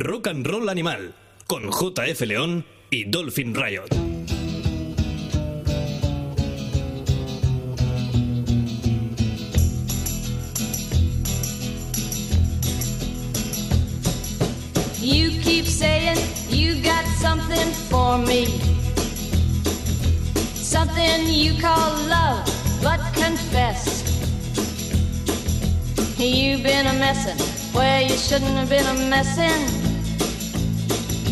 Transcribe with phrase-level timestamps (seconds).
[0.00, 1.14] Rock and Roll Animal
[1.46, 3.88] con JF León y Dolphin Riot.
[15.00, 16.16] You keep saying
[16.48, 18.46] you got something for me.
[20.54, 22.46] Something you call love,
[22.82, 24.02] but confess.
[26.18, 27.36] You've been a messin'
[27.74, 29.81] where you shouldn't have been a messin'.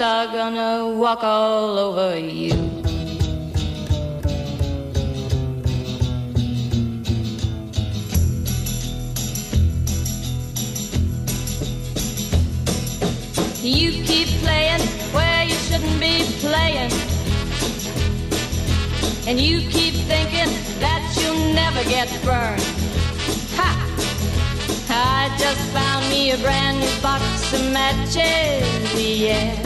[0.00, 2.52] are gonna walk all over you.
[13.62, 14.80] You keep playing
[15.14, 16.92] where you shouldn't be playing.
[19.26, 22.62] And you keep thinking that you'll never get burned.
[23.56, 23.70] Ha!
[24.90, 29.65] I just found me a brand new box of matches, yeah.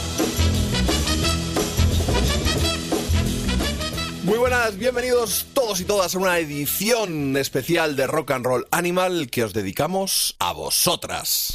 [4.31, 9.29] Muy buenas, bienvenidos todos y todas a una edición especial de Rock and Roll Animal
[9.29, 11.51] que os dedicamos a vosotras.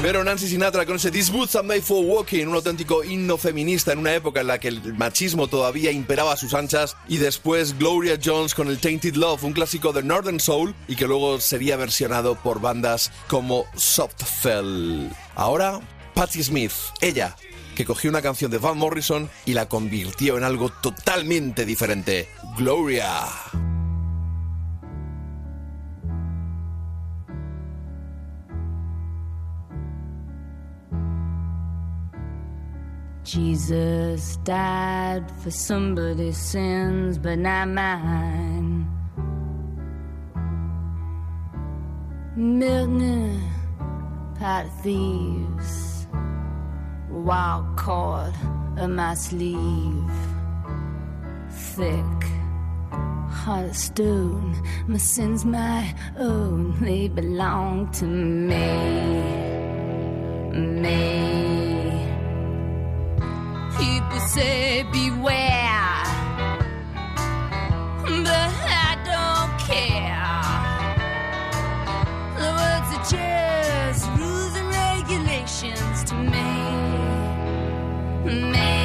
[0.00, 3.98] Primero Nancy Sinatra con ese These Boots Made for Walking, un auténtico himno feminista en
[3.98, 6.96] una época en la que el machismo todavía imperaba a sus anchas.
[7.06, 11.06] Y después Gloria Jones con el Tainted Love, un clásico de Northern Soul y que
[11.06, 15.10] luego sería versionado por bandas como Softfell.
[15.36, 15.80] Ahora,
[16.20, 17.34] Patti Smith, ella,
[17.74, 22.28] que cogió una canción de Van Morrison y la convirtió en algo totalmente diferente.
[22.58, 23.26] Gloria.
[33.24, 38.86] Jesus died for somebody's sins, but not mine.
[42.36, 43.40] Milton,
[44.38, 45.89] pot thieves,
[47.10, 48.34] wild cord
[48.78, 50.10] in my sleeve,
[51.50, 52.24] thick,
[53.30, 54.54] heart of stone.
[54.86, 58.66] My sins, my own, they belong to me,
[60.52, 62.06] me.
[63.78, 66.04] People say beware,
[68.24, 68.52] but
[68.86, 70.32] I don't care.
[72.38, 73.59] The words are just
[78.30, 78.79] Me.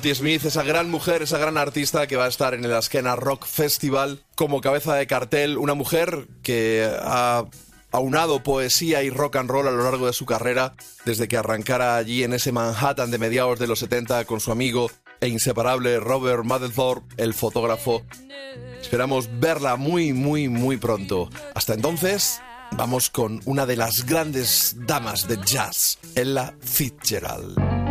[0.00, 3.16] Patti Smith, esa gran mujer, esa gran artista que va a estar en el Askena
[3.16, 7.44] Rock Festival como cabeza de cartel, una mujer que ha
[7.90, 10.72] aunado poesía y rock and roll a lo largo de su carrera,
[11.04, 14.90] desde que arrancara allí en ese Manhattan de mediados de los 70 con su amigo
[15.20, 18.02] e inseparable Robert Mapplethorpe, el fotógrafo.
[18.80, 21.28] Esperamos verla muy, muy, muy pronto.
[21.54, 22.40] Hasta entonces,
[22.72, 27.89] vamos con una de las grandes damas de jazz, Ella Fitzgerald.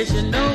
[0.00, 0.49] You know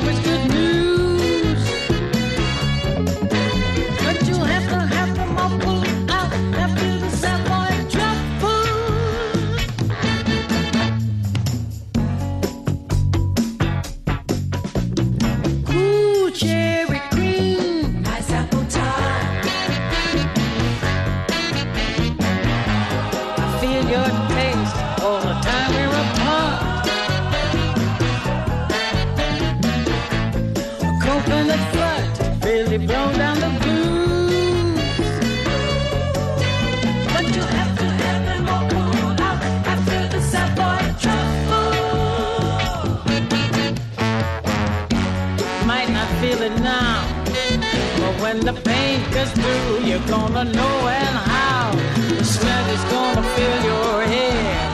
[49.16, 51.70] gets through, you're gonna know and how.
[52.18, 54.70] The sweat is gonna fill your head.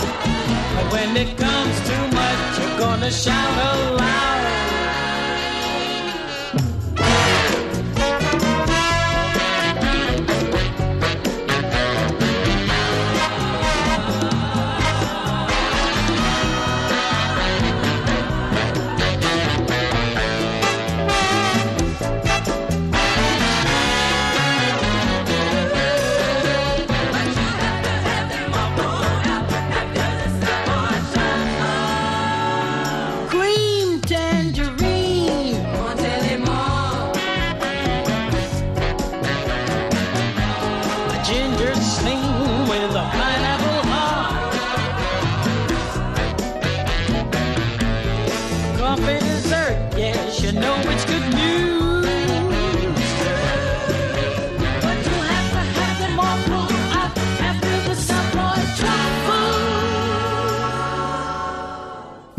[0.74, 3.91] But when it comes too much, you're gonna shout aloud.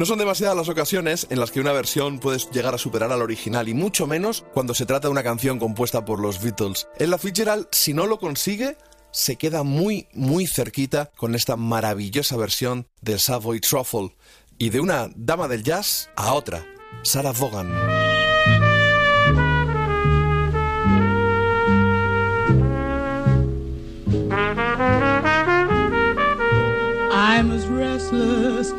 [0.04, 3.22] No son demasiadas las ocasiones en las que una versión puede llegar a superar al
[3.22, 6.90] original y mucho menos cuando se trata de una canción compuesta por los Beatles.
[7.00, 8.76] Ella Fitzgerald, si no lo consigue,
[9.12, 14.14] se queda muy, muy cerquita con esta maravillosa versión del Savoy Truffle
[14.58, 16.66] y de una dama del jazz a otra,
[17.04, 18.12] Sarah Vaughan.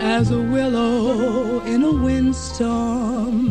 [0.00, 3.50] As a willow in a windstorm.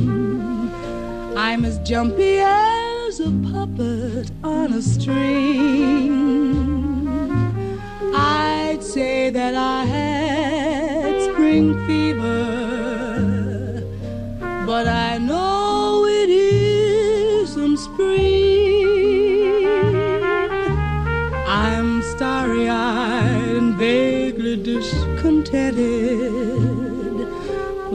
[1.38, 6.14] I'm as jumpy as a puppet on a string.
[8.16, 12.53] I'd say that I had spring fever,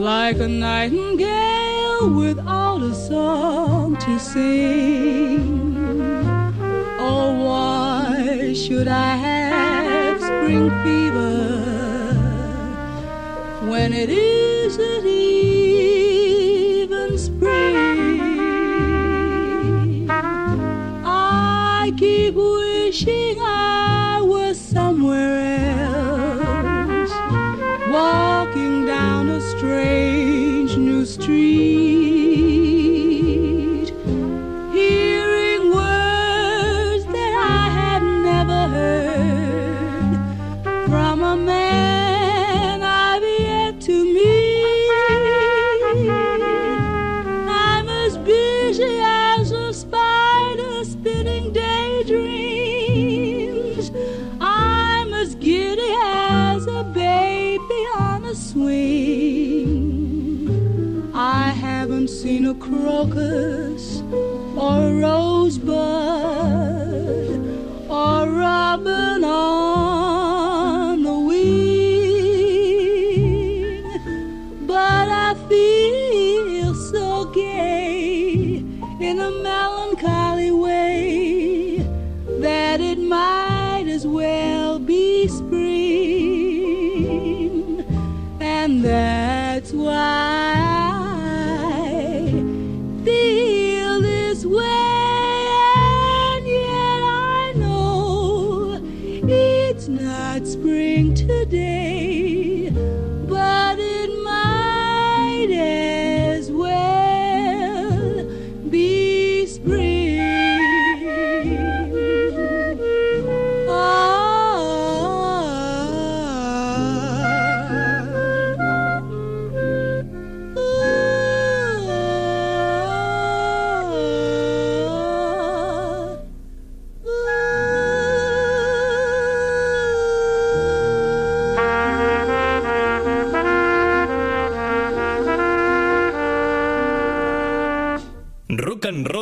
[0.09, 5.77] like a nightingale without a song to sing.
[6.99, 11.35] Oh, why should I have spring fever
[13.69, 14.48] when it isn't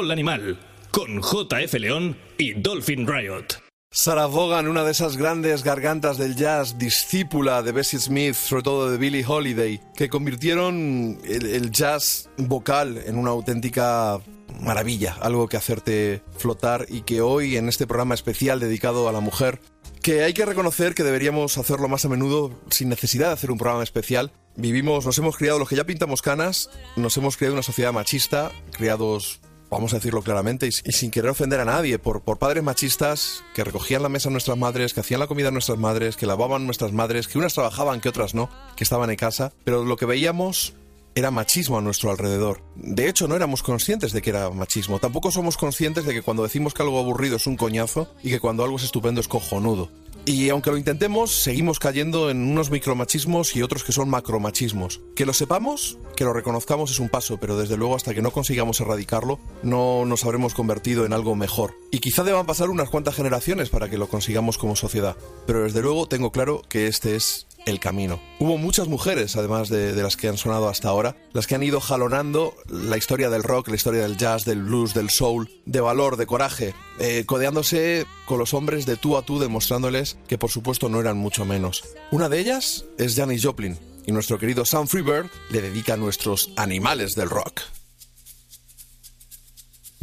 [0.07, 0.57] Roll Animal,
[0.89, 3.45] con JF León y Dolphin Riot.
[3.91, 8.89] Sarah Vaughan, una de esas grandes gargantas del jazz, discípula de Bessie Smith, sobre todo
[8.89, 14.21] de Billie Holiday, que convirtieron el, el jazz vocal en una auténtica
[14.61, 19.19] maravilla, algo que hacerte flotar y que hoy en este programa especial dedicado a la
[19.19, 19.59] mujer,
[20.01, 23.57] que hay que reconocer que deberíamos hacerlo más a menudo sin necesidad de hacer un
[23.57, 24.31] programa especial.
[24.55, 28.53] Vivimos, nos hemos criado los que ya pintamos canas, nos hemos criado una sociedad machista,
[28.71, 33.63] criados vamos a decirlo claramente, y, sin querer ofender a nadie, por, padres machistas que
[33.63, 36.65] recogían la mesa a nuestras madres, que hacían la comida a nuestras madres, que lavaban
[36.65, 40.05] nuestras madres, que unas trabajaban, que otras no, que estaban en casa, pero lo que
[40.05, 40.73] veíamos
[41.15, 42.61] era machismo a nuestro alrededor.
[42.75, 44.99] De hecho, no éramos conscientes de que era machismo.
[44.99, 48.39] Tampoco somos conscientes de que cuando decimos que algo aburrido es un coñazo y que
[48.39, 49.89] cuando algo es estupendo es cojonudo.
[50.27, 54.99] Y aunque lo intentemos, seguimos cayendo en unos micromachismos y otros que son macromachismos.
[55.15, 58.31] Que lo sepamos, que lo reconozcamos es un paso, pero desde luego hasta que no
[58.31, 61.75] consigamos erradicarlo, no nos habremos convertido en algo mejor.
[61.91, 65.15] Y quizá deban pasar unas cuantas generaciones para que lo consigamos como sociedad.
[65.45, 68.21] Pero desde luego tengo claro que este es el camino.
[68.39, 71.81] Hubo muchas mujeres, además de, las que han sonado hasta ahora, las que han ido
[71.81, 76.17] jalonando la historia del rock, la historia del jazz, del blues, del soul, de valor,
[76.17, 80.89] de coraje, eh, codeándose con los hombres de tú a tú, demostrándoles que por supuesto
[80.89, 81.83] no eran mucho menos.
[82.11, 86.51] Una de ellas es Janis Joplin, y nuestro querido Sam Freebird le dedica a nuestros
[86.55, 87.61] animales del rock.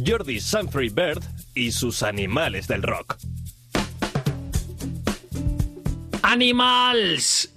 [0.03, 3.17] Jordi Sanfrey Bird y sus animales del rock.
[6.27, 7.53] Animals.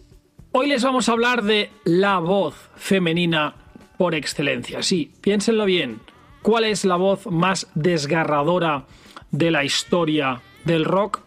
[0.52, 3.54] Hoy les vamos a hablar de la voz femenina
[3.96, 4.82] por excelencia.
[4.82, 6.00] Sí, piénsenlo bien.
[6.42, 8.84] ¿Cuál es la voz más desgarradora
[9.30, 11.22] de la historia del rock?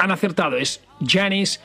[0.00, 1.60] Han acertado, es Janis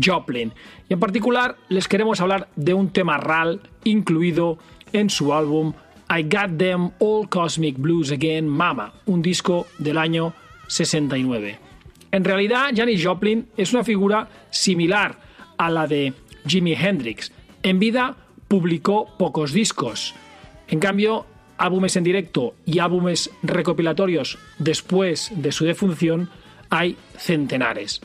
[0.00, 0.52] Joplin.
[0.88, 4.58] Y en particular les queremos hablar de un tema RAL incluido
[4.92, 5.72] en su álbum
[6.16, 10.32] I Got Them All Cosmic Blues Again Mama, un disco del año
[10.68, 11.69] 69.
[12.12, 15.18] En realidad, Janis Joplin es una figura similar
[15.56, 16.12] a la de
[16.46, 17.32] Jimi Hendrix.
[17.62, 18.16] En vida
[18.48, 20.14] publicó pocos discos.
[20.68, 21.26] En cambio,
[21.58, 26.30] álbumes en directo y álbumes recopilatorios después de su defunción
[26.70, 28.00] hay centenares.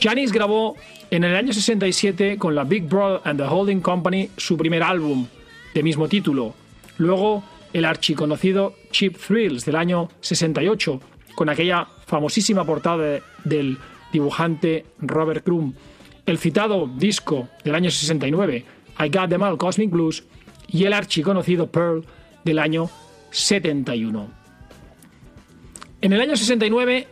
[0.00, 0.76] Janis grabó
[1.10, 5.26] en el año 67 con la Big Brother and the Holding Company su primer álbum
[5.74, 6.54] de mismo título.
[6.98, 11.00] Luego el archiconocido Cheap Thrills del año 68
[11.34, 13.78] con aquella famosísima portada de, del
[14.12, 15.74] dibujante Robert Crumb.
[16.26, 18.64] El citado disco del año 69
[18.98, 20.24] I Got Them All Cosmic Blues
[20.66, 22.04] y el archiconocido Pearl
[22.44, 22.90] del año
[23.30, 24.28] 71.
[26.02, 27.06] En el año 69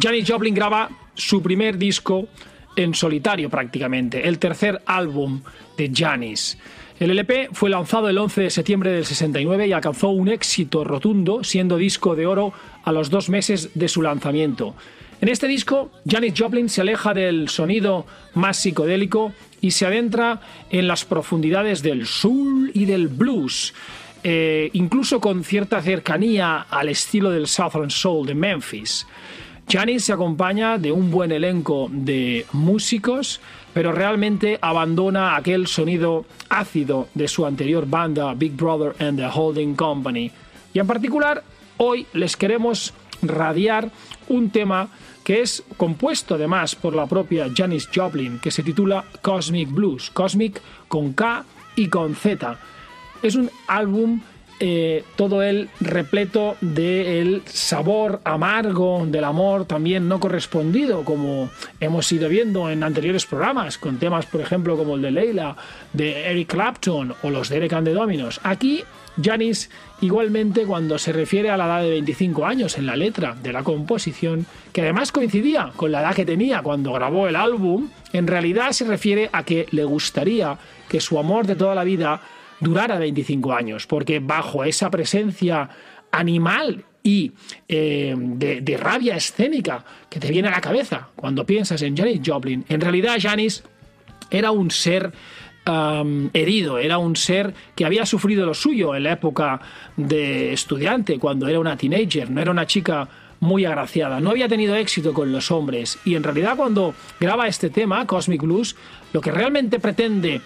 [0.00, 2.28] Janis Joplin graba su primer disco
[2.76, 5.42] en solitario prácticamente, el tercer álbum
[5.76, 6.56] de Janis.
[7.00, 11.44] El LP fue lanzado el 11 de septiembre del 69 y alcanzó un éxito rotundo,
[11.44, 14.74] siendo disco de oro a los dos meses de su lanzamiento.
[15.20, 20.88] En este disco, Janis Joplin se aleja del sonido más psicodélico y se adentra en
[20.88, 23.74] las profundidades del soul y del blues,
[24.24, 29.06] eh, incluso con cierta cercanía al estilo del Southern Soul de Memphis.
[29.68, 33.40] Janis se acompaña de un buen elenco de músicos,
[33.78, 39.76] pero realmente abandona aquel sonido ácido de su anterior banda Big Brother and the Holding
[39.76, 40.32] Company.
[40.74, 41.44] Y en particular,
[41.76, 43.88] hoy les queremos radiar
[44.26, 44.88] un tema
[45.22, 50.60] que es compuesto además por la propia Janis Joplin, que se titula Cosmic Blues, Cosmic
[50.88, 51.44] con K
[51.76, 52.58] y con Z.
[53.22, 54.20] Es un álbum
[54.60, 62.28] eh, todo él repleto del sabor amargo del amor también no correspondido, como hemos ido
[62.28, 65.56] viendo en anteriores programas, con temas, por ejemplo, como el de Leila,
[65.92, 68.40] de Eric Clapton o los de Eric and the Dominos.
[68.42, 68.82] Aquí,
[69.22, 73.52] Janis, igualmente, cuando se refiere a la edad de 25 años en la letra de
[73.52, 78.26] la composición, que además coincidía con la edad que tenía cuando grabó el álbum, en
[78.26, 82.20] realidad se refiere a que le gustaría que su amor de toda la vida
[82.60, 85.68] durara 25 años, porque bajo esa presencia
[86.10, 87.32] animal y
[87.68, 92.64] eh, de, rabia escénica que te viene a la cabeza cuando piensas en Janis Joplin,
[92.68, 93.62] en realidad Janis
[94.30, 95.12] era un ser
[95.66, 99.60] um, herido, era un ser que había sufrido lo suyo en la época
[99.96, 103.08] de estudiante, cuando era una teenager, no era una chica
[103.40, 105.98] muy agraciada, no había tenido éxito con los hombres.
[106.04, 108.76] Y en realidad cuando graba este tema, Cosmic Blues,
[109.12, 110.40] lo que realmente pretende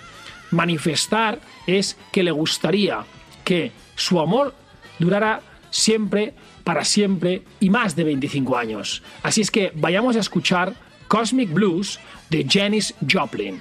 [0.50, 3.04] manifestar es que le gustaría
[3.44, 4.54] que su amor
[4.98, 9.02] durara siempre, para siempre y más de 25 años.
[9.22, 10.74] Así es que vayamos a escuchar
[11.08, 11.98] Cosmic Blues
[12.30, 13.60] de Janis Joplin.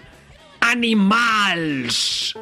[0.60, 2.36] Animals.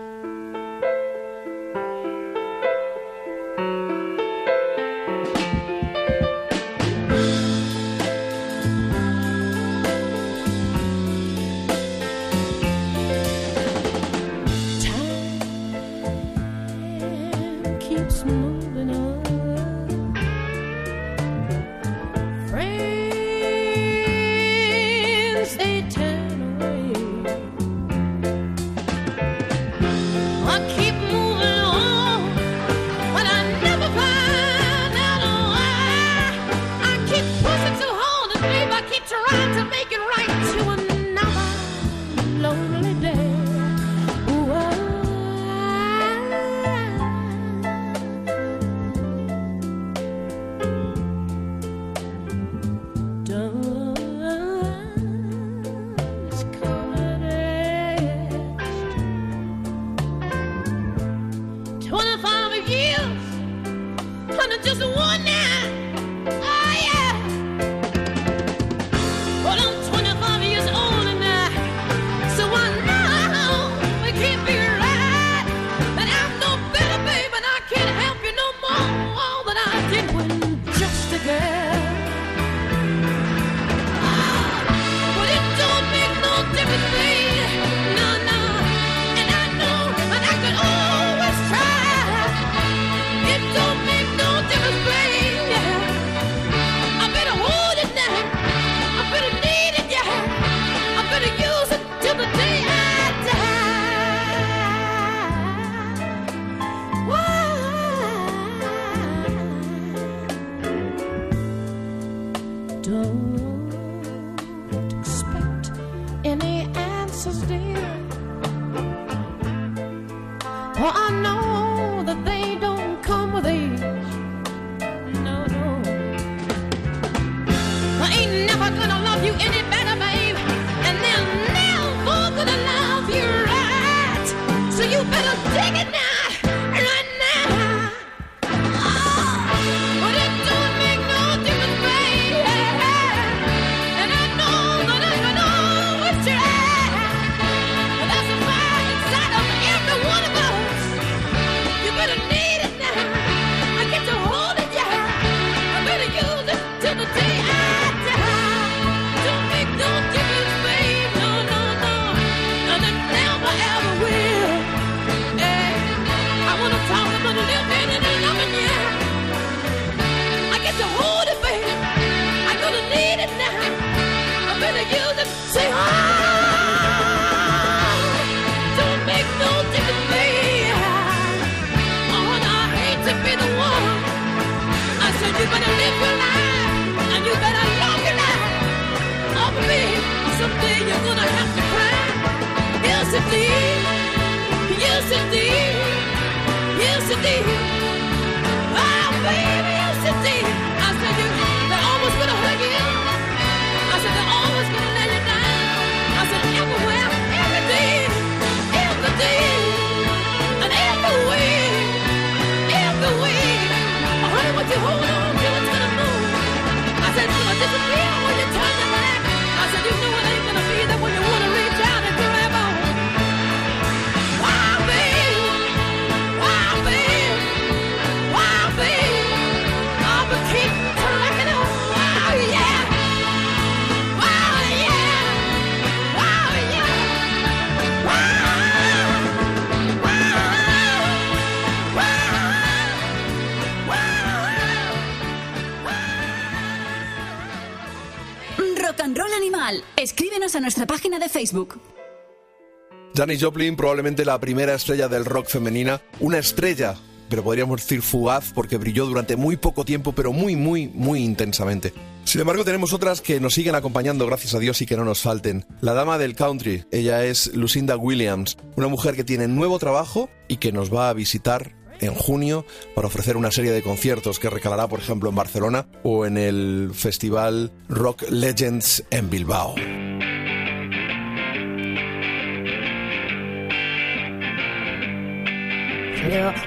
[253.20, 256.96] Janis Joplin, probablemente la primera estrella del rock femenina, una estrella,
[257.30, 261.92] pero podríamos decir fugaz porque brilló durante muy poco tiempo, pero muy, muy, muy intensamente.
[262.24, 265.20] Sin embargo, tenemos otras que nos siguen acompañando, gracias a Dios, y que no nos
[265.20, 265.66] falten.
[265.82, 270.56] La dama del country, ella es Lucinda Williams, una mujer que tiene nuevo trabajo y
[270.56, 274.88] que nos va a visitar en junio para ofrecer una serie de conciertos que recalará,
[274.88, 279.76] por ejemplo, en Barcelona o en el festival Rock Legends en Bilbao.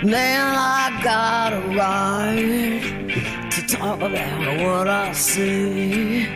[0.04, 6.26] Man, I got a right to talk about what I see.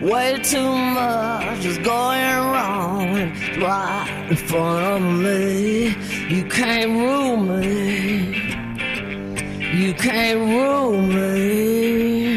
[0.00, 5.96] Way too much is going wrong right in front of me.
[6.28, 8.36] You can't rule me.
[9.74, 12.36] You can't rule me.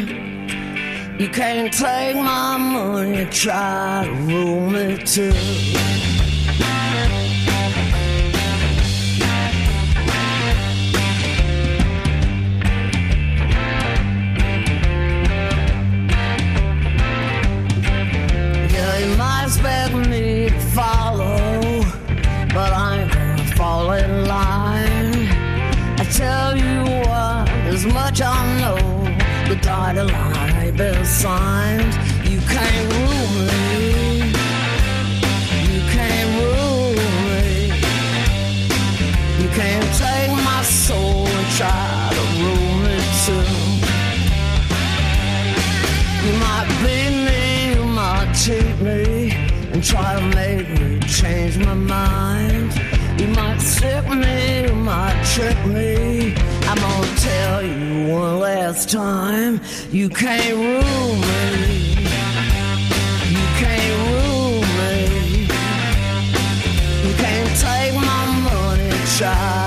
[1.18, 5.79] You can't take my money, try to rule me too.
[20.74, 21.82] Follow,
[22.54, 25.28] but I ain't gonna fall in line.
[25.98, 28.78] I tell you what, as much I know,
[29.48, 31.92] the dotted line ain't been signed.
[32.28, 34.30] You can't rule me.
[35.72, 36.94] You can't rule
[37.26, 37.50] me.
[39.42, 43.80] You can't take my soul and try to rule me too.
[46.26, 47.40] You might beat me,
[47.74, 49.00] you might cheat me,
[49.72, 52.72] and try to make me change my mind.
[53.20, 56.34] You might sick me, you might trick me.
[56.68, 61.90] I'm gonna tell you one last time, you can't rule me.
[63.34, 65.42] You can't rule me.
[67.06, 69.59] You can't take my money, try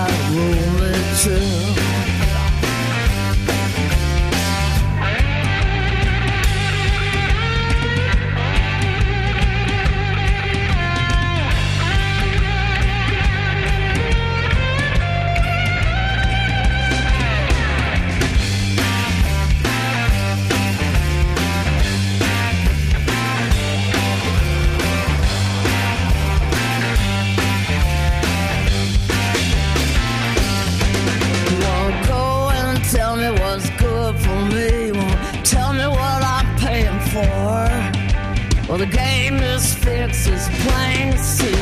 [40.28, 41.54] is it's plain to see.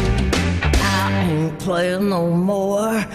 [0.64, 3.06] I ain't playing no more.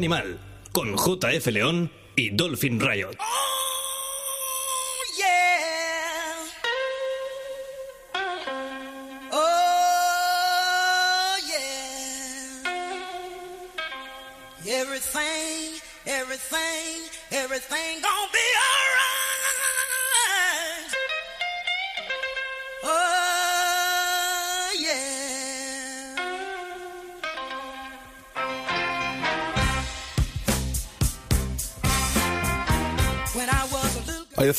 [0.00, 0.38] Animal
[0.72, 3.18] con JF León y Dolphin Riot.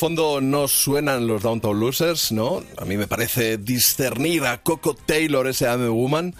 [0.02, 2.64] Fondo no suenan los Downtown Losers, ¿no?
[2.76, 6.34] A mí me parece discernir a Coco Taylor, ese I'm Woman,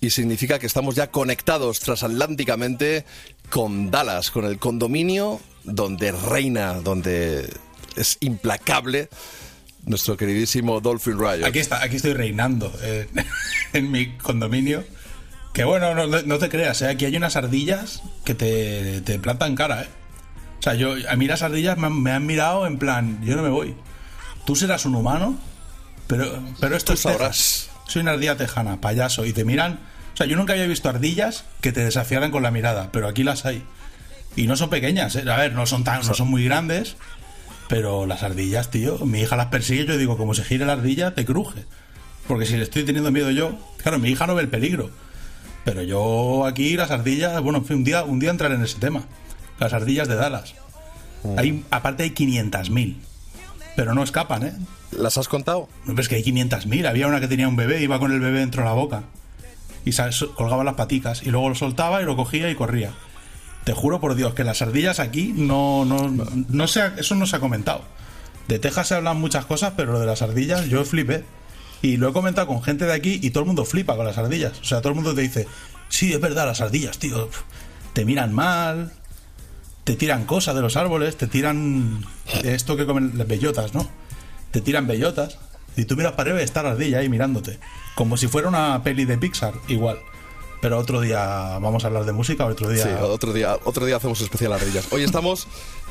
[0.00, 3.04] y significa que estamos ya conectados transatlánticamente
[3.48, 7.48] con Dallas, con el condominio donde reina, donde
[7.94, 9.08] es implacable
[9.84, 11.46] nuestro queridísimo Dolphin Riot.
[11.46, 13.06] Aquí, está, aquí estoy reinando eh,
[13.72, 14.82] en mi condominio.
[15.52, 19.54] Que bueno, no, no te creas, eh, aquí hay unas ardillas que te, te plantan
[19.54, 19.88] cara, ¿eh?
[20.66, 23.36] O sea, yo, a mí las ardillas me han, me han mirado en plan, yo
[23.36, 23.76] no me voy.
[24.44, 25.38] Tú serás un humano,
[26.08, 27.70] pero, pero esto Tú es sabrás.
[27.86, 29.78] Soy una ardilla tejana, payaso, y te miran.
[30.12, 33.22] O sea, yo nunca había visto ardillas que te desafiaran con la mirada, pero aquí
[33.22, 33.62] las hay.
[34.34, 35.30] Y no son pequeñas, ¿eh?
[35.30, 36.96] a ver, no son tan, no son muy grandes,
[37.68, 41.14] pero las ardillas, tío, mi hija las persigue, yo digo, como se gire la ardilla,
[41.14, 41.64] te cruje.
[42.26, 44.90] Porque si le estoy teniendo miedo yo, claro, mi hija no ve el peligro.
[45.64, 48.80] Pero yo aquí las ardillas, bueno, en fin, un día, un día entraré en ese
[48.80, 49.04] tema.
[49.58, 50.54] Las ardillas de Dallas.
[51.36, 52.96] Hay, aparte hay 500.000.
[53.74, 54.52] Pero no escapan, ¿eh?
[54.92, 55.68] ¿Las has contado?
[55.84, 56.86] No, es que hay 500.000.
[56.86, 59.02] Había una que tenía un bebé, iba con el bebé dentro de la boca.
[59.84, 59.90] Y
[60.34, 61.22] colgaba las paticas.
[61.22, 62.92] Y luego lo soltaba y lo cogía y corría.
[63.64, 66.08] Te juro por Dios que las ardillas aquí no, no,
[66.48, 67.82] no se ha- eso no se ha comentado.
[68.48, 71.24] De Texas se hablan muchas cosas, pero lo de las ardillas yo flipé.
[71.82, 74.16] Y lo he comentado con gente de aquí y todo el mundo flipa con las
[74.18, 74.58] ardillas.
[74.60, 75.46] O sea, todo el mundo te dice,
[75.88, 77.28] sí, es verdad, las ardillas, tío.
[77.92, 78.92] Te miran mal,
[79.86, 82.04] te tiran cosas de los árboles, te tiran
[82.42, 83.88] esto que comen las bellotas, ¿no?
[84.50, 85.38] Te tiran bellotas
[85.76, 87.60] y tú miras para arriba y la ardilla ahí mirándote.
[87.94, 90.00] Como si fuera una peli de Pixar, igual.
[90.60, 91.20] Pero otro día
[91.60, 92.82] vamos a hablar de música, otro día...
[92.82, 94.92] Sí, otro día, otro día hacemos especial ardillas.
[94.92, 95.46] Hoy estamos,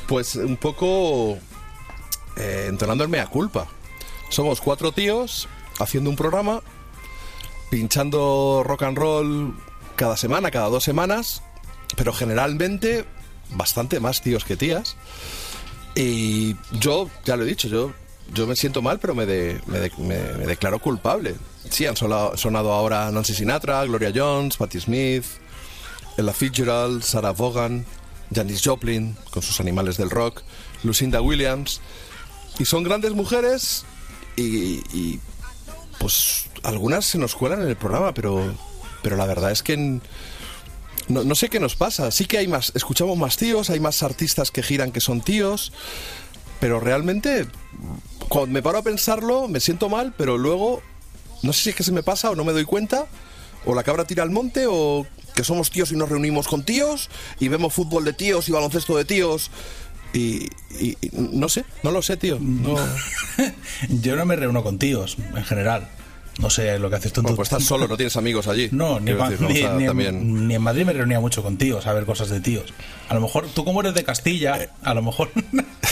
[0.07, 1.37] pues, un poco
[2.35, 3.65] eh, entonando el mea culpa.
[4.27, 5.47] Somos cuatro tíos
[5.79, 6.61] haciendo un programa,
[7.69, 9.55] pinchando rock and roll
[9.95, 11.43] cada semana, cada dos semanas,
[11.95, 13.05] pero generalmente
[13.51, 14.95] bastante más tíos que tías.
[15.95, 17.93] Y yo, ya lo he dicho, yo,
[18.33, 21.35] yo me siento mal, pero me, me, de- me- me declaro culpable.
[21.69, 25.25] Sí, han sonado, ahora Nancy Sinatra, Gloria Jones, Patti Smith,
[26.17, 27.85] Ella Fitzgerald, Sarah Vaughan,
[28.33, 30.41] Janis Joplin, con sus animales del rock,
[30.83, 31.79] Lucinda Williams.
[32.59, 33.85] Y son grandes mujeres
[34.35, 35.19] y, y,
[35.99, 38.53] pues algunas se nos cuelan en el programa, pero,
[39.01, 40.01] pero la verdad es que en-
[41.07, 42.11] no, no sé qué nos pasa.
[42.11, 45.71] Sí que hay más, escuchamos más tíos, hay más artistas que giran que son tíos,
[46.59, 47.47] pero realmente
[48.29, 50.81] cuando me paro a pensarlo me siento mal, pero luego
[51.43, 53.05] no sé si es que se me pasa o no me doy cuenta,
[53.65, 57.09] o la cabra tira al monte, o que somos tíos y nos reunimos con tíos
[57.39, 59.51] y vemos fútbol de tíos y baloncesto de tíos.
[60.13, 60.49] Y,
[61.11, 62.39] no sé, no lo sé, tío.
[62.39, 62.77] No,
[63.89, 65.89] Yo no me reúno con tíos, en general.
[66.39, 67.21] No sé lo que haces tú.
[67.21, 68.67] en Bueno, pues estás solo, no tienes amigos allí.
[68.71, 70.47] No, ni, decir, ni- también...
[70.47, 72.73] ni en Madrid me reunía mucho con tíos a ver cosas de tíos.
[73.07, 75.31] A lo mejor, tú como eres de Castilla, a lo mejor...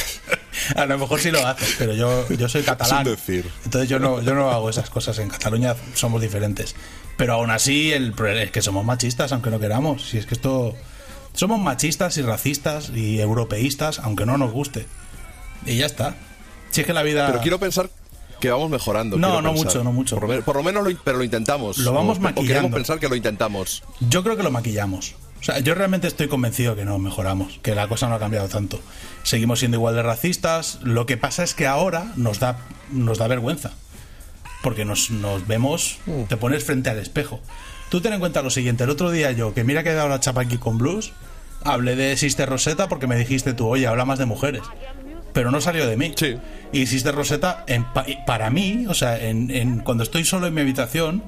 [0.75, 3.05] a lo mejor sí lo haces, pero yo, yo soy catalán.
[3.05, 3.49] Decir.
[3.63, 5.17] Entonces yo no, yo no hago esas cosas.
[5.19, 6.75] En Cataluña somos diferentes.
[7.15, 10.09] Pero aún así, el problema es que somos machistas, aunque no queramos.
[10.09, 10.75] Si es que esto...
[11.33, 14.85] Somos machistas y racistas y europeístas, aunque no nos guste.
[15.65, 16.15] Y ya está.
[16.69, 17.27] Si es que la vida...
[17.27, 17.89] Pero quiero pensar
[18.43, 19.17] que vamos mejorando.
[19.17, 19.65] No, no pensar.
[19.67, 20.15] mucho, no mucho.
[20.17, 21.77] Por, lo men- por lo menos, lo, pero lo intentamos.
[21.79, 22.47] Lo vamos O- O maquillando.
[22.47, 23.83] queremos pensar que lo intentamos.
[24.01, 25.15] Yo creo que lo maquillamos.
[25.39, 28.47] O sea, yo realmente estoy convencido que no mejoramos, que la cosa no ha cambiado
[28.49, 28.79] tanto.
[29.23, 30.79] Seguimos siendo igual de racistas.
[30.83, 32.59] Lo que pasa es que ahora nos da,
[32.91, 33.71] nos da vergüenza.
[34.61, 35.97] Porque nos, nos vemos,
[36.29, 37.39] te pones frente al espejo.
[37.89, 40.09] Tú ten en cuenta lo siguiente: el otro día yo, que mira que he dado
[40.09, 41.11] la chapa aquí con blues,
[41.65, 44.61] hablé de Sister Rosetta porque me dijiste tú, oye, habla más de mujeres.
[45.33, 46.13] Pero no salió de mí.
[46.15, 46.35] Sí.
[46.71, 47.85] Y Sister Rosetta, en
[48.25, 51.23] para mí, o sea, en, en- cuando estoy solo en mi habitación,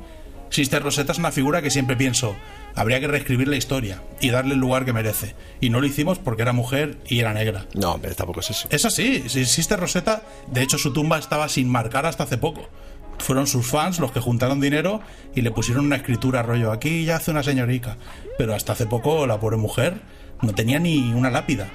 [0.49, 2.35] Sister Rosetta es una figura que siempre pienso,
[2.75, 5.35] habría que reescribir la historia y darle el lugar que merece.
[5.59, 7.65] Y no lo hicimos porque era mujer y era negra.
[7.73, 8.67] No, hombre, tampoco es eso.
[8.69, 12.69] Es así, sí, Sister Rosetta, de hecho su tumba estaba sin marcar hasta hace poco.
[13.17, 15.01] Fueron sus fans los que juntaron dinero
[15.33, 17.97] y le pusieron una escritura rollo, aquí ya hace una señorica.
[18.37, 19.99] Pero hasta hace poco la pobre mujer
[20.41, 21.69] no tenía ni una lápida.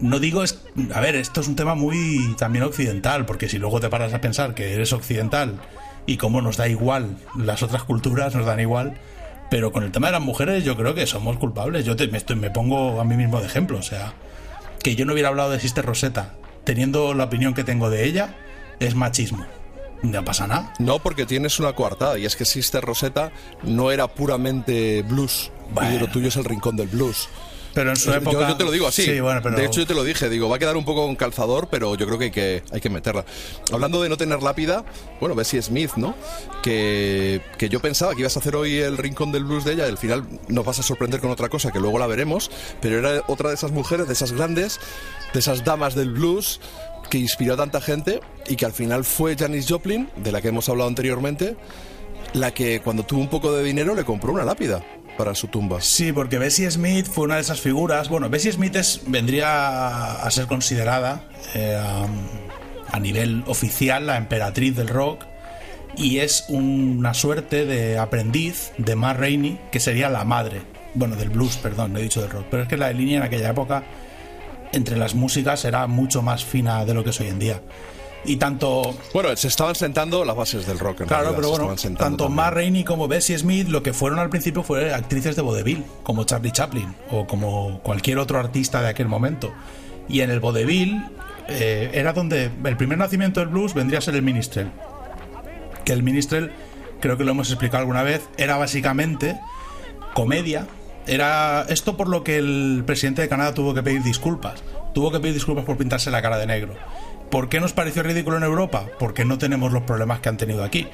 [0.00, 0.60] No digo es.
[0.94, 4.20] A ver, esto es un tema muy también occidental, porque si luego te paras a
[4.20, 5.60] pensar que eres occidental
[6.06, 8.94] y cómo nos da igual, las otras culturas nos dan igual,
[9.50, 11.84] pero con el tema de las mujeres yo creo que somos culpables.
[11.84, 14.14] Yo te, me, estoy- me pongo a mí mismo de ejemplo, o sea,
[14.82, 16.34] que yo no hubiera hablado de Sister Rosetta
[16.64, 18.34] teniendo la opinión que tengo de ella
[18.80, 19.44] es machismo.
[20.02, 20.72] No pasa nada.
[20.80, 23.30] No, porque tienes una coartada, y es que Sister Rosetta
[23.62, 25.52] no era puramente blues.
[25.72, 25.94] Bueno.
[25.94, 27.28] Y lo tuyo es el rincón del blues.
[27.74, 28.48] Pero en su Yo- época.
[28.48, 29.02] Yo, te lo digo así.
[29.04, 29.56] Sí, bueno, pero.
[29.56, 30.28] De hecho, yo te lo dije.
[30.28, 32.80] Digo, va a quedar un poco con calzador, pero yo creo que hay que, hay
[32.80, 33.24] que meterla.
[33.72, 34.84] Hablando de no tener lápida,
[35.20, 36.14] bueno, Bessie Smith, ¿no?
[36.62, 39.86] Que, que yo pensaba que ibas a hacer hoy el rincón del blues de ella.
[39.86, 42.50] Y al final nos vas a sorprender con otra cosa que luego la veremos.
[42.80, 44.78] Pero era otra de esas mujeres, de esas grandes,
[45.32, 46.60] de esas damas del blues
[47.10, 50.48] que inspiró a tanta gente y que al final fue Janis Joplin, de la que
[50.48, 51.56] hemos hablado anteriormente,
[52.32, 54.82] la que cuando tuvo un poco de dinero le compró una lápida
[55.16, 55.80] para su tumba.
[55.80, 58.08] Sí, porque Bessie Smith fue una de esas figuras.
[58.08, 61.80] Bueno, Bessie Smith vendría a ser considerada eh,
[62.90, 65.24] a nivel oficial la emperatriz del rock
[65.96, 70.62] y es una suerte de aprendiz de Ma Rainey, que sería la madre,
[70.94, 73.22] bueno, del blues, perdón, no he dicho del rock, pero es que la línea en
[73.22, 73.82] aquella época
[74.72, 77.60] entre las músicas era mucho más fina de lo que es hoy en día.
[78.24, 81.00] Y tanto Bueno, se estaban sentando las bases del rock.
[81.00, 82.32] En Claro, realidad, pero bueno, tanto también.
[82.36, 86.24] Ma Rainey como Bessie Smith lo que fueron al principio fueron actrices de vodevil, como
[86.24, 89.52] Charlie Chaplin o como cualquier otro artista de aquel momento.
[90.08, 91.02] Y en el vodevil
[91.48, 94.70] eh, era donde el primer nacimiento del blues vendría a ser el minstrel.
[95.84, 96.52] Que el minstrel,
[97.00, 99.38] creo que lo hemos explicado alguna vez, era básicamente
[100.14, 100.68] comedia.
[101.06, 104.62] Era esto por lo que el presidente de Canadá tuvo que pedir disculpas.
[104.94, 106.74] Tuvo que pedir disculpas por pintarse la cara de negro.
[107.32, 108.90] ¿Por qué nos pareció ridículo en Europa?
[108.98, 110.86] Porque no tenemos los problemas que han tenido aquí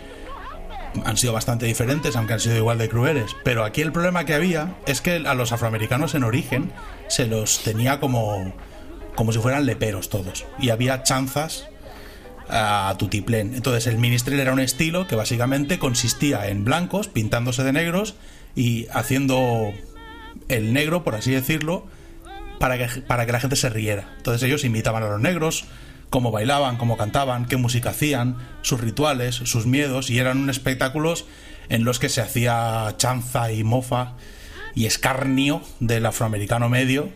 [1.04, 3.36] han sido bastante diferentes, aunque han sido igual de crueles.
[3.44, 6.72] Pero aquí el problema que había es que a los afroamericanos en origen
[7.08, 8.54] se los tenía como,
[9.14, 10.46] como si fueran leperos todos.
[10.60, 11.68] Y había chanzas
[12.48, 13.54] a tutiplén.
[13.54, 18.14] Entonces el ministrel era un estilo que básicamente consistía en blancos pintándose de negros
[18.54, 19.72] y haciendo
[20.48, 21.86] el negro, por así decirlo,
[22.58, 24.14] para que, para que la gente se riera.
[24.18, 25.66] Entonces ellos imitaban a los negros,
[26.10, 31.26] cómo bailaban, cómo cantaban, qué música hacían, sus rituales, sus miedos, y eran espectáculos
[31.68, 34.14] en los que se hacía chanza y mofa
[34.74, 37.10] y escarnio del afroamericano medio.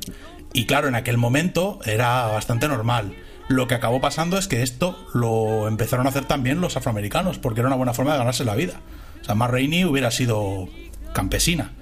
[0.53, 3.15] Y claro, en aquel momento era bastante normal.
[3.49, 7.61] Lo que acabó pasando es que esto lo empezaron a hacer también los afroamericanos, porque
[7.61, 8.81] era una buena forma de ganarse la vida.
[9.23, 10.69] O sea, hubiera sido
[11.13, 11.73] campesina.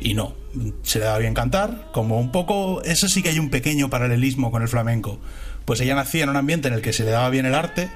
[0.00, 0.34] Y no,
[0.82, 4.50] se le daba bien cantar, como un poco, eso sí que hay un pequeño paralelismo
[4.50, 5.18] con el flamenco.
[5.68, 7.90] Pues ella nacía en un ambiente en el que se le daba bien el arte,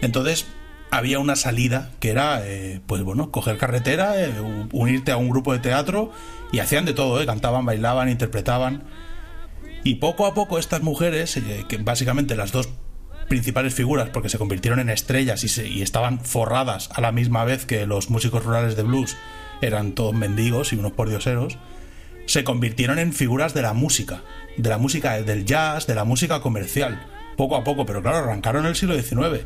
[0.00, 0.46] entonces
[0.90, 4.32] había una salida que era, eh, pues bueno, coger carretera, eh,
[4.72, 6.10] unirte a un grupo de teatro
[6.50, 8.82] y hacían de todo, eh, cantaban, bailaban, interpretaban.
[9.84, 12.68] Y poco a poco estas mujeres, eh, que básicamente las dos
[13.28, 17.44] principales figuras, porque se convirtieron en estrellas y, se- y estaban forradas a la misma
[17.44, 19.16] vez que los músicos rurales de blues
[19.62, 21.58] eran todos mendigos y unos pordioseros,
[22.26, 24.22] se convirtieron en figuras de la música,
[24.56, 27.06] de la música del jazz, de la música comercial,
[27.36, 29.44] poco a poco, pero claro, arrancaron en el siglo XIX.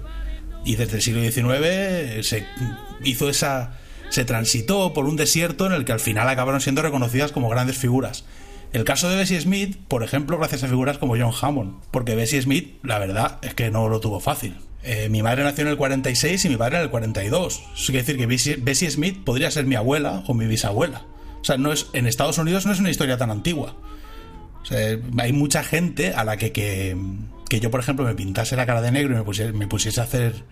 [0.64, 2.46] Y desde el siglo XIX se
[3.04, 3.78] hizo esa.
[4.10, 7.78] se transitó por un desierto en el que al final acabaron siendo reconocidas como grandes
[7.78, 8.24] figuras.
[8.72, 12.42] El caso de Bessie Smith, por ejemplo, gracias a figuras como John Hammond, porque Bessie
[12.42, 14.56] Smith, la verdad, es que no lo tuvo fácil.
[14.82, 17.62] Eh, mi madre nació en el 46 y mi padre en el 42.
[17.74, 21.04] Eso decir que Bessie Smith podría ser mi abuela o mi bisabuela.
[21.48, 23.74] O sea, no es, en Estados Unidos no es una historia tan antigua.
[24.60, 26.94] O sea, hay mucha gente a la que, que,
[27.48, 29.98] que yo, por ejemplo, me pintase la cara de negro y me pusiese, me pusiese
[30.02, 30.44] a hacer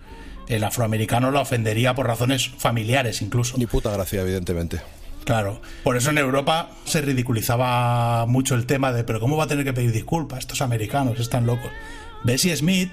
[0.47, 3.59] el afroamericano la ofendería por razones familiares incluso.
[3.59, 4.81] Ni puta gracia, evidentemente.
[5.23, 5.61] Claro.
[5.83, 9.65] Por eso en Europa se ridiculizaba mucho el tema de, pero ¿cómo va a tener
[9.65, 10.39] que pedir disculpas?
[10.39, 11.69] Estos americanos están locos.
[12.23, 12.89] Bessie Smith,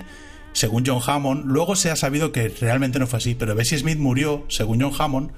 [0.52, 3.96] según John Hammond, luego se ha sabido que realmente no fue así, pero Bessie Smith
[3.96, 5.30] murió, según John Hammond,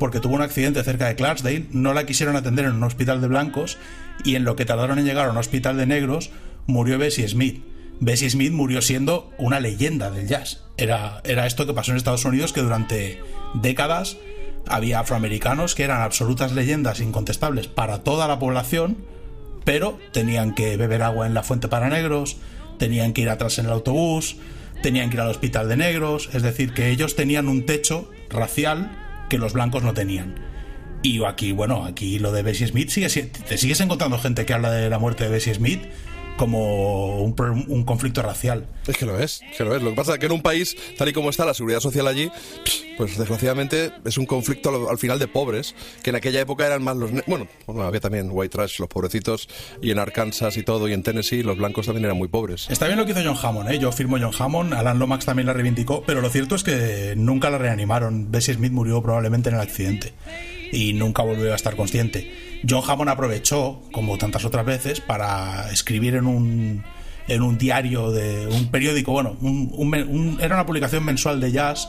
[0.00, 3.28] porque tuvo un accidente cerca de Clarksdale, no la quisieron atender en un hospital de
[3.28, 3.76] blancos
[4.24, 6.30] y en lo que tardaron en llegar a un hospital de negros,
[6.66, 7.62] murió Bessie Smith.
[8.00, 10.64] Bessie Smith murió siendo una leyenda del jazz.
[10.78, 13.20] Era, era esto que pasó en Estados Unidos, que durante
[13.52, 14.16] décadas
[14.66, 18.96] había afroamericanos que eran absolutas leyendas incontestables para toda la población,
[19.64, 22.38] pero tenían que beber agua en la fuente para negros,
[22.78, 24.36] tenían que ir atrás en el autobús,
[24.82, 28.99] tenían que ir al hospital de negros, es decir, que ellos tenían un techo racial
[29.30, 30.34] que los blancos no tenían.
[31.02, 34.52] Y aquí, bueno, aquí lo de Bessie Smith, sigue, si- te sigues encontrando gente que
[34.52, 35.80] habla de la muerte de Bessie Smith
[36.40, 38.64] como un, conflicto racial.
[38.86, 39.82] Es que lo es, que lo es.
[39.82, 42.06] Lo que pasa es que en un país, tal y como está la seguridad social
[42.06, 42.32] allí,
[42.96, 46.82] pues desgraciadamente es un conflicto al, al final de pobres, que en aquella época eran
[46.82, 47.10] más los...
[47.26, 49.50] Bueno, bueno, había también white trash, los pobrecitos,
[49.82, 52.70] y en Arkansas y todo, y en Tennessee los blancos también eran muy pobres.
[52.70, 53.78] Está bien lo que hizo John Hammond, ¿eh?
[53.78, 57.50] yo firmo John Hammond, Alan Lomax también la reivindicó, pero lo cierto es que nunca
[57.50, 58.32] la reanimaron.
[58.32, 60.14] Bessie Smith murió probablemente en el accidente
[60.72, 62.49] y nunca volvió a estar consciente.
[62.68, 66.84] John Hammond aprovechó, como tantas otras veces, para escribir en un,
[67.28, 69.36] en un diario de un periódico, bueno,
[70.40, 71.88] era una publicación mensual de jazz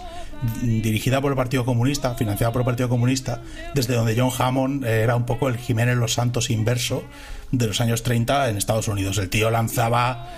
[0.61, 3.41] dirigida por el Partido Comunista, financiada por el Partido Comunista,
[3.73, 7.03] desde donde John Hammond eh, era un poco el Jiménez Los Santos inverso
[7.51, 9.17] de los años 30 en Estados Unidos.
[9.17, 10.29] El tío lanzaba,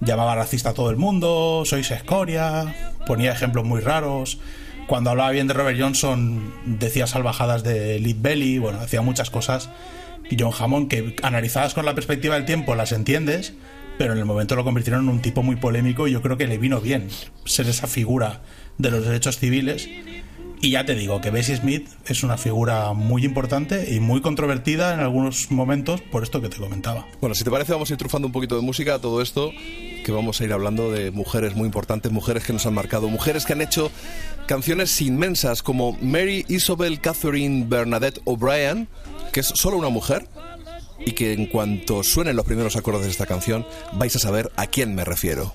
[0.00, 4.38] llamaba racista a todo el mundo, sois escoria, ponía ejemplos muy raros.
[4.88, 9.68] Cuando hablaba bien de Robert Johnson, decía salvajadas de Lead Belly, bueno, hacía muchas cosas.
[10.36, 13.52] John Hammond, que analizadas con la perspectiva del tiempo las entiendes,
[13.98, 16.46] pero en el momento lo convirtieron en un tipo muy polémico y yo creo que
[16.46, 17.08] le vino bien
[17.44, 18.40] ser esa figura
[18.78, 19.90] de los derechos civiles.
[20.60, 24.94] Y ya te digo que Bessie Smith es una figura muy importante y muy controvertida
[24.94, 27.06] en algunos momentos por esto que te comentaba.
[27.20, 29.52] Bueno, si te parece, vamos a ir trufando un poquito de música a todo esto,
[30.04, 33.44] que vamos a ir hablando de mujeres muy importantes, mujeres que nos han marcado, mujeres
[33.44, 33.92] que han hecho
[34.48, 38.88] canciones inmensas como Mary Isabel Catherine Bernadette O'Brien,
[39.30, 40.26] que es solo una mujer,
[40.98, 44.66] y que en cuanto suenen los primeros acordes de esta canción, vais a saber a
[44.66, 45.54] quién me refiero.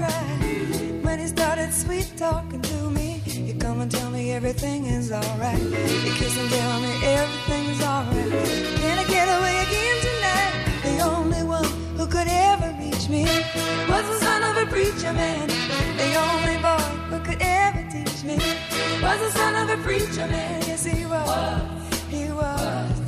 [0.00, 5.58] When he started sweet talking to me, he come and tell me everything is alright.
[5.58, 8.30] He kiss and tell me everything's alright.
[8.80, 10.54] Can I get away again tonight?
[10.82, 11.64] The only one
[11.96, 13.24] who could ever reach me
[13.88, 15.48] was the son of a preacher man.
[15.96, 18.36] The only boy who could ever teach me
[19.02, 20.62] was the son of a preacher man.
[20.66, 21.62] Yes, he was.
[22.08, 22.99] He was.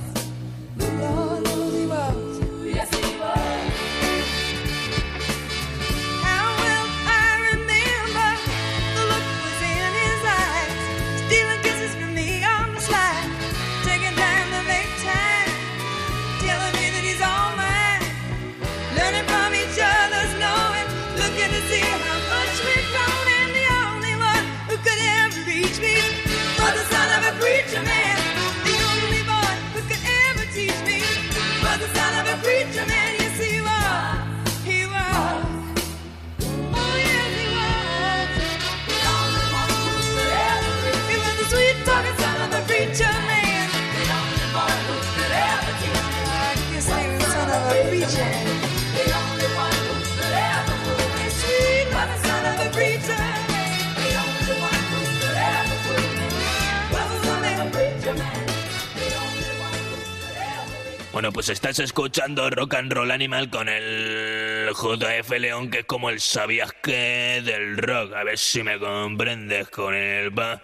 [61.22, 66.10] Bueno, pues estás escuchando Rock and Roll Animal con el JF León, que es como
[66.10, 68.12] el sabías que del rock.
[68.14, 70.60] A ver si me comprendes con el va,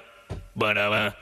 [0.59, 1.17] para va,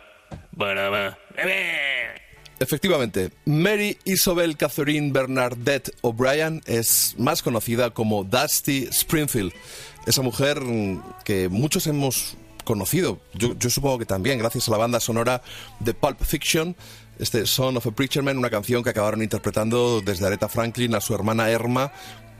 [0.57, 1.19] para va.
[1.37, 2.15] ¡Bebe!
[2.61, 9.53] Efectivamente, Mary Isabel Catherine Bernadette O'Brien es más conocida como Dusty Springfield.
[10.07, 10.63] Esa mujer
[11.27, 15.43] que muchos hemos conocido, yo supongo que también, gracias a la banda sonora
[15.79, 16.75] de Pulp Fiction,
[17.19, 21.01] este Son of a Preacher Man, una canción que acabaron interpretando desde Aretha Franklin a
[21.01, 21.93] su hermana Erma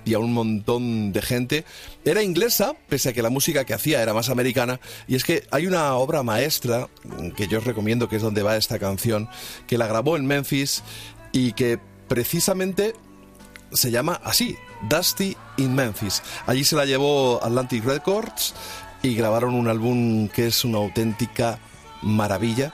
[0.05, 1.65] y a un montón de gente.
[2.05, 5.47] Era inglesa, pese a que la música que hacía era más americana, y es que
[5.51, 6.89] hay una obra maestra
[7.37, 9.29] que yo os recomiendo, que es donde va esta canción,
[9.67, 10.83] que la grabó en Memphis
[11.33, 12.95] y que precisamente
[13.73, 14.57] se llama así,
[14.89, 16.23] Dusty in Memphis.
[16.47, 18.55] Allí se la llevó Atlantic Records
[19.03, 21.59] y grabaron un álbum que es una auténtica
[22.03, 22.73] maravilla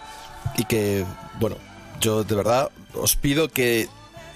[0.58, 1.04] y que,
[1.40, 1.56] bueno,
[2.02, 3.88] yo de verdad os pido que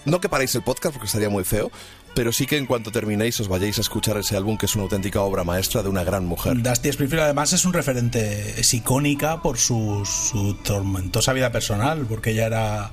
[0.07, 1.71] no que paréis el podcast porque estaría muy feo,
[2.15, 4.85] pero sí que en cuanto terminéis os vayáis a escuchar ese álbum que es una
[4.85, 6.63] auténtica obra maestra de una gran mujer.
[6.63, 12.31] Dusty Springfield además es un referente, es icónica por su, su tormentosa vida personal, porque
[12.31, 12.91] ella era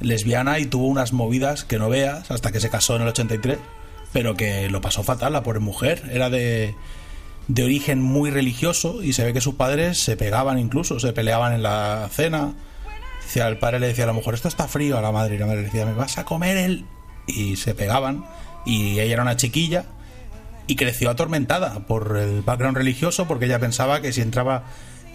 [0.00, 3.58] lesbiana y tuvo unas movidas que no veas hasta que se casó en el 83,
[4.12, 6.74] pero que lo pasó fatal, la pobre mujer, era de,
[7.48, 11.54] de origen muy religioso y se ve que sus padres se pegaban incluso, se peleaban
[11.54, 12.52] en la cena.
[13.26, 15.38] Decía, el padre le decía a la mujer, esto está frío a la madre, y
[15.38, 16.84] la madre le decía, me vas a comer el...
[17.26, 18.24] Y se pegaban,
[18.64, 19.84] y ella era una chiquilla,
[20.68, 24.64] y creció atormentada por el background religioso porque ella pensaba que si entraba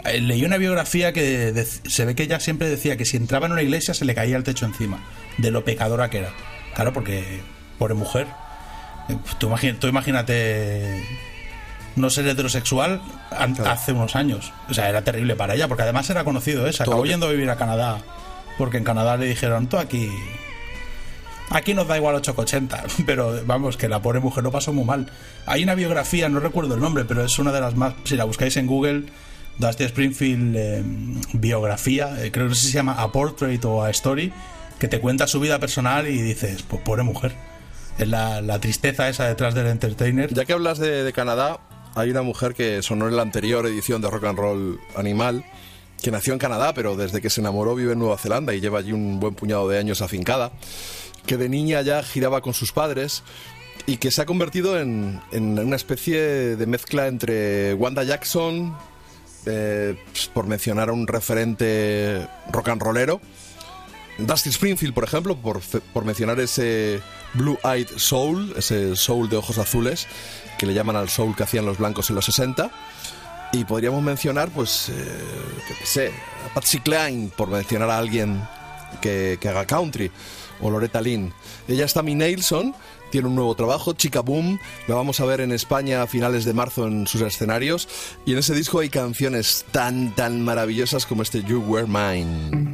[0.05, 3.51] eh, leí una biografía que se ve que ella siempre decía que si entraba en
[3.51, 5.03] una iglesia se le caía el techo encima
[5.37, 6.29] de lo pecadora que era.
[6.73, 7.41] Claro porque
[7.77, 8.27] pobre mujer
[9.09, 11.03] Eh, tú, imagi- tú imagínate
[11.95, 16.09] no ser heterosexual an- hace unos años o sea era terrible para ella porque además
[16.09, 16.73] era conocido ¿eh?
[16.73, 17.99] se acabó yendo a vivir a Canadá
[18.57, 20.09] porque en Canadá le dijeron tú aquí
[21.53, 25.11] Aquí nos da igual 880, pero vamos, que la pobre mujer lo pasó muy mal.
[25.45, 27.93] Hay una biografía, no recuerdo el nombre, pero es una de las más.
[28.05, 29.03] Si la buscáis en Google,
[29.57, 30.81] Dusty Springfield eh,
[31.33, 34.31] biografía, eh, creo que no sé si se llama A Portrait o A Story,
[34.79, 37.33] que te cuenta su vida personal y dices, pues pobre mujer.
[37.97, 40.33] Es la, la tristeza esa detrás del entertainer.
[40.33, 41.59] Ya que hablas de, de Canadá,
[41.95, 45.43] hay una mujer que sonó en la anterior edición de Rock and Roll Animal,
[46.01, 48.79] que nació en Canadá, pero desde que se enamoró vive en Nueva Zelanda y lleva
[48.79, 50.51] allí un buen puñado de años afincada,
[51.25, 53.23] que de niña ya giraba con sus padres
[53.85, 58.75] y que se ha convertido en, una especie de mezcla entre Wanda Jackson,
[59.45, 63.21] eh, pues, por mencionar a un referente rock and rollero,
[64.17, 67.01] Dusty Springfield, por ejemplo, por mencionar ese
[67.33, 70.07] Blue Eyed Soul, ese soul de ojos azules,
[70.57, 72.71] que le llaman al soul que hacían los blancos en los 60.
[73.53, 75.23] Y podríamos mencionar, pues, eh,
[75.67, 76.11] qué sé,
[76.49, 78.41] a Patsy Cline, por mencionar a alguien
[79.01, 80.11] que, que haga country,
[80.61, 81.33] o Loretta Lynn.
[81.67, 82.73] Ella es Tammy Nelson,
[83.11, 86.53] tiene un nuevo trabajo, Chica Boom, la vamos a ver en España a finales de
[86.53, 87.89] marzo en sus escenarios,
[88.25, 92.70] y en ese disco hay canciones tan, tan maravillosas como este You Were Mine.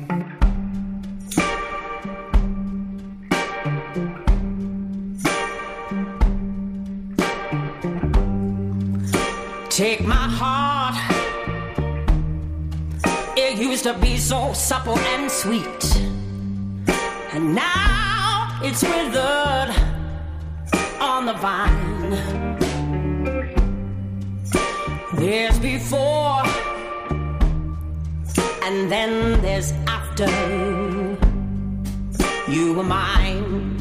[13.87, 15.83] To be so supple and sweet.
[17.31, 19.71] And now it's withered
[20.99, 22.09] on the vine.
[25.13, 26.43] There's before,
[28.65, 30.27] and then there's after.
[32.51, 33.77] You were mine.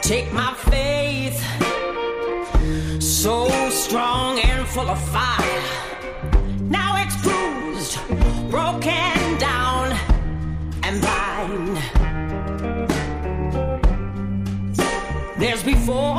[0.00, 0.85] Take my faith,
[3.88, 5.62] strong and full of fire.
[6.78, 7.94] Now it's bruised,
[8.50, 9.92] broken down,
[10.82, 11.76] and blind.
[15.38, 16.16] There's before,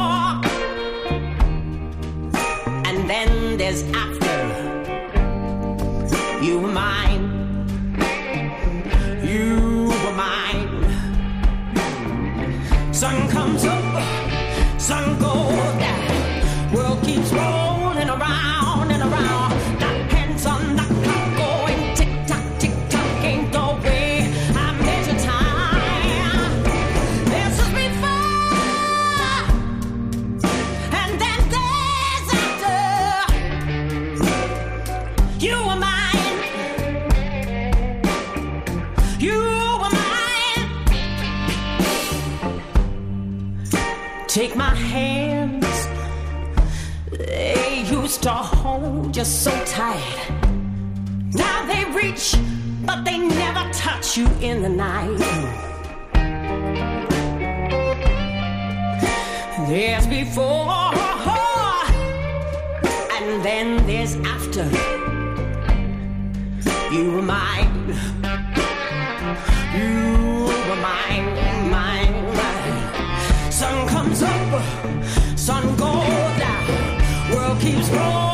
[2.88, 4.38] and then there's after.
[6.46, 7.24] You were mine.
[9.32, 10.72] You were mine.
[12.94, 14.02] Sun comes up,
[14.80, 15.57] sun goes
[44.38, 45.88] Take my hands.
[47.10, 50.30] They used to hold you so tight.
[51.34, 52.36] Now they reach,
[52.86, 55.18] but they never touch you in the night.
[59.68, 60.94] There's before,
[63.18, 64.66] and then there's after.
[66.94, 67.88] You were mine.
[69.74, 71.47] You were mine.
[73.58, 74.62] Sun comes up,
[75.36, 77.32] sun goes down.
[77.32, 78.27] World keeps rolling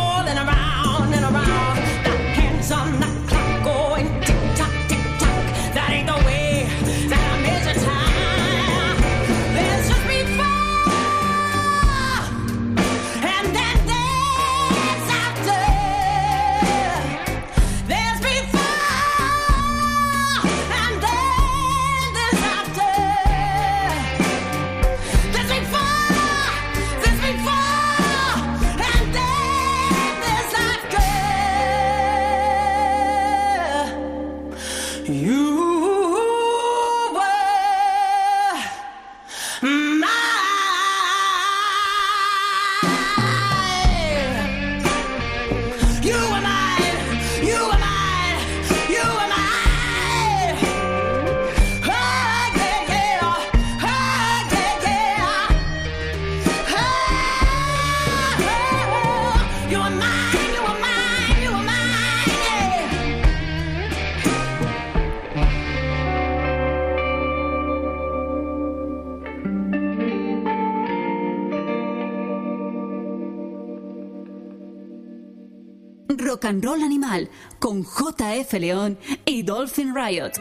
[76.43, 77.29] Rock and Roll Animal
[77.59, 80.31] con JF León y Dolphin Riot.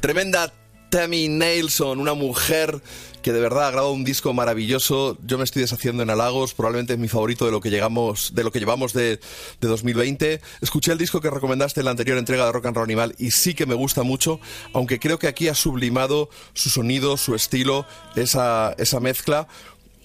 [0.00, 0.52] Tremenda
[0.90, 2.82] Tammy Nelson, una mujer
[3.22, 5.16] que de verdad ha grabado un disco maravilloso.
[5.24, 8.42] Yo me estoy deshaciendo en halagos, probablemente es mi favorito de lo que llegamos, de
[8.42, 9.20] lo que llevamos de,
[9.60, 10.40] de 2020.
[10.60, 13.30] Escuché el disco que recomendaste en la anterior entrega de Rock and Roll Animal y
[13.30, 14.40] sí que me gusta mucho,
[14.72, 19.46] aunque creo que aquí ha sublimado su sonido, su estilo, esa, esa mezcla.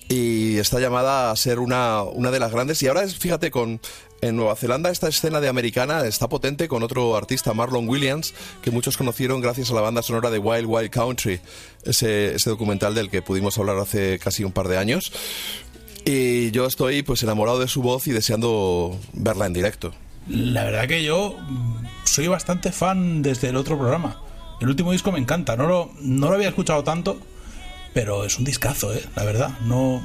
[0.09, 2.81] y está llamada a ser una, una de las grandes.
[2.83, 3.81] Y ahora fíjate, con
[4.21, 8.71] en Nueva Zelanda esta escena de americana está potente con otro artista, Marlon Williams, que
[8.71, 11.39] muchos conocieron gracias a la banda sonora de Wild Wild Country,
[11.83, 15.11] ese, ese documental del que pudimos hablar hace casi un par de años.
[16.05, 19.93] Y yo estoy pues enamorado de su voz y deseando verla en directo.
[20.29, 24.21] La verdad que yo mm, soy bastante fan desde el otro programa.
[24.59, 25.55] El último disco me encanta.
[25.55, 27.19] No lo, no lo había escuchado tanto,
[27.93, 29.03] pero es un discazo, ¿eh?
[29.15, 29.59] La verdad.
[29.65, 30.01] No,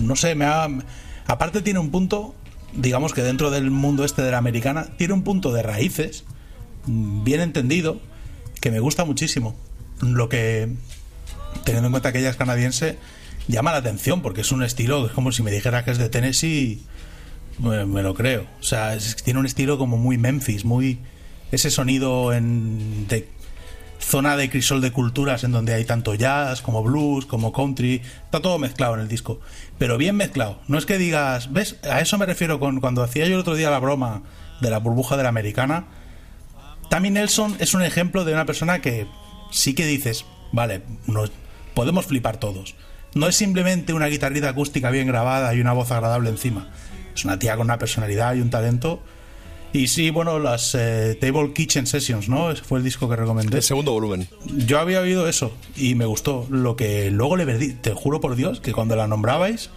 [0.00, 0.68] no sé, me ha...
[1.26, 2.34] Aparte tiene un punto,
[2.76, 6.24] digamos que dentro del mundo este de la americana, tiene un punto de raíces,
[6.86, 8.00] mm, bien entendido,
[8.60, 9.54] que me gusta muchísimo.
[10.00, 10.68] Lo que,
[11.64, 12.98] teniendo en cuenta que ella es canadiense,
[13.48, 16.08] llama la atención, porque es un estilo, es como si me dijera que es de
[16.08, 16.82] Tennessee,
[17.58, 18.46] me, lo creo.
[18.60, 20.98] O sea, tiene un estilo como muy Memphis, muy...
[21.52, 23.28] Ese sonido en, de
[23.98, 28.40] zona de crisol de culturas en donde hay tanto jazz como blues, como country, está
[28.40, 29.40] todo mezclado en el disco,
[29.78, 30.60] pero bien mezclado.
[30.68, 31.76] No es que digas, ¿ves?
[31.84, 34.22] A eso me refiero con cuando hacía yo el otro día la broma
[34.60, 35.86] de la burbuja de la americana.
[36.90, 39.06] Tammy Nelson es un ejemplo de una persona que
[39.50, 41.30] sí que dices, vale, nos
[41.74, 42.74] podemos flipar todos.
[43.14, 46.68] No es simplemente una guitarrita acústica bien grabada y una voz agradable encima.
[47.14, 49.00] Es una tía con una personalidad y un talento.
[49.74, 52.52] Y sí, bueno, las eh, Table Kitchen Sessions, ¿no?
[52.52, 53.56] Ese fue el disco que recomendé.
[53.56, 54.28] El segundo volumen.
[54.56, 56.46] Yo había oído eso y me gustó.
[56.48, 59.70] Lo que luego le perdí, te juro por Dios, que cuando la nombrabais,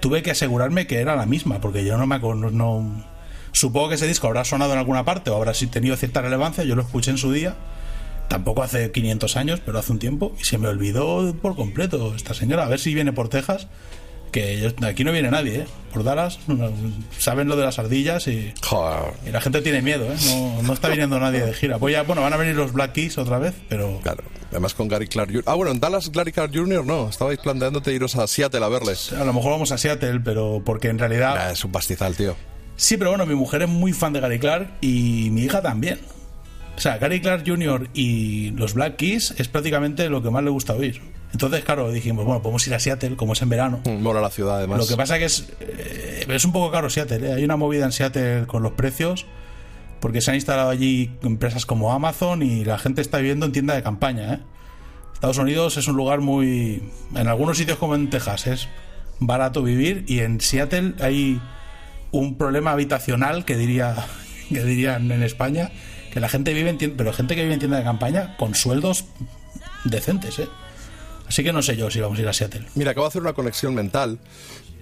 [0.00, 2.50] tuve que asegurarme que era la misma, porque yo no me acuerdo.
[2.50, 3.04] No,
[3.52, 6.64] supongo que ese disco habrá sonado en alguna parte o habrá tenido cierta relevancia.
[6.64, 7.56] Yo lo escuché en su día,
[8.28, 12.32] tampoco hace 500 años, pero hace un tiempo, y se me olvidó por completo esta
[12.32, 12.64] señora.
[12.64, 13.68] A ver si viene por Texas.
[14.32, 15.66] Que aquí no viene nadie, ¿eh?
[15.92, 16.38] Por Dallas,
[17.18, 19.14] saben lo de las ardillas y, Joder.
[19.26, 20.16] y la gente tiene miedo, ¿eh?
[20.26, 21.78] No, no está viniendo nadie de gira.
[21.78, 24.88] Pues ya, bueno, van a venir los Black Keys otra vez, pero Claro, además con
[24.88, 25.44] Gary Clark Jr.
[25.46, 26.84] Ah, bueno, en Dallas Gary Clark Jr.
[26.84, 29.12] no, estabais planteándote iros a Seattle a verles.
[29.14, 31.50] a lo mejor vamos a Seattle, pero porque en realidad...
[31.50, 32.36] Es un pastizal, tío.
[32.76, 35.98] Sí, pero bueno, mi mujer es muy fan de Gary Clark y mi hija también.
[36.76, 37.88] O sea, Gary Clark Jr.
[37.94, 41.00] y los Black Keys es prácticamente lo que más le gusta oír.
[41.32, 43.80] Entonces, claro, dijimos, bueno, podemos ir a Seattle, como es en verano.
[43.84, 44.78] Mm, Mola la ciudad, además.
[44.78, 47.28] Lo que pasa que es, eh, es un poco caro Seattle.
[47.28, 47.32] ¿eh?
[47.34, 49.26] Hay una movida en Seattle con los precios
[50.00, 53.74] porque se han instalado allí empresas como Amazon y la gente está viviendo en tienda
[53.74, 54.34] de campaña.
[54.34, 54.38] ¿eh?
[55.14, 56.90] Estados Unidos es un lugar muy...
[57.14, 58.68] En algunos sitios como en Texas es
[59.18, 61.40] barato vivir y en Seattle hay
[62.12, 63.96] un problema habitacional que diría
[64.48, 65.70] que dirían en España
[66.12, 68.54] que la gente vive en tienda, pero gente que vive en tienda de campaña con
[68.54, 69.04] sueldos
[69.84, 70.48] decentes, ¿eh?
[71.28, 72.66] Así que no sé yo si vamos a ir a Seattle.
[72.74, 74.18] Mira, acabo de hacer una conexión mental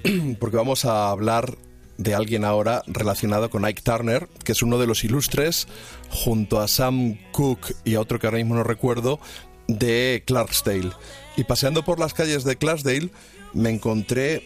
[0.39, 1.57] porque vamos a hablar
[1.97, 5.69] de alguien ahora relacionado con Ike Turner, que es uno de los ilustres,
[6.11, 9.21] junto a Sam Cooke y a otro que ahora mismo no recuerdo,
[9.69, 10.91] de Clarksdale.
[11.37, 13.11] Y paseando por las calles de Clarksdale
[13.53, 14.43] me encontré,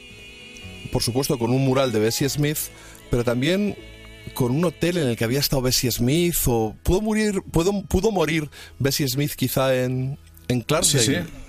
[0.92, 2.58] por supuesto, con un mural de Bessie Smith,
[3.10, 3.76] pero también
[4.34, 8.10] con un hotel en el que había estado Bessie Smith, o pudo morir, pudo, pudo
[8.10, 10.18] morir Bessie Smith quizá en,
[10.48, 11.04] en Clarksdale.
[11.04, 11.14] sí.
[11.14, 11.47] Sí,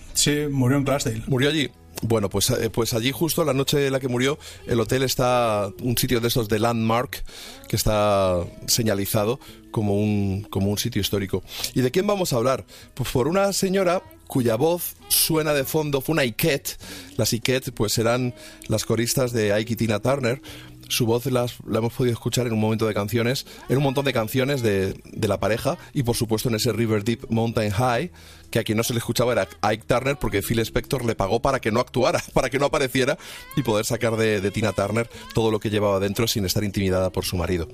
[0.51, 1.23] murió en Clarksdale.
[1.27, 1.69] Murió allí.
[2.01, 5.69] Bueno, pues, eh, pues allí justo la noche en la que murió, el hotel está
[5.81, 7.25] un sitio de estos de landmark
[7.67, 9.37] que está señalizado
[9.71, 11.43] como un, como un sitio histórico.
[11.73, 12.65] ¿Y de quién vamos a hablar?
[12.93, 16.77] Pues por una señora cuya voz suena de fondo, fue una Iket.
[17.17, 18.33] Las Iket pues eran
[18.67, 20.41] las coristas de Ike y Tina Turner.
[20.87, 24.05] Su voz las- la hemos podido escuchar en un momento de canciones, en un montón
[24.05, 28.11] de canciones de, de la pareja y por supuesto en ese River Deep Mountain High,
[28.49, 31.41] que a quien no se le escuchaba era Ike Turner porque Phil Spector le pagó
[31.41, 33.17] para que no actuara, para que no apareciera
[33.55, 37.25] y poder sacar de, Tina Turner todo lo que llevaba dentro sin estar intimidada por
[37.25, 37.67] su marido.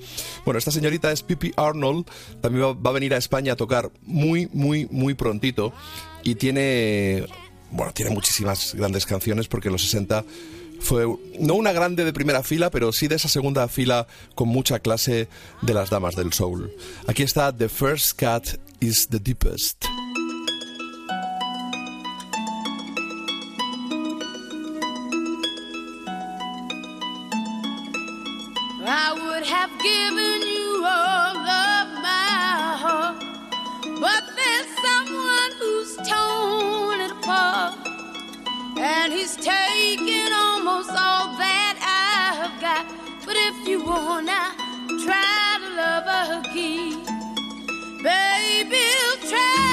[0.43, 2.05] Bueno, esta señorita es Pippi Arnold,
[2.41, 5.73] también va, va a venir a España a tocar muy, muy, muy prontito
[6.23, 7.26] y tiene,
[7.71, 10.26] bueno, tiene muchísimas grandes canciones porque en los 60
[10.80, 11.05] fue
[11.39, 15.28] no una grande de primera fila, pero sí de esa segunda fila con mucha clase
[15.61, 16.71] de las damas del soul.
[17.07, 18.47] Aquí está The First Cat
[18.80, 19.86] is the Deepest.
[43.86, 44.55] Wanna
[45.03, 47.03] try to love again,
[48.03, 48.86] baby,
[49.29, 49.64] try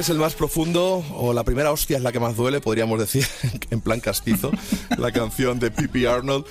[0.00, 3.26] es el más profundo, o la primera hostia es la que más duele, podríamos decir,
[3.70, 4.50] en plan castizo,
[4.96, 6.46] la canción de Pippi Arnold.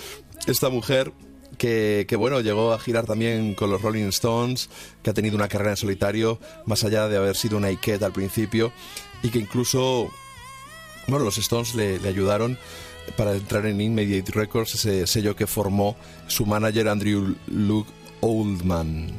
[0.46, 1.12] Esta mujer
[1.58, 4.70] que, bueno, llegó a girar también con los Rolling Stones,
[5.02, 8.14] que ha tenido una carrera en solitario, más allá de haber sido una Iket al
[8.14, 8.72] principio,
[9.24, 10.10] y que incluso,
[11.08, 12.58] bueno, los Stones le, le ayudaron
[13.18, 15.98] para entrar en Immediate Records, ese sello que formó
[16.28, 17.92] su manager Andrew Luke
[18.22, 19.12] Oldman.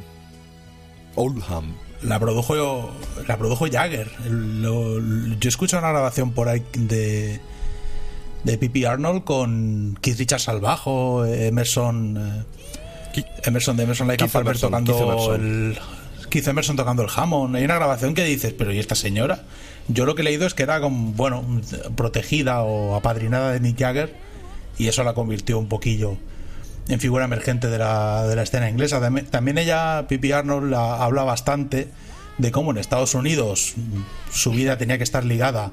[1.15, 1.75] Oldham.
[2.03, 2.91] La produjo,
[3.27, 4.11] la produjo Jagger.
[4.29, 4.99] Lo-
[5.39, 7.39] yo escucho una grabación por ahí de,
[8.43, 12.45] de Pippi Arnold con Keith Richards al bajo, Emerson.
[13.15, 15.35] eh, Emerson de Emerson Lake Palmer tocando Keith Emerson.
[15.41, 15.79] el.
[16.29, 17.55] Keith Emerson tocando el Hammond.
[17.57, 19.43] Hay una grabación que dices, pero ¿y esta señora?
[19.89, 21.43] Yo lo que he leído es que era como, bueno,
[21.95, 24.15] protegida o apadrinada de Nick Jagger
[24.77, 26.15] y eso la convirtió un poquillo
[26.87, 28.99] en figura emergente de la, de la escena inglesa.
[29.29, 31.87] También, ella, Pippi Arnold, la- habla bastante
[32.37, 33.75] de cómo en Estados Unidos
[34.31, 35.71] su vida tenía que estar ligada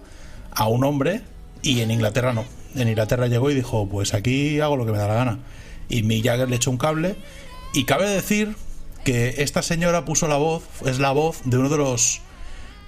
[0.51, 1.23] a un hombre
[1.63, 2.45] y en Inglaterra no.
[2.75, 5.39] En Inglaterra llegó y dijo, pues aquí hago lo que me da la gana.
[5.89, 7.17] Y Mick Jagger le echó un cable
[7.73, 8.55] y cabe decir
[9.05, 12.21] que esta señora puso la voz, es la voz de uno de los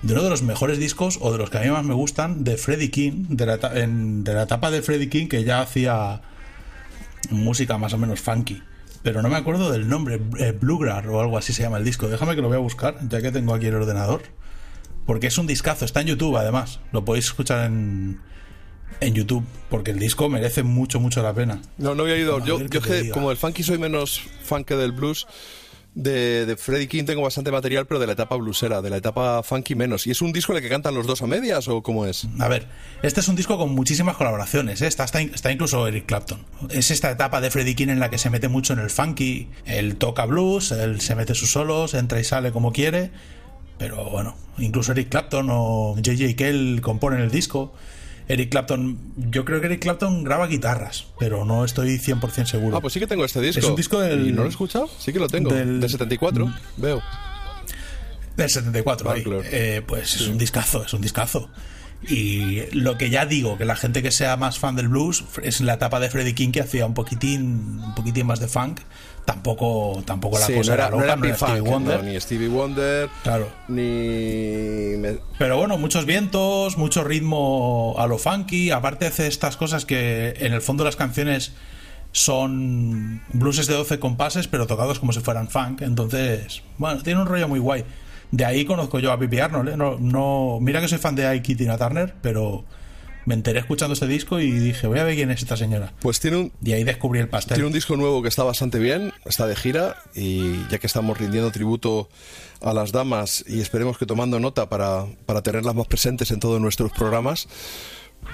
[0.02, 2.42] de uno de los mejores discos o de los que a mí más me gustan
[2.44, 6.20] de Freddie King, de la, en- de la etapa de Freddie King que ya hacía
[7.30, 8.62] música más o menos funky.
[9.02, 12.08] Pero no me acuerdo del nombre, eh, Bluegrass o algo así se llama el disco.
[12.08, 14.22] Déjame que lo voy a buscar, ya que tengo aquí el ordenador.
[15.06, 16.80] Porque es un discazo, está en YouTube además.
[16.92, 18.20] Lo podéis escuchar en,
[19.00, 21.62] en YouTube, porque el disco merece mucho, mucho la pena.
[21.78, 22.44] No, no había ido.
[22.44, 25.26] Yo, yo que como el funky soy menos fan que del blues.
[25.94, 29.42] De, de Freddie King tengo bastante material, pero de la etapa bluesera, de la etapa
[29.42, 30.06] funky menos.
[30.06, 32.28] ¿Y es un disco en el que cantan los dos a medias o cómo es?
[32.38, 32.68] A ver,
[33.02, 34.86] este es un disco con muchísimas colaboraciones, ¿eh?
[34.86, 36.46] está, está, está incluso Eric Clapton.
[36.70, 39.48] Es esta etapa de Freddie King en la que se mete mucho en el funky,
[39.64, 43.10] él toca blues, él se mete sus solos, entra y sale como quiere,
[43.80, 47.72] pero bueno, incluso Eric Clapton o JJ Kell componen el disco.
[48.32, 52.76] Eric Clapton, yo creo que Eric Clapton graba guitarras, pero no estoy 100% seguro.
[52.76, 53.58] Ah, pues sí que tengo este disco.
[53.60, 54.88] Es un disco del- ¿Y no lo he escuchado?
[54.98, 55.52] Sí que lo tengo.
[55.52, 57.02] del- De 74, veo.
[58.36, 59.22] Del 74, Ah, ahí.
[59.24, 59.42] claro.
[59.44, 61.50] Eh, pues es un discazo, es un discazo.
[62.08, 65.60] Y lo que ya digo, que la gente que sea más fan del blues es
[65.60, 68.80] la etapa de Freddie King que hacía un poquitín, un poquitín más de funk.
[69.26, 71.70] Tampoco, tampoco la Sí, cosa no era, era no loca, era no era P-Funk, Stevie
[71.70, 72.04] Wonder.
[72.04, 73.48] ni Stevie Wonder, Claro.
[73.68, 74.96] ni...
[75.38, 78.70] Pero bueno, muchos vientos, mucho ritmo a lo funky.
[78.70, 81.52] Aparte hace estas cosas que en el fondo las canciones
[82.12, 85.82] son blueses de 12 compases, pero tocados como si fueran funk.
[85.82, 87.84] Entonces, bueno, tiene un rollo muy guay.
[88.30, 89.70] De ahí conozco yo a Pippi Arnold.
[89.70, 89.76] ¿eh?
[89.76, 92.64] No, no, mira que soy fan de Ike y Tina Turner, pero
[93.26, 95.92] me enteré escuchando este disco y dije, voy a ver quién es esta señora.
[96.00, 97.56] Pues tiene un, Y ahí descubrí el pastel.
[97.56, 101.18] Tiene un disco nuevo que está bastante bien, está de gira y ya que estamos
[101.18, 102.08] rindiendo tributo
[102.62, 106.60] a las damas y esperemos que tomando nota para, para tenerlas más presentes en todos
[106.60, 107.48] nuestros programas,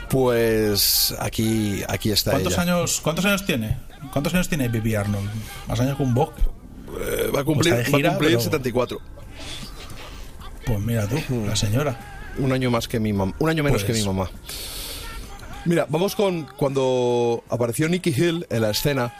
[0.08, 2.62] pues aquí, aquí está ¿Cuántos ella.
[2.62, 3.78] años, ¿Cuántos años tiene?
[4.12, 5.28] ¿Cuántos años tiene Pippi Arnold?
[5.68, 6.30] ¿Más años que un Bach?
[7.00, 8.98] Eh, va a cumplir, de va a cumplir pero- 74.
[10.66, 12.34] Pues mira tú, la señora.
[12.38, 13.32] Un año más que mi mamá.
[13.38, 14.28] Un año menos Pues- que mi mamá.
[15.64, 19.14] Mira, vamos con cuando apareció Nicky Hill en la escena,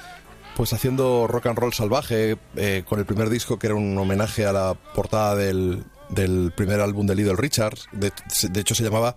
[0.57, 4.47] pues haciendo rock and roll salvaje, eh, con el primer disco que era un homenaje
[4.47, 7.77] a la portada del, del primer álbum de Little Richard.
[7.93, 8.13] De,
[8.51, 9.17] de hecho, se llamaba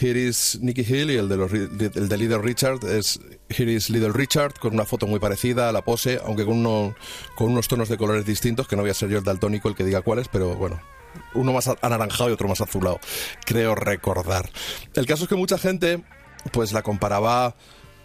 [0.00, 3.88] Here is Nicky Hill y el de, los, el de Little Richard es Here is
[3.88, 6.94] Little Richard, con una foto muy parecida a la pose, aunque con, uno-
[7.36, 9.76] con unos tonos de colores distintos, que no voy a ser yo el daltónico el
[9.76, 10.80] que diga cuáles, pero bueno,
[11.34, 13.00] uno más anaranjado y otro más azulado,
[13.44, 14.50] creo recordar.
[14.94, 16.02] El caso es que mucha gente
[16.52, 17.54] pues la comparaba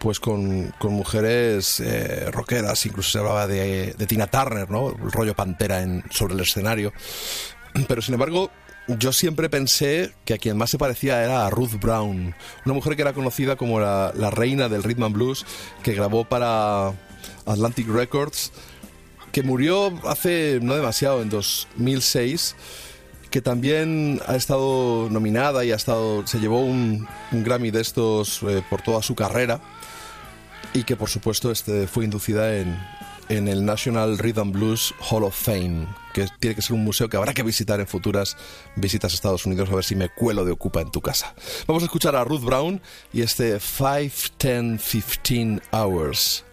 [0.03, 4.89] pues con, con mujeres eh, rockeras, incluso se hablaba de, Tina Turner, ¿no?
[4.89, 6.91] El rollo pantera sobre el escenario.
[7.87, 8.51] Pero sin embargo,
[8.87, 12.35] yo siempre pensé que a quien más se parecía era a Ruth Brown,
[12.65, 15.45] una mujer que era conocida como la, la reina del rhythm and blues,
[15.83, 16.89] que grabó para
[17.45, 18.51] Atlantic Records,
[19.31, 22.55] que murió hace no demasiado, en 2006
[23.33, 28.63] que también ha estado nominada y ha estado se llevó un, Grammy de estos eh,
[28.69, 29.59] por toda su carrera
[30.71, 32.79] y que por supuesto este fue inducida en,
[33.29, 37.17] en el National Rhythm Blues Hall of Fame que tiene que ser un museo que
[37.17, 38.37] habrá que visitar en futuras
[38.75, 41.33] visitas a Estados Unidos a ver si me cuelo de Ocupa en tu casa.
[41.65, 46.45] Vamos a escuchar a Ruth Brown y este 5, 10, 15 Hours.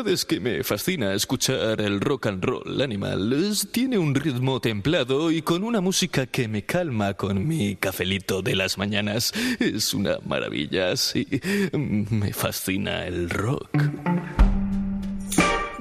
[0.00, 3.54] Es que me fascina escuchar el rock and roll animal.
[3.70, 8.56] Tiene un ritmo templado y con una música que me calma con mi cafelito de
[8.56, 9.32] las mañanas.
[9.60, 11.26] Es una maravilla, sí.
[11.72, 13.68] Me fascina el rock.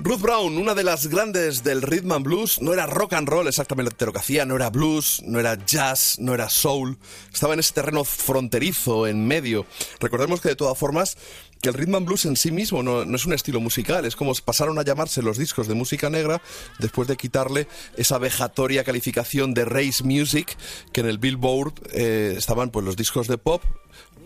[0.03, 3.47] Ruth Brown, una de las grandes del rhythm and blues, no era rock and roll
[3.47, 6.97] exactamente lo que hacía, no era blues, no era jazz, no era soul,
[7.31, 9.67] estaba en ese terreno fronterizo, en medio.
[9.99, 11.17] Recordemos que de todas formas,
[11.61, 14.15] que el rhythm and blues en sí mismo no, no es un estilo musical, es
[14.15, 16.41] como pasaron a llamarse los discos de música negra
[16.79, 20.57] después de quitarle esa vejatoria calificación de race music,
[20.91, 23.63] que en el Billboard eh, estaban pues los discos de pop,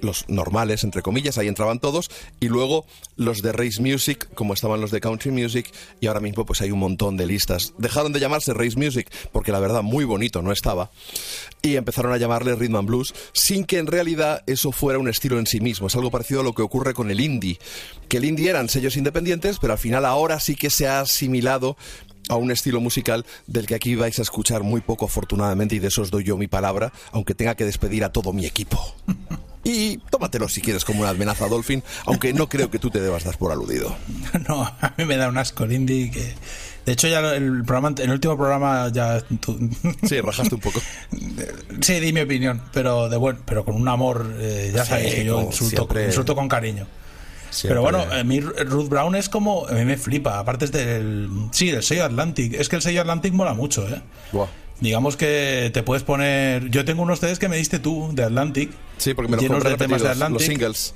[0.02, 2.86] los normales, entre comillas, ahí entraban todos, y luego
[3.16, 6.72] los de Race Music, como estaban los de Country Music, y ahora mismo pues hay
[6.72, 7.74] un montón de listas.
[7.78, 10.92] Dejaron de llamarse Race Music, porque la verdad muy bonito no estaba,
[11.62, 15.40] y empezaron a llamarle Rhythm and Blues, sin que en realidad eso fuera un estilo
[15.40, 15.88] en sí mismo.
[15.88, 17.60] Es algo parecido a lo que ocurre con el indie,
[18.08, 21.78] que el indie eran sellos independientes, pero al final ahora sí que se ha asimilado
[22.30, 25.88] a un estilo musical del que aquí vais a escuchar muy poco afortunadamente y de
[25.88, 28.80] eso os doy yo mi palabra, aunque tenga que despedir a todo mi equipo.
[29.66, 33.24] Y tómatelo si quieres como una amenaza, Dolphin, aunque no creo que tú te debas
[33.24, 33.96] dar por aludido.
[34.48, 36.34] No, a mí me da un asco el indie que...
[36.86, 39.20] De hecho, ya el programa, en el último programa ya...
[40.08, 40.80] Sí, rajaste un poco.
[41.82, 45.16] Sí, di mi opinión, pero de buen, pero con un amor, eh, ya Sí, sabéis
[45.16, 46.06] que yo insulto, siempre.
[46.06, 46.86] insulto con cariño.
[47.50, 47.70] Siempre.
[47.70, 49.66] Pero bueno, a mí Ruth Brown es como.
[49.68, 50.40] A mí me flipa.
[50.40, 51.30] Aparte es del.
[51.52, 52.54] Sí, del sello Atlantic.
[52.54, 54.02] Es que el sello Atlantic mola mucho, ¿eh?
[54.34, 54.48] Buah.
[54.82, 56.70] Digamos que te puedes poner.
[56.70, 58.72] Yo tengo unos CDs que me diste tú de Atlantic.
[58.98, 60.48] Sí, porque me los llenos de temas de repetidos, los Atlantic.
[60.48, 60.94] singles.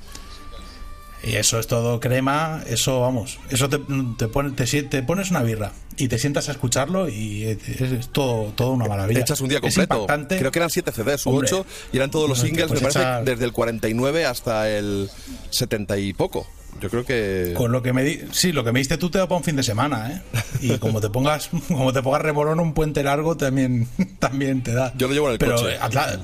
[1.22, 2.62] Y eso es todo crema.
[2.66, 3.38] Eso, vamos.
[3.50, 3.78] Eso te,
[4.18, 8.08] te, pone- te, te pones una birra y te sientas a escucharlo y es, es
[8.08, 9.20] todo, todo una maravilla.
[9.20, 10.06] Echas un día completo.
[10.28, 11.48] Creo que eran 7 CDs u Hombre.
[11.52, 15.10] 8 y eran todos los singles, pues me parece, echa- desde el 49 hasta el
[15.50, 16.46] 70 y poco.
[16.80, 17.52] Yo creo que.
[17.56, 19.44] Con lo que me di, sí, lo que me diste tú te da para un
[19.44, 20.38] fin de semana, ¿eh?
[20.62, 24.92] Y como te pongas, como te pongas rebolón un puente largo también, también te da.
[24.96, 25.74] Yo lo llevo en el Pero coche.
[25.74, 26.18] eh, Atla-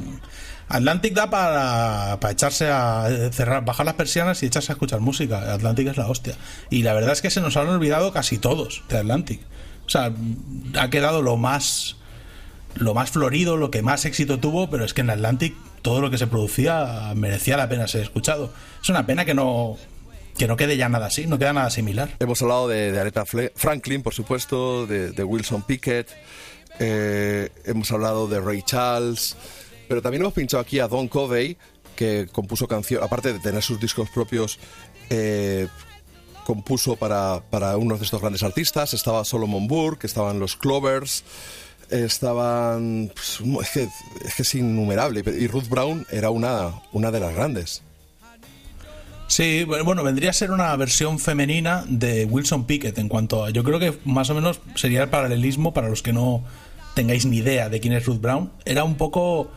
[0.69, 5.01] Atlantic da para, para echarse a eh, cerrar, bajar las persianas y echarse a escuchar
[5.01, 5.53] música.
[5.53, 6.35] Atlantic es la hostia.
[6.71, 9.41] Y la verdad es que se nos han olvidado casi todos de Atlantic.
[9.87, 10.13] O sea,
[10.81, 11.97] ha quedado lo más
[12.75, 16.11] lo más florido, lo que más éxito tuvo, pero es que en Atlantic todo lo
[16.11, 18.53] que se producía merecía la pena ser escuchado.
[18.83, 19.77] Es una pena que no
[20.37, 22.11] que no quede ya nada así, no queda nada similar.
[22.19, 26.09] Hemos hablado de, de Aretha Franklin, por supuesto, de, Wilson Pickett,
[26.79, 29.37] eh, hemos hablado de Ray Charles,
[29.89, 31.57] pero también hemos pinchado aquí a Don Covey,
[31.95, 34.59] que compuso canciones, aparte de tener sus discos propios,
[35.09, 35.69] eh,
[36.45, 38.93] compuso para, para uno de estos grandes artistas.
[38.95, 41.25] Estaba Solomon Burke, estaban los Clovers,
[41.91, 43.11] estaban...
[43.15, 43.89] pues, es, que,
[44.27, 45.25] es que es innumerable.
[45.39, 47.83] Y Ruth Brown era una, una de las grandes.
[49.29, 53.51] Sí, bueno, vendría a ser una versión femenina de Wilson Pickett en cuanto a...
[53.51, 56.45] Yo creo que más o menos sería el paralelismo para los que no
[56.95, 58.51] tengáis ni idea de quién es Ruth Brown.
[58.65, 59.51] Era un poco...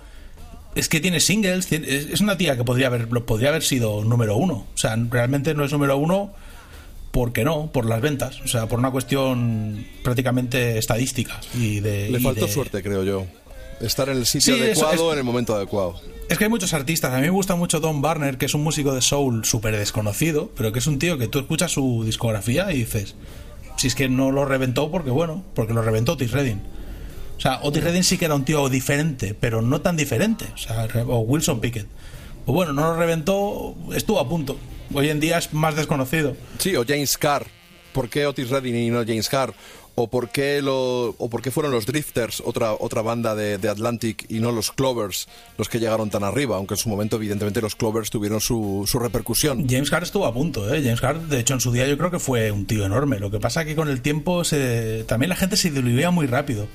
[0.76, 4.38] Es que tiene singles, tiene- es una tía que podría haber, podría haber sido número
[4.38, 4.66] uno.
[4.74, 6.32] O sea, realmente no es número uno
[7.12, 8.40] porque no, por las ventas.
[8.42, 11.40] O sea, por una cuestión prácticamente estadística.
[11.56, 13.26] Y de, Le y faltó de- suerte, creo yo.
[13.82, 16.00] Estar en el sitio Sí, eso adecuado es- en el momento adecuado.
[16.30, 17.12] Es que hay muchos artistas.
[17.14, 20.52] A mí me gusta mucho Don Barner, que es un músico de soul súper desconocido,
[20.56, 23.16] pero que es un tío que tú escuchas su discografía y dices,
[23.78, 26.62] si es que no lo reventó porque, bueno, porque lo reventó Otis Redding.
[27.38, 30.46] O sea, Otis Redding sí que era un tío diferente, pero no tan diferente.
[30.54, 31.88] O sea, o Wilson Pickett.
[32.46, 34.58] Pues bueno, no lo reventó, estuvo a punto.
[34.94, 36.36] Hoy en día es más desconocido.
[36.58, 37.48] Sí, o James Carr.
[37.94, 39.54] ¿Por qué Otis Redding y no James Carr?
[40.02, 44.26] ¿O por qué, lo, o por qué fueron los Drifters, otra, otra banda de, Atlantic,
[44.30, 45.28] y no los Clovers
[45.58, 46.56] los que llegaron tan arriba?
[46.56, 49.68] Aunque en su momento, evidentemente, los Clovers tuvieron su, su repercusión.
[49.68, 50.82] James Carr estuvo a punto, ¿eh?
[50.82, 53.20] James Carr, de hecho, en su día yo creo que fue un tío enorme.
[53.20, 55.04] Lo que pasa que con el tiempo se...
[55.04, 56.70] también la gente se diluía muy rápido.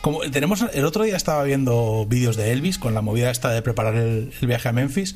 [0.00, 3.62] Como tenemos el otro día estaba viendo vídeos de Elvis con la movida esta de
[3.62, 5.14] preparar el, viaje a Memphis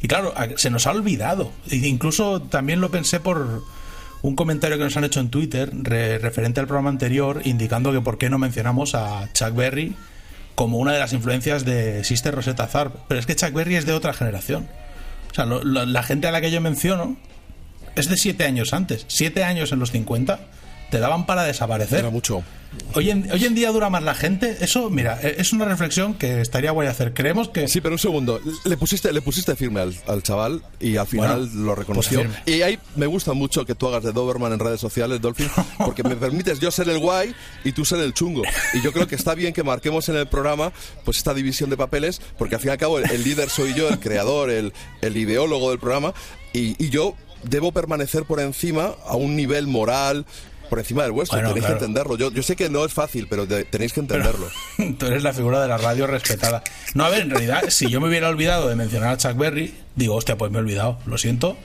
[0.00, 1.50] y claro, se nos ha olvidado.
[1.68, 3.64] E incluso también lo pensé por
[4.22, 8.00] un comentario que nos han hecho en Twitter re- referente al programa anterior indicando que
[8.00, 9.94] por qué no mencionamos a Chuck Berry
[10.54, 12.98] como una de las influencias de Sister Rosetta Tharpe.
[13.08, 14.68] Pero es que Chuck Berry es de otra generación.
[15.30, 17.16] O sea, la gente a la que yo menciono
[17.96, 19.04] es de siete años antes.
[19.08, 20.38] Siete años en los 50
[20.90, 22.00] te daban para desaparecer.
[22.00, 22.42] Era mucho.
[22.94, 24.58] Hoy en, hoy en día dura más la gente.
[24.60, 27.12] Eso, mira, eh, es una reflexión que estaría guay hacer.
[27.14, 27.66] Creemos que.
[27.66, 28.40] Sí, pero un segundo.
[28.64, 32.20] Le pusiste, le pusiste firme al, al chaval y al final Bueno, lo reconoció.
[32.22, 32.42] pues firme.
[32.58, 35.48] y ahí me gusta mucho que tú hagas de Doberman en redes sociales, Dolphin,
[35.78, 37.34] porque me permites yo ser el guay
[37.64, 38.42] y tú ser el chungo.
[38.72, 40.72] Y yo creo que está bien que marquemos en el programa
[41.04, 43.74] pues esta división de papeles, porque al fin y al cabo el, el líder soy
[43.74, 44.72] yo, el creador, el,
[45.02, 46.14] el ideólogo del programa,
[46.52, 50.24] y, y yo debo permanecer por encima a un nivel moral.
[50.70, 51.78] Por encima del vuestro, Bueno, tenéis claro.
[51.78, 52.16] que entenderlo.
[52.16, 54.48] Yo, yo sé que no es fácil, pero tenéis que entenderlo.
[54.98, 56.62] Tú eres la figura de la radio respetada.
[56.94, 59.74] No, a ver, en realidad, si yo me hubiera olvidado de mencionar a Chuck Berry,
[59.96, 61.56] digo, hostia, pues me he olvidado, lo siento.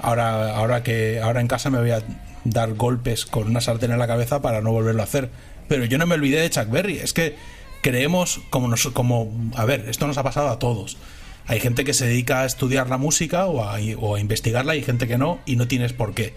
[0.00, 2.02] Ahora, ahora que ahora en casa me voy a
[2.44, 5.28] dar golpes con una sartén en la cabeza para no volverlo a hacer.
[5.68, 6.98] Pero yo no me olvidé de Chuck Berry.
[6.98, 7.36] Es que
[7.82, 10.96] creemos, como, nos, como a ver, esto nos ha pasado a todos.
[11.46, 14.82] Hay gente que se dedica a estudiar la música o a, o a investigarla y
[14.82, 16.34] gente que no, y no tienes por qué.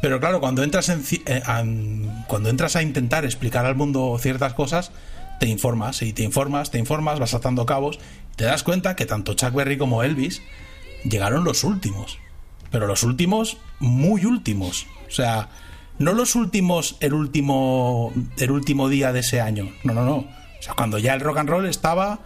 [0.00, 4.54] Pero claro, cuando entras, en, eh, an- cuando entras a intentar explicar al mundo ciertas
[4.54, 4.92] cosas,
[5.40, 7.98] te informas y te informas, te informas, vas atando cabos,
[8.36, 10.42] te das cuenta que tanto Chuck Berry como Elvis
[11.04, 12.18] llegaron los últimos.
[12.70, 14.86] Pero los últimos, muy últimos.
[15.08, 15.48] O sea,
[15.98, 19.70] no los últimos el último, el último día de ese año.
[19.84, 20.16] No, no, no.
[20.16, 22.20] O sea, cuando ya el rock and roll estaba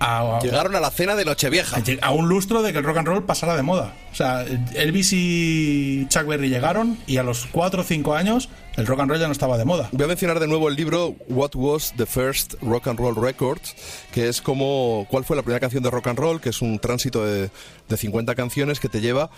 [0.00, 1.76] a, Llegaron a la cena de Nochevieja.
[2.00, 3.94] a un lustro de que el rock and roll pasara de moda.
[4.12, 4.44] O sea,
[4.74, 9.10] Elvis y Chuck Berry llegaron y a los 4 o 5 años el rock and
[9.10, 9.88] roll ya no estaba de moda.
[9.92, 13.76] Voy a mencionar de nuevo el libro What Was the First Rock and Roll Records,
[14.12, 16.78] que es como cuál fue la primera canción de rock and roll, que es un
[16.78, 17.50] tránsito de,
[17.88, 19.30] de 50 canciones que te lleva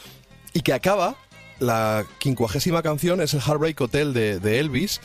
[0.53, 1.17] y que acaba,
[1.59, 5.01] la quincuagésima canción es el Heartbreak Hotel de, de Elvis,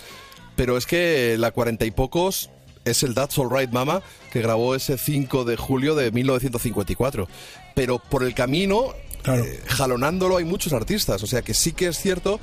[0.56, 2.50] pero es que la cuarenta y pocos
[2.90, 4.02] es el That's Alright Mama,
[4.32, 7.28] que grabó ese 5 de julio de 1954.
[7.76, 8.94] Pero por el camino,
[9.24, 9.44] Claro.
[9.44, 11.22] eh, jalonándolo, hay muchos artistas.
[11.24, 12.40] O sea que sí que es cierto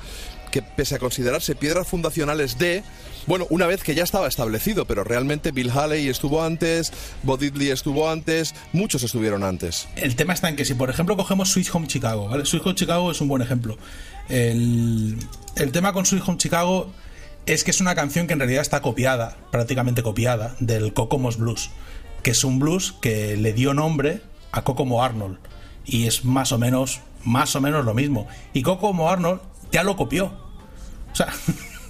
[0.51, 2.81] que pese a considerarse piedras fundacionales de,
[3.27, 6.93] bueno, una vez que ya estaba establecido, pero realmente Bill Haley estuvo antes,
[7.23, 9.87] Bo Diddley estuvo antes, muchos estuvieron antes.
[9.97, 12.45] El tema está en que si, por ejemplo, cogemos Sweet Home Chicago, ¿vale?
[12.45, 13.77] Sweet Home Chicago es un buen ejemplo.
[14.29, 15.17] El,
[15.57, 16.91] el tema con Sweet Home Chicago
[17.45, 21.69] es que es una canción que en realidad está copiada, prácticamente copiada, del Kokomo's Blues,
[22.23, 25.37] que es un blues que le dio nombre a Kokomo Arnold.
[25.85, 28.27] Y es más o menos, más o menos lo mismo.
[28.53, 29.41] Y Kokomo Arnold
[29.71, 30.25] ya lo copió.
[31.11, 31.31] O sea,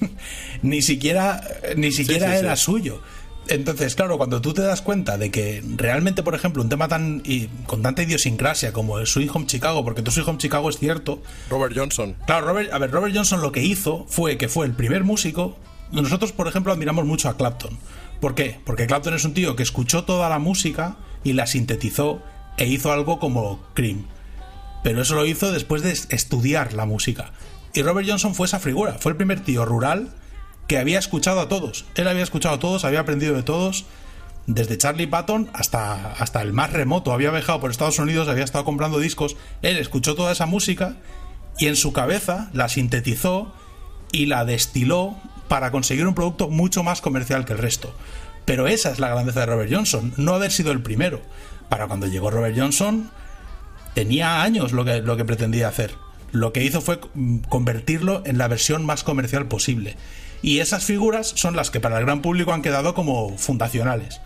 [0.62, 1.42] ni siquiera,
[1.78, 2.64] ni siquiera sí, era sí.
[2.64, 3.02] suyo.
[3.48, 7.22] Entonces, claro, cuando tú te das cuenta de que realmente, por ejemplo, un tema tan
[7.24, 10.80] y con tanta idiosincrasia como el Sweet Home Chicago, porque tu Sweet Home Chicago es
[10.80, 12.16] cierto, Robert Johnson.
[12.26, 15.58] Claro, Robert, a ver, Robert Johnson lo que hizo fue que fue el primer músico.
[15.92, 17.78] Nosotros, por ejemplo, admiramos mucho a Clapton.
[18.20, 18.60] ¿Por qué?
[18.66, 22.22] Porque Clapton es un tío que escuchó toda la música y la sintetizó
[22.58, 24.08] e hizo algo como Cream.
[24.84, 27.32] Pero eso lo hizo después de estudiar la música.
[27.74, 30.14] Y Robert Johnson fue esa figura, fue el primer tío rural
[30.68, 31.86] que había escuchado a todos.
[31.96, 33.86] Él había escuchado a todos, había aprendido de todos,
[34.48, 37.12] desde Charlie Patton hasta, hasta el más remoto.
[37.12, 39.36] Había viajado por Estados Unidos, había estado comprando discos.
[39.62, 40.96] Él escuchó toda esa música
[41.58, 43.54] y en su cabeza la sintetizó
[44.12, 45.16] y la destiló
[45.48, 47.94] para conseguir un producto mucho más comercial que el resto.
[48.46, 51.22] Pero esa es la grandeza de Robert Johnson, no haber sido el primero.
[51.70, 53.10] Para cuando llegó Robert Johnson,
[53.96, 55.96] tenía años lo que, lo que pretendía hacer.
[56.32, 57.00] Lo que hizo fue
[57.50, 59.96] convertirlo en la versión más comercial posible.
[60.46, 64.22] Y esas figuras son las que para el gran público han quedado como fundacionales.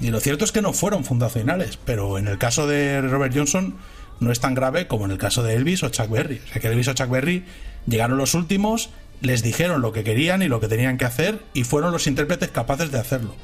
[0.00, 3.74] Y lo cierto es que no fueron fundacionales, pero en el caso de Robert Johnson
[4.20, 6.40] no es tan grave como en el caso de Elvis o Chuck Berry.
[6.44, 7.44] O sea que Elvis o Chuck Berry
[7.84, 8.90] llegaron los últimos,
[9.22, 12.50] les dijeron lo que querían y lo que tenían que hacer y fueron los intérpretes
[12.50, 13.34] capaces de hacerlo.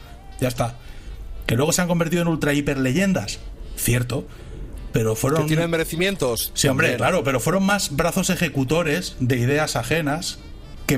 [0.40, 0.76] Ya está.
[1.46, 3.40] Que luego se han convertido en ultra hiper leyendas,
[3.74, 4.28] cierto,
[4.92, 6.52] pero fueron Que tienen merecimientos.
[6.54, 6.98] Sí, hombre, También.
[6.98, 10.38] claro, pero fueron más brazos ejecutores de ideas ajenas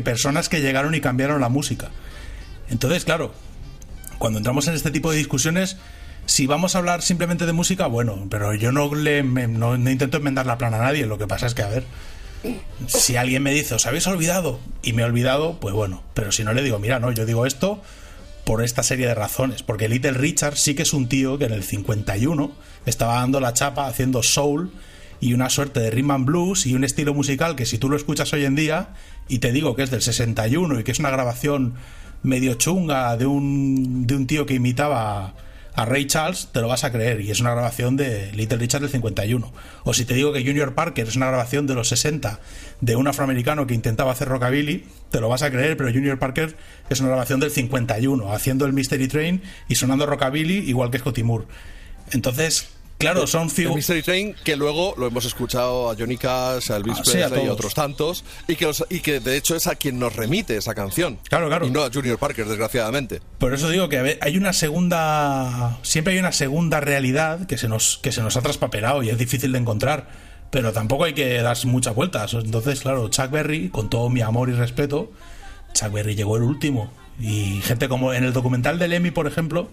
[0.01, 1.91] personas que llegaron y cambiaron la música.
[2.71, 3.33] Entonces, claro,
[4.19, 5.77] cuando entramos en este tipo de discusiones,
[6.27, 9.91] si vamos a hablar simplemente de música, bueno, pero yo no le me- no, no
[9.91, 11.85] intento enmendar la plana a nadie, lo que pasa es que, a ver,
[12.87, 16.45] si alguien me dice, os habéis olvidado, y me he olvidado, pues bueno, pero si
[16.45, 17.83] no le digo, mira, no, yo digo esto
[18.45, 21.53] por esta serie de razones, porque Little Richard sí que es un tío que en
[21.53, 22.53] el 51
[22.87, 24.71] estaba dando la chapa haciendo soul
[25.25, 27.97] y una suerte de rhythm and blues y un estilo musical que si tú lo
[27.97, 28.89] escuchas hoy en día
[29.27, 31.73] y te digo que es del 61 y que es una grabación
[32.23, 35.33] medio chunga de un, de un tío que imitaba
[35.77, 37.23] a Ray Charles, te lo vas a creer.
[37.23, 39.51] Y es una grabación de Little Richard del 51.
[39.85, 42.41] O si te digo que Junior Parker es una grabación de los 60
[42.83, 46.55] de un afroamericano que intentaba hacer rockabilly, te lo vas a creer, pero Junior Parker
[46.91, 51.23] es una grabación del 51, haciendo el Mystery Train y sonando rockabilly igual que Scotty
[51.23, 51.47] Moore.
[52.13, 53.77] Entonces, claro, son figuras...
[53.77, 57.29] Mystery Train, que luego lo hemos escuchado a Johnny Cash, a Elvis Ah, sí, a
[57.29, 59.99] Presley y a otros tantos, y que, los- y que de hecho es a quien
[59.99, 61.19] nos remite esa canción.
[61.29, 61.67] Claro, claro.
[61.67, 63.21] Y no a Junior Parker, desgraciadamente.
[63.39, 65.79] Por eso digo que hay una segunda.
[65.83, 69.19] Siempre hay una segunda realidad que se nos, que se nos ha traspapelado y es
[69.19, 70.09] difícil de encontrar.
[70.51, 72.33] Pero tampoco hay que dar muchas vueltas.
[72.35, 75.11] Entonces, claro, Chuck Berry, con todo mi amor y respeto,
[75.73, 76.93] Chuck Berry llegó el último.
[77.19, 79.69] Y gente como en el documental de Lemmy, por ejemplo,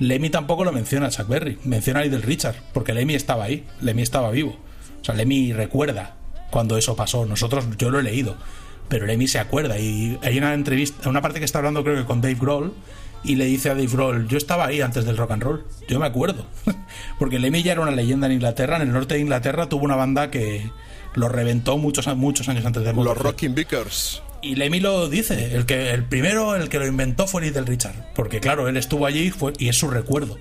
[0.00, 3.66] Lemmy tampoco lo menciona a Chuck Berry, menciona a Little Richard, porque Lemmy estaba ahí,
[3.82, 4.56] Lemmy estaba vivo.
[5.00, 6.16] O sea, Lemmy recuerda
[6.50, 7.26] cuando eso pasó.
[7.26, 8.36] Nosotros, yo lo he leído,
[8.88, 9.78] pero Lemmy se acuerda.
[9.78, 12.72] Y hay una entrevista, una parte que está hablando, creo que con Dave Grohl,
[13.24, 16.00] y le dice a Dave Grohl: Yo estaba ahí antes del rock and roll, yo
[16.00, 16.46] me acuerdo.
[17.18, 19.96] porque Lemmy ya era una leyenda en Inglaterra, en el norte de Inglaterra tuvo una
[19.96, 20.70] banda que
[21.14, 23.22] lo reventó muchos, muchos años antes de Los Motorhead.
[23.22, 24.22] Rocking Vickers.
[24.42, 28.12] Y Lemmy lo dice, el que el primero, el que lo inventó fue Little Richard,
[28.14, 30.38] porque claro, él estuvo allí y fue, y es su recuerdo.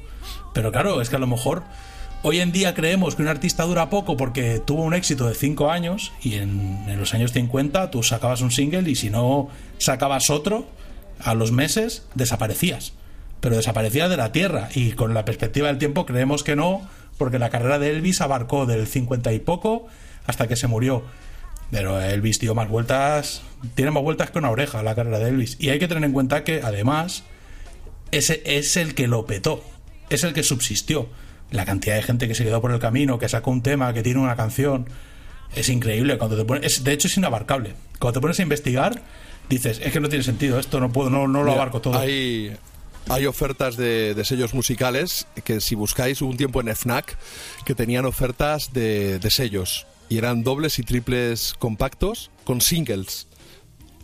[0.53, 1.63] Pero claro, es que a lo mejor
[2.21, 5.69] hoy en día creemos que un artista dura poco porque tuvo un éxito de 5
[5.69, 10.29] años y en, en los años 50 tú sacabas un single y si no sacabas
[10.29, 10.65] otro,
[11.19, 12.93] a los meses desaparecías.
[13.41, 17.39] Pero desaparecías de la tierra y con la perspectiva del tiempo creemos que no, porque
[17.39, 19.87] la carrera de Elvis abarcó del 50 y poco
[20.25, 21.03] hasta que se murió.
[21.71, 23.41] Pero Elvis dio más vueltas,
[23.75, 25.55] tiene más vueltas que una oreja la carrera de Elvis.
[25.59, 27.23] Y hay que tener en cuenta que además
[28.11, 29.63] ese es el que lo petó,
[30.09, 31.07] es el que subsistió.
[31.51, 34.03] La cantidad de gente que se quedó por el camino, que sacó un tema, que
[34.03, 34.87] tiene una canción,
[35.55, 36.17] es increíble.
[36.17, 37.73] Cuando te pones, es- de hecho es inabarcable.
[37.99, 39.01] Cuando te pones a investigar,
[39.49, 41.97] dices, es que no tiene sentido, esto no puedo, no, no lo abarco todo.
[41.97, 42.55] Hay,
[43.09, 47.17] hay ofertas de, de sellos musicales que si buscáis hubo un tiempo en FNAC
[47.65, 53.27] que tenían ofertas de, de sellos y eran dobles y triples compactos con singles.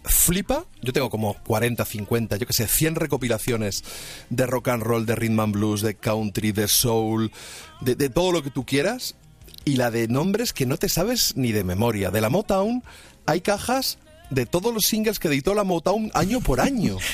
[0.03, 3.83] Flipa, yo tengo como 40, 50, yo que sé, 100 recopilaciones
[4.29, 7.31] de rock and roll, de rhythm and blues, de country, de soul,
[7.81, 9.15] de, de todo lo que tú quieras.
[9.65, 12.11] Y la de nombres que no te sabes ni de memoria.
[12.11, 12.83] De la Motown
[13.25, 13.97] hay cajas
[14.29, 16.97] de todos los singles que editó la Motown año por año.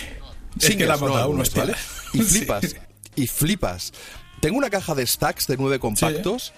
[0.60, 1.64] Es que la Singles, no Motown, álbumes, hostia.
[1.64, 1.76] ¿vale?
[2.14, 2.24] Y Sí.
[2.40, 2.76] flipas,
[3.16, 3.94] y flipas.
[4.42, 6.52] Tengo una caja de stacks de nueve compactos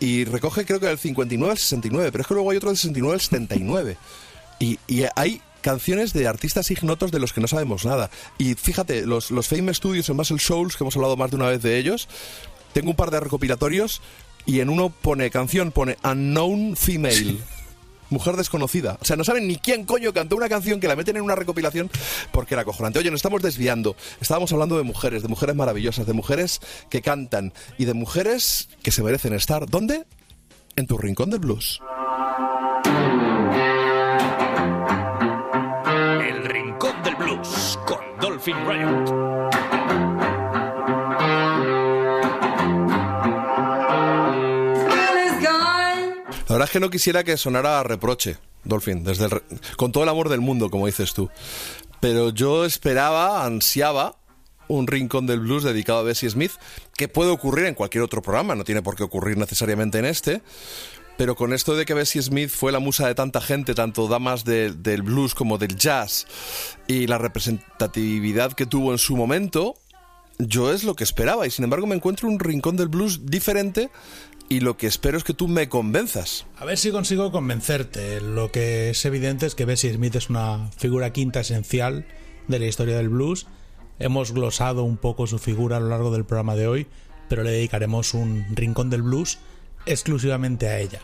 [0.00, 2.76] y recoge creo que del 59 al 69, pero es que luego hay otro del
[2.76, 3.96] 69 al 79.
[4.60, 8.10] Y, y hay canciones de artistas ignotos de los que no sabemos nada.
[8.38, 11.48] Y fíjate, los, los Fame Studios en Muscle Shoals, que hemos hablado más de una
[11.48, 12.08] vez de ellos,
[12.72, 14.00] tengo un par de recopilatorios
[14.46, 17.38] y en uno pone canción, pone Unknown Female.
[18.10, 18.98] Mujer desconocida.
[19.00, 21.34] O sea, no saben ni quién coño cantó una canción que la meten en una
[21.34, 21.90] recopilación
[22.32, 22.98] porque era acojonante.
[22.98, 23.96] Oye, nos estamos desviando.
[24.20, 26.60] Estábamos hablando de mujeres, de mujeres maravillosas, de mujeres
[26.90, 29.66] que cantan y de mujeres que se merecen estar.
[29.66, 30.06] ¿Dónde?
[30.76, 31.80] En tu rincón del blues.
[36.20, 39.77] El Rincón del Blues con Dolphin Riot.
[46.68, 49.26] Es que no quisiera que sonara reproche, Dolphin, desde
[49.78, 51.30] con todo el amor del mundo, como dices tú.
[51.98, 54.16] Pero yo esperaba, ansiaba
[54.68, 56.52] un rincón del blues dedicado a Bessie Smith,
[56.94, 60.42] que puede ocurrir en cualquier otro programa, no tiene por qué ocurrir necesariamente en este.
[61.16, 64.44] Pero con esto de que Bessie Smith fue la musa de tanta gente, tanto damas
[64.44, 66.26] de- del blues como del jazz,
[66.86, 69.74] y la representatividad que tuvo en su momento,
[70.38, 71.46] yo es lo que esperaba.
[71.46, 73.90] Y sin embargo me encuentro un rincón del blues diferente
[74.48, 76.46] y lo que espero es que tú me convenzas.
[76.56, 78.20] A ver si consigo convencerte.
[78.20, 82.06] Lo que es evidente es que Bessie Smith es una figura quinta esencial
[82.46, 83.46] de la historia del blues.
[83.98, 86.86] Hemos glosado un poco su figura a lo largo del programa de hoy,
[87.28, 89.38] pero le dedicaremos un rincón del blues
[89.84, 91.00] exclusivamente a ella.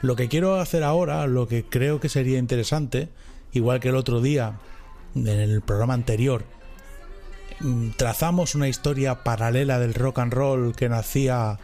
[0.00, 3.08] Lo que quiero hacer ahora, lo que creo que sería interesante,
[3.52, 4.60] igual que el otro día,
[5.14, 6.44] en el programa anterior,
[7.60, 11.58] mm, trazamos una historia paralela del rock and roll que nacía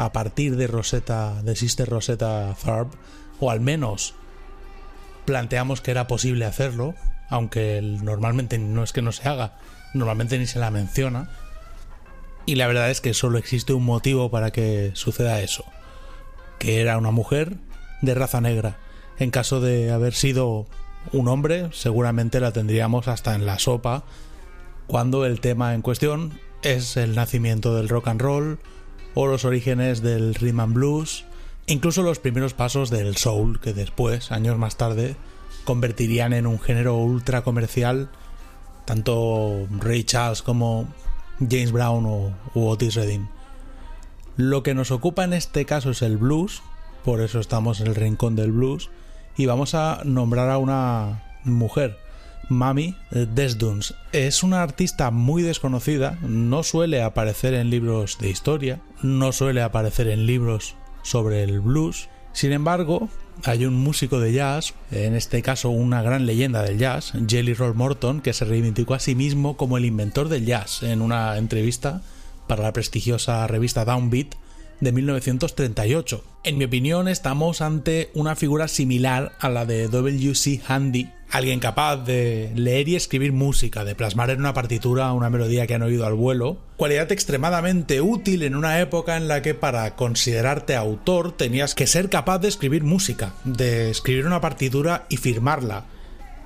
[0.00, 2.96] a partir de Rosetta, de Sister Rosetta Tharpe,
[3.38, 4.14] o al menos
[5.26, 6.94] planteamos que era posible hacerlo,
[7.28, 9.58] aunque normalmente no es que no se haga,
[9.92, 11.30] normalmente ni se la menciona.
[12.46, 15.66] Y la verdad es que solo existe un motivo para que suceda eso,
[16.58, 17.58] que era una mujer
[18.00, 18.78] de raza negra.
[19.18, 20.66] En caso de haber sido
[21.12, 24.04] un hombre, seguramente la tendríamos hasta en la sopa,
[24.86, 28.58] cuando el tema en cuestión es el nacimiento del rock and roll
[29.14, 31.24] o los orígenes del rhythm and blues,
[31.66, 35.16] incluso los primeros pasos del soul que después, años más tarde,
[35.64, 38.08] convertirían en un género ultra comercial
[38.90, 40.88] tanto Ray Charles como
[41.38, 43.28] James Brown o Otis Redding.
[44.36, 46.62] Lo que nos ocupa en este caso es el blues,
[47.04, 48.90] por eso estamos en el rincón del blues,
[49.36, 51.98] y vamos a nombrar a una mujer,
[52.50, 53.94] Mami Desduns.
[54.12, 60.08] Es una artista muy desconocida, no suele aparecer en libros de historia, no suele aparecer
[60.08, 62.08] en libros sobre el blues.
[62.32, 63.08] Sin embargo,
[63.44, 67.74] hay un músico de jazz, en este caso una gran leyenda del jazz, Jelly Roll
[67.74, 72.02] Morton, que se reivindicó a sí mismo como el inventor del jazz en una entrevista
[72.46, 74.34] para la prestigiosa revista Downbeat
[74.80, 76.24] de 1938.
[76.44, 80.60] En mi opinión, estamos ante una figura similar a la de W.C.
[80.66, 85.66] Handy, alguien capaz de leer y escribir música, de plasmar en una partitura una melodía
[85.66, 89.94] que han oído al vuelo, cualidad extremadamente útil en una época en la que para
[89.96, 95.84] considerarte autor tenías que ser capaz de escribir música, de escribir una partitura y firmarla.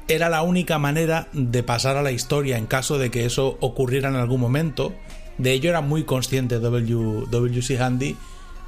[0.06, 4.10] Era la única manera de pasar a la historia en caso de que eso ocurriera
[4.10, 4.92] en algún momento.
[5.38, 6.60] De ello era muy consciente.
[6.60, 7.78] W.C.
[7.78, 8.16] Handy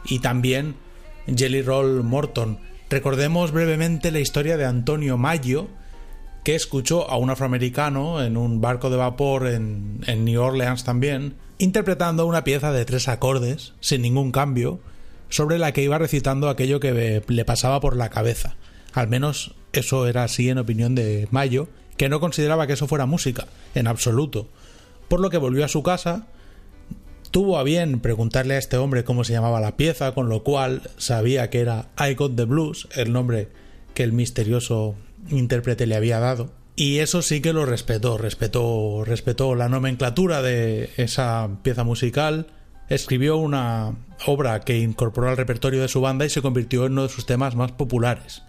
[0.07, 0.77] y también
[1.27, 2.59] Jelly Roll Morton.
[2.89, 5.69] Recordemos brevemente la historia de Antonio Maggio,
[6.47, 12.25] que escuchó a un afroamericano en un barco de vapor en, New Orleans también, interpretando
[12.25, 14.79] una pieza de tres acordes, sin ningún cambio,
[15.29, 18.55] sobre la que iba recitando aquello que le pasaba por la cabeza.
[18.93, 21.67] Al menos eso era así en opinión de Mayo,
[21.97, 24.47] que no consideraba que eso fuera música, en absoluto.
[25.09, 26.29] Por lo que volvió a su casa,
[27.33, 30.83] tuvo a bien preguntarle a este hombre cómo se llamaba la pieza, con lo cual
[30.97, 33.49] sabía que era I Got the Blues, el nombre
[33.95, 34.95] que el misterioso
[35.31, 36.51] intérprete le había dado.
[36.77, 42.49] Y eso sí que lo respetó, respetó, respetó la nomenclatura de esa pieza musical,
[42.89, 43.95] escribió una
[44.27, 47.25] obra que incorporó al repertorio de su banda y se convirtió en uno de sus
[47.25, 48.43] temas más populares.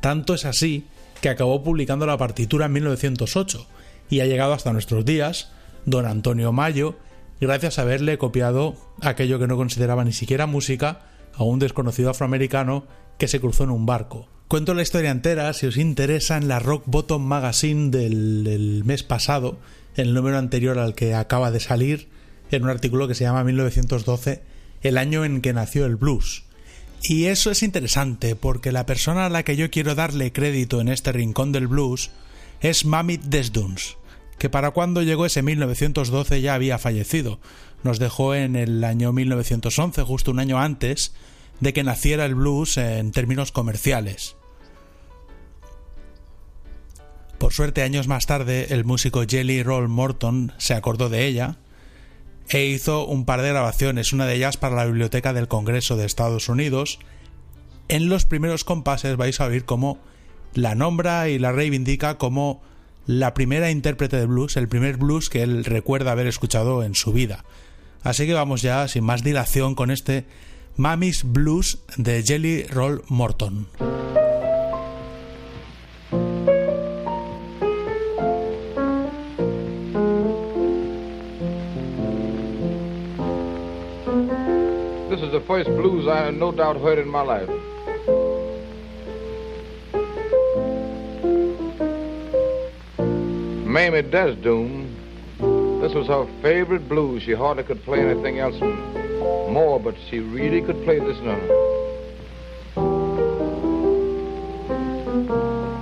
[0.00, 0.86] Tanto es así
[1.20, 3.66] que acabó publicando la partitura en 1908
[4.10, 5.50] y ha llegado hasta nuestros días
[5.84, 6.96] don Antonio Mayo
[7.40, 11.00] gracias a haberle copiado aquello que no consideraba ni siquiera música
[11.34, 12.84] a un desconocido afroamericano
[13.18, 14.28] que se cruzó en un barco.
[14.52, 19.58] Cuento la historia entera si os interesa en la Rock Bottom Magazine del, mes pasado,
[19.96, 22.08] el número anterior al que acaba de salir,
[22.50, 24.42] en un artículo que se llama 1912,
[24.82, 26.44] el año en que nació el blues.
[27.02, 30.88] Y eso es interesante porque la persona a la que yo quiero darle crédito en
[30.88, 32.10] este rincón del blues
[32.60, 33.96] es Mamit Desduns,
[34.36, 37.40] que para cuando llegó ese 1912 ya había fallecido.
[37.84, 41.14] Nos dejó en el año 1911, justo un año antes
[41.60, 44.36] de que naciera el blues en términos comerciales.
[47.42, 51.56] Por suerte, años más tarde, el músico Jelly Roll Morton se acordó de ella
[52.48, 56.06] e hizo un par de grabaciones, una de ellas para la Biblioteca del Congreso de
[56.06, 57.00] Estados Unidos.
[57.88, 59.98] En los primeros compases vais a oír cómo
[60.54, 62.62] la nombra y la reivindica como
[63.06, 67.12] la primera intérprete de blues, el primer blues que él recuerda haber escuchado en su
[67.12, 67.44] vida.
[68.04, 70.26] Así que vamos ya, sin más dilación, con este
[70.76, 73.66] Mammy's Blues de Jelly Roll Morton.
[85.42, 87.48] first blues I no doubt heard in my life.
[93.66, 94.86] Mamie Desdoom,
[95.80, 97.22] this was her favorite blues.
[97.22, 101.40] She hardly could play anything else more, but she really could play this now.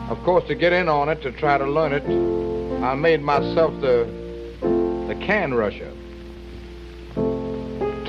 [0.08, 2.04] Of course, to get in on it, to try to learn it,
[2.82, 4.06] I made myself the,
[5.08, 5.92] the can rusher.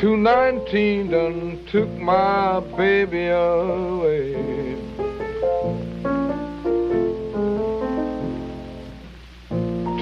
[0.01, 4.33] 219 done took my baby away.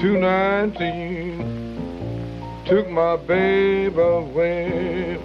[0.00, 1.36] Two nineteen
[2.64, 5.18] took my babe away.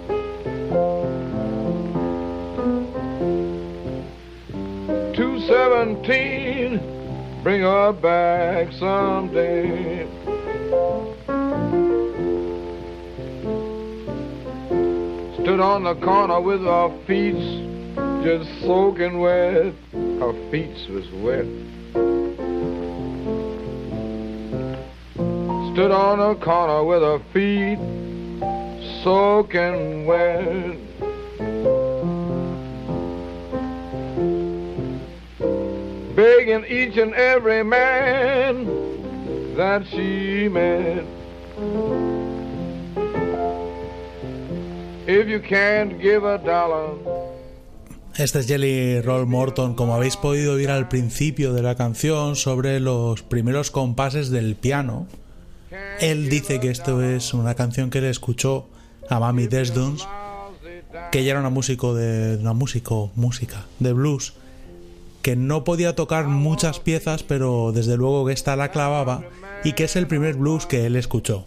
[5.16, 10.15] Two seventeen, bring her back someday.
[15.46, 17.36] Stood on the corner with her feet
[18.24, 19.74] just soaking wet.
[19.92, 21.46] Her feet was wet.
[25.72, 27.78] Stood on a corner with her feet
[29.04, 30.78] soaking wet.
[36.16, 38.64] Begging each and every man
[39.54, 42.05] that she met.
[45.08, 46.96] If you can't give a dollar.
[48.16, 52.80] Este es Jelly Roll Morton, como habéis podido oír al principio de la canción, sobre
[52.80, 55.06] los primeros compases del piano.
[56.00, 58.68] Él dice que esto es una canción que le escuchó
[59.08, 60.08] a Mami Desduns,
[61.12, 64.32] que ella era una músico de una música de blues,
[65.22, 69.22] que no podía tocar muchas piezas, pero desde luego que esta la clavaba
[69.62, 71.46] y que es el primer blues que él escuchó.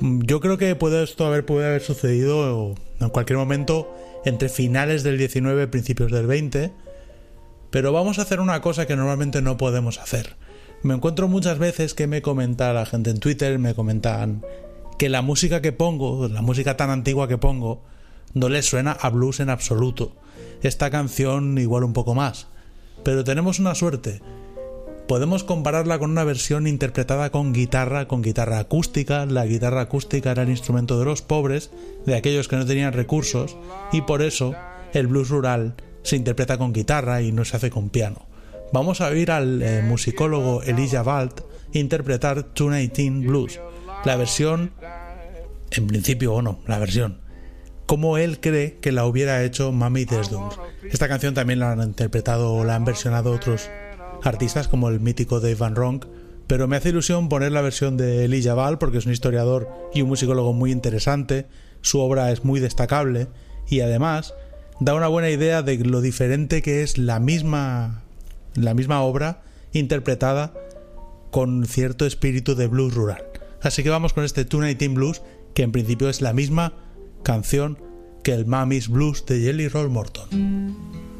[0.00, 3.94] Yo creo que puede esto haber, puede haber sucedido en cualquier momento
[4.24, 6.72] entre finales del 19 y principios del 20,
[7.70, 10.36] pero vamos a hacer una cosa que normalmente no podemos hacer.
[10.82, 14.44] Me encuentro muchas veces que me comenta la gente en Twitter, me comentan
[14.98, 17.82] que la música que pongo, la música tan antigua que pongo,
[18.34, 20.16] no le suena a blues en absoluto.
[20.62, 22.48] Esta canción igual un poco más.
[23.04, 24.20] Pero tenemos una suerte.
[25.12, 29.26] Podemos compararla con una versión interpretada con guitarra, con guitarra acústica.
[29.26, 31.70] La guitarra acústica era el instrumento de los pobres,
[32.06, 33.58] de aquellos que no tenían recursos,
[33.92, 34.54] y por eso
[34.94, 38.24] el blues rural se interpreta con guitarra y no se hace con piano.
[38.72, 41.42] Vamos a oír al eh, musicólogo Elijah Balt
[41.74, 43.60] interpretar 219 Blues,
[44.06, 44.72] la versión,
[45.72, 47.20] en principio o no, la versión,
[47.84, 50.58] como él cree que la hubiera hecho Mami Desduns.
[50.90, 53.68] Esta canción también la han interpretado o la han versionado otros
[54.22, 56.06] artistas como el mítico Dave Van Ronk,
[56.46, 60.02] pero me hace ilusión poner la versión de Elijah Ball porque es un historiador y
[60.02, 61.46] un musicólogo muy interesante,
[61.80, 63.28] su obra es muy destacable
[63.68, 64.34] y además
[64.80, 68.02] da una buena idea de lo diferente que es la misma
[68.54, 69.42] la misma obra
[69.72, 70.52] interpretada
[71.30, 73.24] con cierto espíritu de blues rural.
[73.62, 75.22] Así que vamos con este 219 Blues,
[75.54, 76.74] que en principio es la misma
[77.22, 77.78] canción
[78.22, 81.11] que el Mammy's Blues de Jelly Roll Morton.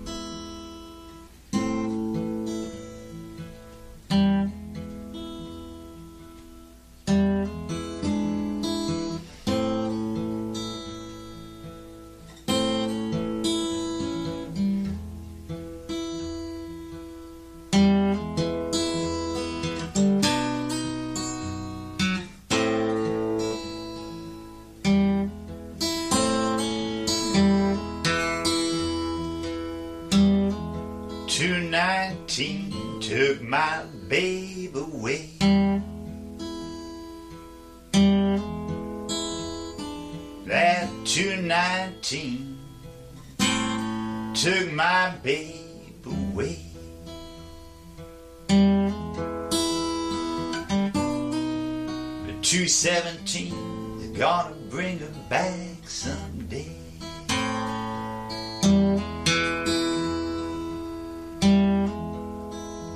[41.73, 42.59] 19
[44.35, 46.59] took my babe away.
[52.27, 53.55] But 217
[54.03, 56.77] is gonna bring her back someday.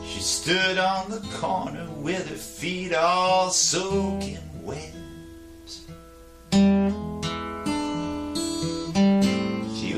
[0.05, 5.06] She stood on the corner with her feet all soaking wet.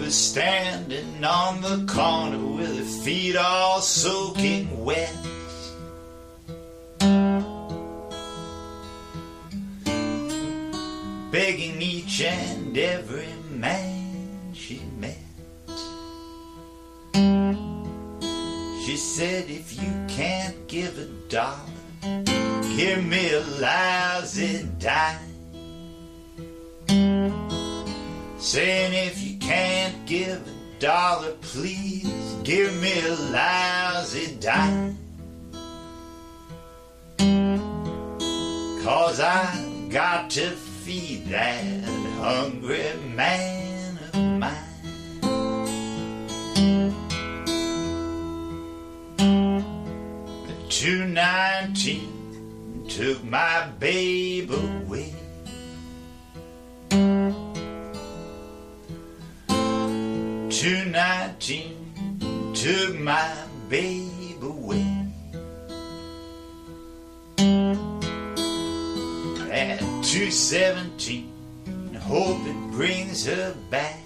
[0.09, 5.14] Was standing on the corner with her feet all soaking wet.
[11.30, 15.18] Begging each and every man she met.
[18.86, 22.22] She said, if you can't give a dollar,
[22.78, 25.18] give me a lousy dime.
[28.39, 34.98] Saying, if you can't give a dollar, please give me a lousy dime.
[38.84, 41.64] Cause I got to feed that
[42.20, 44.54] hungry man of mine.
[50.46, 55.17] The Two nineteen took my babe away.
[60.59, 61.76] Two nineteen
[62.52, 63.30] took my
[63.68, 64.82] babe away.
[69.52, 71.30] At two seventeen,
[72.01, 74.01] hope it brings her back,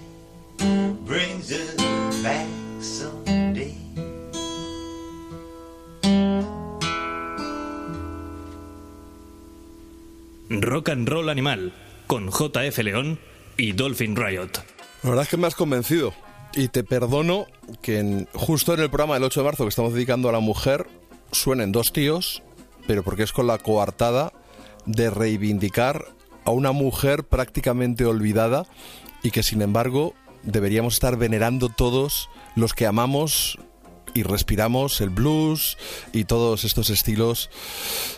[1.06, 1.74] brings her
[2.22, 2.48] back
[2.80, 3.74] someday.
[10.50, 11.72] Rock and Roll Animal,
[12.06, 13.18] con JF León
[13.56, 14.50] y Dolphin Riot.
[15.02, 16.12] La verdad es que me has convencido.
[16.54, 17.46] Y te perdono
[17.80, 20.40] que en- justo en el programa del 8 de marzo que estamos dedicando a la
[20.40, 20.86] mujer
[21.30, 22.42] suenen dos tíos,
[22.86, 24.32] pero porque es con la coartada
[24.84, 26.04] de reivindicar
[26.44, 28.66] a una mujer prácticamente olvidada
[29.22, 33.58] y que sin embargo deberíamos estar venerando todos los que amamos
[34.14, 35.78] y respiramos el blues
[36.12, 37.48] y todos estos estilos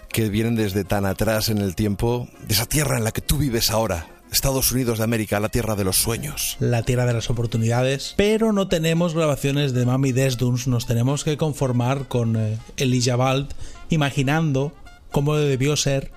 [0.09, 3.37] que vienen desde tan atrás en el tiempo, de esa tierra en la que tú
[3.37, 6.57] vives ahora, Estados Unidos de América, la tierra de los sueños.
[6.59, 11.37] la tierra de las oportunidades, pero no tenemos grabaciones de Mami Desduns, nos tenemos que
[11.37, 13.55] conformar con eh, Elijah Bald
[13.91, 14.73] imaginando
[15.13, 16.11] cómo debió ser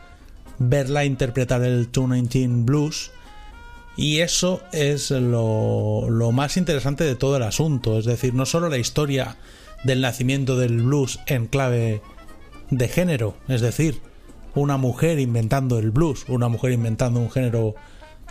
[0.57, 3.11] verla interpretar el 219 Blues.
[3.95, 8.67] Y eso es lo, lo más interesante de todo el asunto, es decir, no solo
[8.67, 9.37] la historia
[9.83, 12.01] del nacimiento del blues en clave
[12.71, 14.01] de género, es decir,
[14.55, 17.75] una mujer inventando el blues, una mujer inventando un género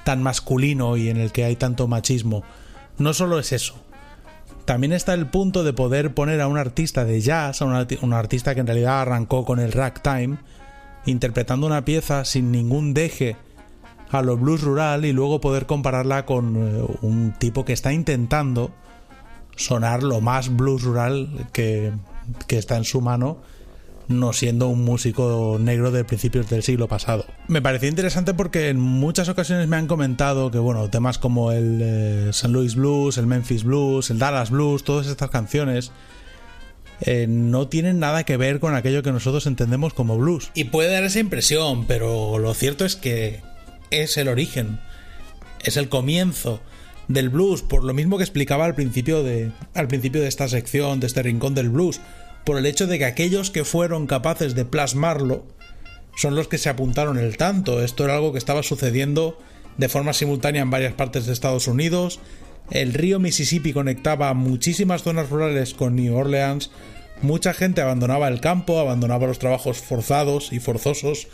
[0.06, 2.44] tan masculino y en el que hay tanto machismo.
[2.96, 3.74] No solo es eso.
[4.64, 7.98] También está el punto de poder poner a un artista de jazz, a un, arti-
[8.02, 10.36] un artista que en realidad arrancó con el ragtime,
[11.06, 13.36] interpretando una pieza sin ningún deje
[14.12, 18.70] a lo blues rural y luego poder compararla con eh, un tipo que está intentando
[19.56, 21.92] sonar lo más blues rural que,
[22.46, 23.38] que está en su mano,
[24.08, 27.26] no siendo un músico negro de principios del siglo pasado.
[27.48, 31.80] Me pareció interesante porque en muchas ocasiones me han comentado que, bueno, temas como el
[31.82, 32.48] eh, St.
[32.48, 35.92] Louis Blues, el Memphis Blues, el Dallas Blues, todas estas canciones
[37.00, 40.50] eh, no tienen nada que ver con aquello que nosotros entendemos como blues.
[40.54, 43.42] Y puede dar esa impresión, pero lo cierto es que
[43.90, 44.80] es el origen,
[45.62, 46.60] es el comienzo
[47.08, 51.00] del blues, por lo mismo que explicaba al principio de, al principio de esta sección,
[51.00, 52.00] de este rincón del blues,
[52.46, 55.44] por el hecho de que aquellos que fueron capaces de plasmarlo
[56.16, 57.82] son los que se apuntaron el tanto.
[57.82, 59.36] Esto era algo que estaba sucediendo
[59.76, 62.20] de forma simultánea en varias partes de Estados Unidos.
[62.70, 66.70] El río Mississippi conectaba muchísimas zonas rurales con New Orleans.
[67.20, 71.26] Mucha gente abandonaba el campo, abandonaba los trabajos forzados y forzosos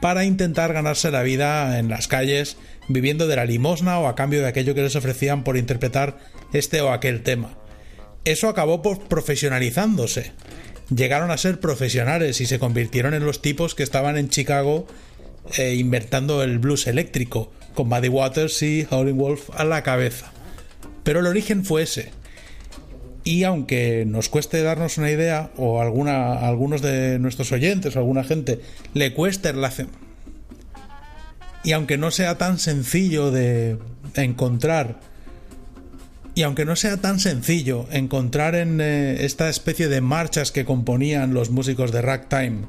[0.00, 4.40] para intentar ganarse la vida en las calles, viviendo de la limosna o a cambio
[4.40, 6.16] de aquello que les ofrecían por interpretar
[6.52, 7.63] este o aquel tema.
[8.24, 10.32] Eso acabó profesionalizándose.
[10.94, 14.86] Llegaron a ser profesionales y se convirtieron en los tipos que estaban en Chicago
[15.58, 20.32] eh, inventando el blues eléctrico, con Buddy Waters y Howlin' Wolf a la cabeza.
[21.02, 22.12] Pero el origen fue ese.
[23.24, 27.98] Y aunque nos cueste darnos una idea, o alguna, a algunos de nuestros oyentes o
[27.98, 28.60] alguna gente
[28.94, 29.88] le cueste relación.
[31.62, 33.78] Y aunque no sea tan sencillo de
[34.14, 35.00] encontrar,
[36.34, 41.34] y aunque no sea tan sencillo encontrar en eh, esta especie de marchas que componían
[41.34, 42.62] los músicos de ragtime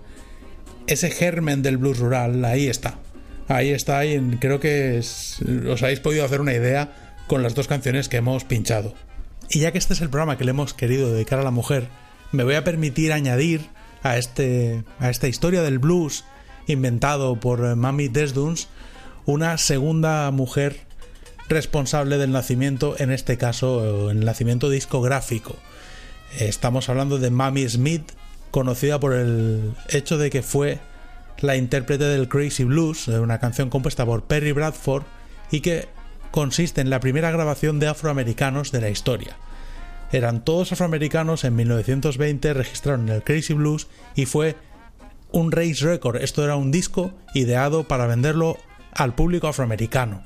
[0.87, 2.99] ese germen del blues rural, ahí está.
[3.47, 7.67] Ahí está, y en- creo que os habéis podido hacer una idea con las dos
[7.67, 8.93] canciones que hemos pinchado.
[9.49, 11.87] Y ya que este es el programa que le hemos querido dedicar a la mujer,
[12.31, 13.61] me voy a permitir añadir
[14.03, 16.23] a, este, a esta historia del blues
[16.67, 18.67] inventado por eh, Mami Desduns
[19.25, 20.81] una segunda mujer
[21.47, 25.55] responsable del nacimiento, en este caso, eh, el nacimiento discográfico.
[26.39, 28.11] Estamos hablando de Mami Smith,
[28.51, 30.79] conocida por el hecho de que fue
[31.39, 35.03] la intérprete del Crazy Blues, eh, una canción compuesta por Perry Bradford
[35.51, 35.87] y que
[36.31, 39.37] consiste en la primera grabación de afroamericanos de la historia.
[40.11, 44.55] Eran todos afroamericanos, en 1920 registraron el Crazy Blues y fue
[45.31, 46.17] un race record.
[46.17, 48.57] Esto era un disco ideado para venderlo
[48.93, 50.23] al público afroamericano.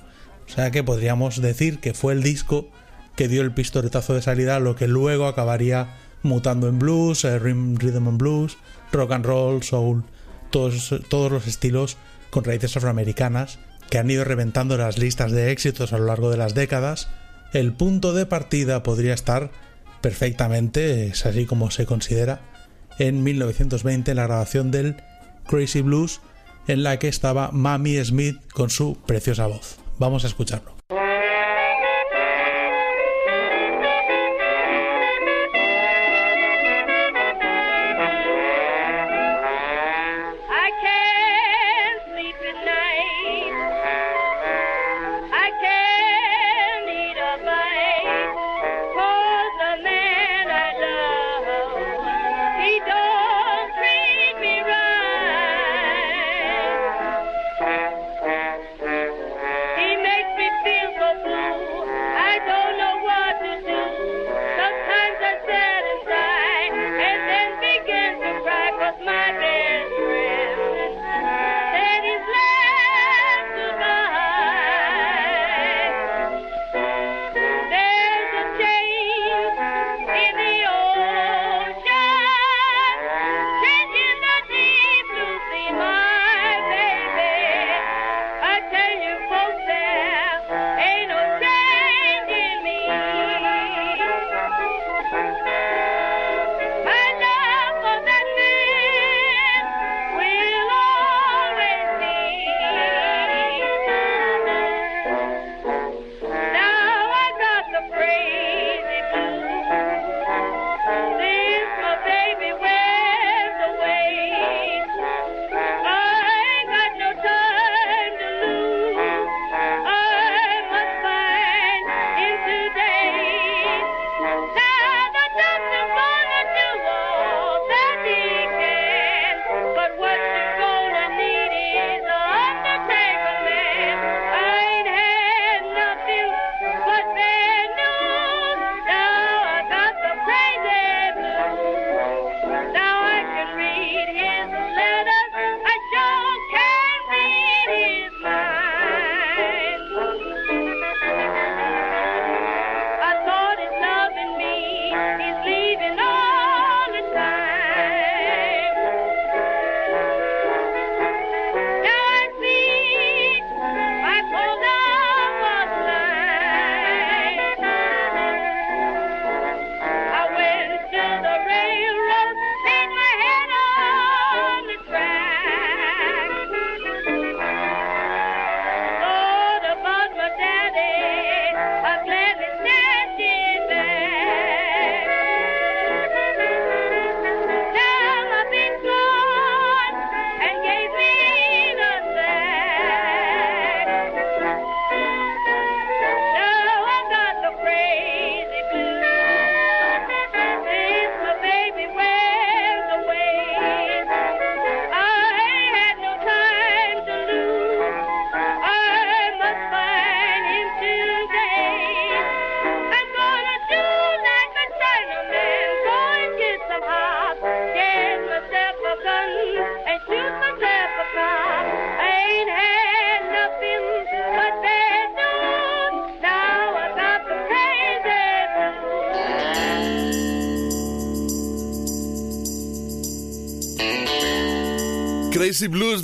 [0.49, 2.69] O sea que podríamos decir que fue el disco
[3.15, 7.37] que dio el pistoletazo de salida a lo que luego acabaría mutando en blues, eh,
[7.37, 8.57] rhythm and blues,
[8.91, 10.03] rock and roll, soul,
[10.49, 11.97] todos, todos los estilos
[12.29, 13.59] con raíces afroamericanas
[13.89, 17.09] que han ido reventando las listas de éxitos a lo largo de las décadas.
[17.53, 19.51] El punto de partida podría estar
[20.01, 22.41] perfectamente, es así como se considera,
[22.99, 24.97] en 1920 en la grabación del
[25.47, 26.21] Crazy Blues
[26.67, 29.77] en la que estaba Mami Smith con su preciosa voz.
[29.99, 30.71] Vamos a escucharlo.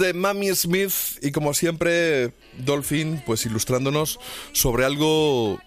[0.05, 4.19] De Mamie Smith y como siempre Dolphin pues ilustrándonos
[4.51, 5.59] sobre algo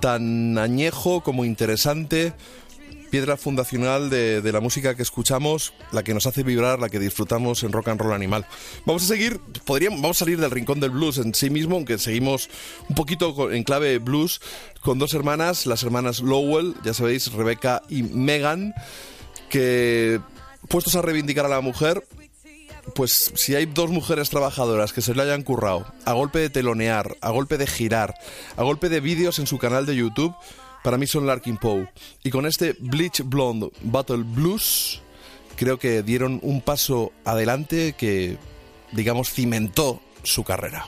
[0.00, 2.32] tan añejo como interesante,
[3.10, 7.62] piedra fundacional de, la música que escuchamos, la que nos hace vibrar, la que disfrutamos
[7.62, 8.44] en rock and roll animal.
[8.86, 11.98] Vamos a seguir, podríamos, vamos a salir del rincón del blues en sí mismo, aunque
[11.98, 12.48] seguimos
[12.88, 14.40] un poquito en clave blues
[14.80, 18.74] con dos hermanas, las hermanas Lowell, ya sabéis, Rebecca y Megan,
[19.48, 20.20] que
[20.68, 21.99] puestos a reivindicar a la mujer,
[23.00, 27.16] pues si hay dos mujeres trabajadoras que se lo hayan currado a golpe de telonear,
[27.22, 28.14] a golpe de girar,
[28.58, 30.34] a golpe de vídeos en su canal de YouTube,
[30.84, 31.90] para mí son Larkin Poe.
[32.22, 35.00] Y con este Bleach Blonde Battle Blues,
[35.56, 38.36] creo que dieron un paso adelante que,
[38.92, 40.86] digamos, cimentó su carrera.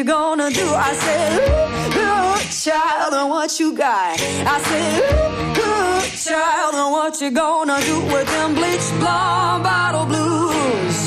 [0.00, 0.66] You gonna do?
[0.88, 1.30] I said,
[1.94, 4.18] ooh, child, uh, what you got?
[4.18, 4.92] I said,
[5.58, 10.98] ooh, child, uh, what you gonna do with them bleach blonde bottle blues?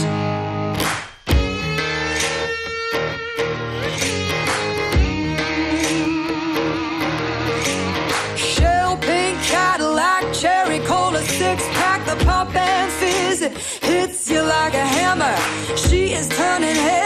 [8.37, 14.75] Shell pink Cadillac, cherry cola six pack, the pump and fizz it hits you like
[14.75, 15.35] a hammer.
[15.77, 17.02] She is turning heads,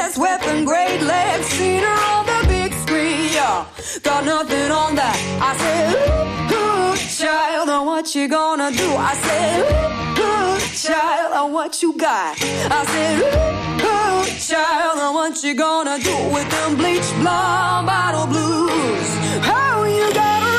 [4.18, 5.18] got nothing on that.
[5.42, 8.90] I said, ooh, ooh, child, uh, what you gonna do?
[8.96, 12.36] I said, ooh, ooh, child, uh, what you got?
[12.42, 18.28] I said, ooh, ooh, child, uh, what you gonna do with them bleach blonde bottle
[18.28, 19.08] blues?
[19.46, 20.57] How you gonna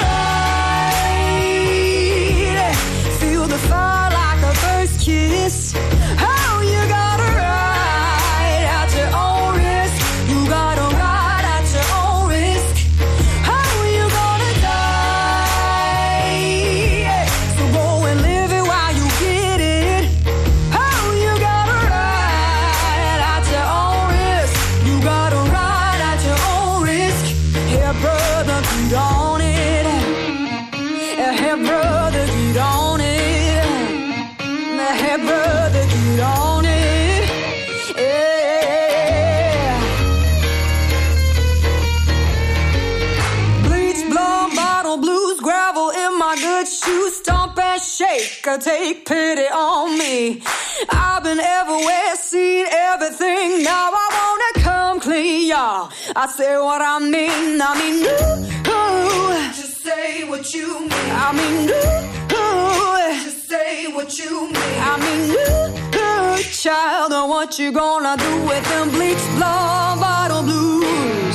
[48.60, 50.42] take pity on me.
[50.90, 55.90] I've been everywhere, seen everything, now I wanna come clean, y'all.
[56.16, 59.52] I say what I mean, I mean, ooh, ooh.
[59.54, 60.90] Just say what you mean.
[60.92, 63.24] I mean, ooh, ooh.
[63.24, 64.78] Just say what you mean.
[64.90, 66.42] I mean, ooh, ooh.
[66.62, 71.27] Child, what you gonna do with them bleach blonde bottle blues?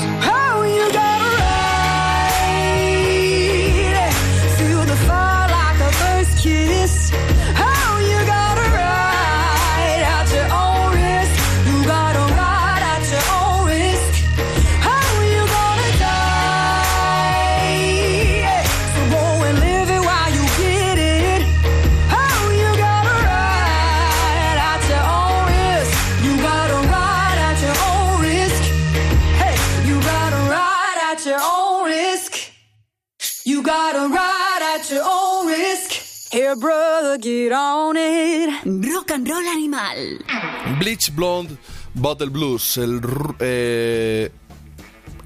[34.94, 36.32] Your own risk.
[36.32, 38.50] Here, brother, get on it.
[38.66, 40.20] Rock and roll animal.
[40.80, 41.58] Bleach Blonde
[41.94, 43.00] Bottle Blues, el,
[43.40, 44.32] eh,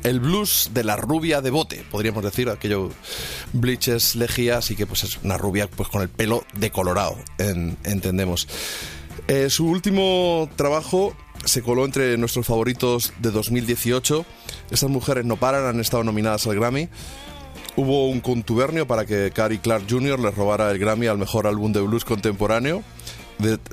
[0.03, 2.89] el blues de la rubia de bote, podríamos decir, aquello
[3.53, 7.77] Bleach es lejía, así que pues es una rubia pues con el pelo decolorado, en-
[7.85, 8.48] entendemos.
[9.30, 11.15] Eh, su último trabajo
[11.45, 14.26] se coló entre nuestros favoritos de 2018.
[14.72, 16.89] Estas mujeres no paran, han estado nominadas al Grammy.
[17.78, 20.20] Hubo un contubernio para que Cary Clark Jr.
[20.20, 22.84] les robara el Grammy al mejor álbum de blues contemporáneo.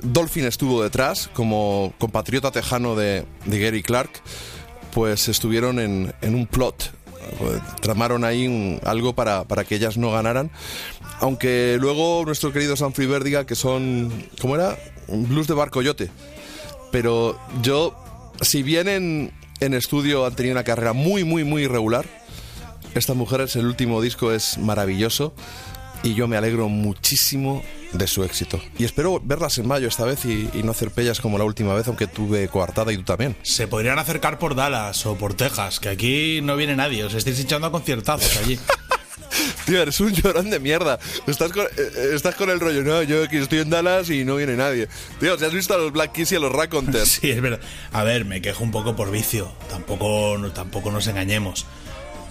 [0.03, 4.11] Dolphin estuvo detrás, como compatriota tejano de, Gary Clark,
[4.93, 6.91] pues estuvieron en, un plot.
[7.39, 10.51] Pues, Tramaron ahí algo para, para que ellas no ganaran.
[11.19, 12.75] Aunque luego nuestro querido
[13.23, 14.77] diga que son, ¿cómo era?
[15.07, 16.11] Blues de barcoyote.
[16.91, 17.95] Pero yo,
[18.39, 22.05] si bien en, en estudio han tenido una carrera muy, muy, muy irregular,
[22.95, 25.33] estas mujeres, el último disco es maravilloso
[26.03, 27.63] y yo me alegro muchísimo
[27.93, 28.61] de su éxito.
[28.77, 31.73] Y espero verlas en mayo esta vez y, y no hacer pellas como la última
[31.73, 33.35] vez, aunque tuve coartada y tú también.
[33.43, 37.03] Se podrían acercar por Dallas o por Texas, que aquí no viene nadie.
[37.03, 38.59] Os estáis echando a conciertazos allí.
[39.65, 40.99] Tío, eres un llorón de mierda.
[41.27, 44.35] Estás con, eh, estás con el rollo, no, yo aquí estoy en Dallas y no
[44.35, 44.87] viene nadie.
[45.19, 47.09] Tío, si has visto a los Black Keys y a los Raconteurs.
[47.21, 47.59] Sí, es verdad.
[47.91, 49.51] A ver, me quejo un poco por vicio.
[49.69, 51.65] Tampoco, no- tampoco nos engañemos.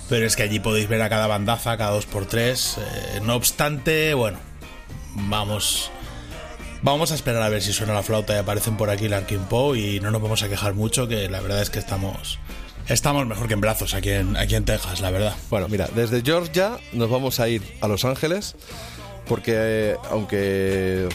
[0.08, 2.78] Pero es que allí podéis ver a cada bandaza, cada dos por tres.
[2.78, 4.38] Eh, no obstante, bueno,
[5.14, 5.90] vamos.
[6.82, 9.78] Vamos a esperar a ver si suena la flauta y aparecen por aquí Larkin Poe
[9.78, 12.38] y no nos vamos a quejar mucho, que la verdad es que estamos.
[12.88, 15.34] Estamos mejor que en brazos aquí en, aquí en Texas, la verdad.
[15.48, 18.56] Bueno, mira, desde Georgia nos vamos a ir a Los Ángeles,
[19.26, 21.08] porque eh, aunque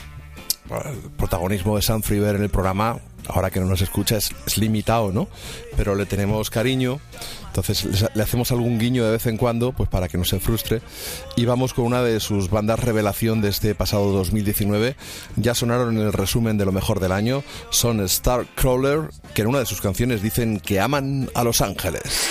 [0.71, 2.99] el protagonismo de Sam Freeber en el programa,
[3.29, 5.27] ahora que no nos escucha, es, limitado, ¿no?
[5.77, 6.99] Pero le tenemos cariño,
[7.47, 10.39] entonces le, le hacemos algún guiño de vez en cuando, pues para que no se
[10.39, 10.81] frustre.
[11.35, 14.95] Y vamos con una de sus bandas revelación de este pasado 2019.
[15.35, 17.43] Ya sonaron en el resumen de lo mejor del año.
[17.69, 22.27] Son Starcrawler, que en una de sus canciones dicen que aman a Los Ángeles.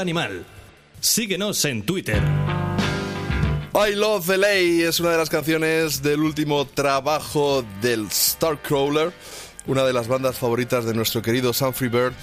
[0.00, 0.44] Animal.
[1.00, 2.20] Síguenos en Twitter.
[3.74, 9.12] I Love LA es una de las canciones del último trabajo del Starcrawler,
[9.66, 12.14] una de las bandas favoritas de nuestro querido Sam Freebird,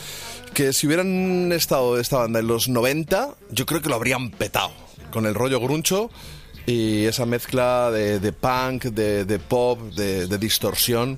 [0.54, 4.72] que si hubieran estado esta banda en los 90, yo creo que lo habrían petado,
[5.12, 6.10] con el rollo gruncho
[6.68, 11.18] y esa mezcla de, punk, de, pop, de, distorsión,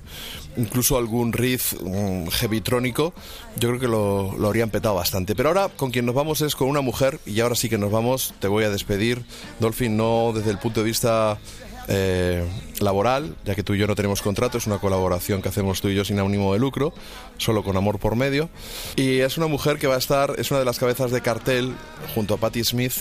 [0.55, 3.15] incluso algún riff mm, heavytrónico,
[3.57, 5.35] yo creo que lo, lo habrían petado bastante.
[5.35, 7.91] Pero ahora con quien nos vamos es con una mujer, y ahora sí que nos
[7.91, 9.23] vamos, te voy a despedir,
[9.59, 11.39] Dolphin, no desde el punto de vista
[11.87, 12.47] eh,
[12.79, 15.87] laboral, ya que tú y yo no tenemos contrato, es una colaboración que hacemos tú
[15.87, 16.93] y yo sin ánimo de lucro,
[17.39, 18.51] solo con amor por medio.
[18.95, 21.73] Y es una mujer que va a estar, es una de las cabezas de cartel
[22.13, 22.93] junto a Patti Smith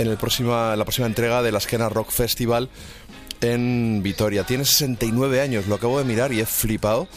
[0.00, 0.18] en, el
[0.78, 2.68] la próxima entrega de la Esquena Rock Festival
[3.40, 4.44] en Vitoria.
[4.44, 7.08] Tiene 69 años, lo acabo de mirar y he flipado.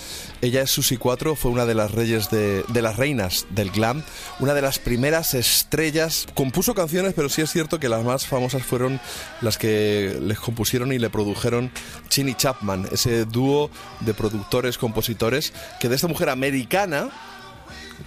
[0.42, 4.04] Ella es Susi 4, fue una de las reyes de, de las reinas del glam,
[4.40, 6.28] una de las primeras estrellas.
[6.34, 9.00] Compuso canciones, pero sí es cierto que las más famosas fueron
[9.42, 11.72] las que les compusieron y le produjeron
[12.10, 13.70] Chinny Chapman, ese dúo
[14.02, 17.10] de productores, compositores, que de esta mujer americana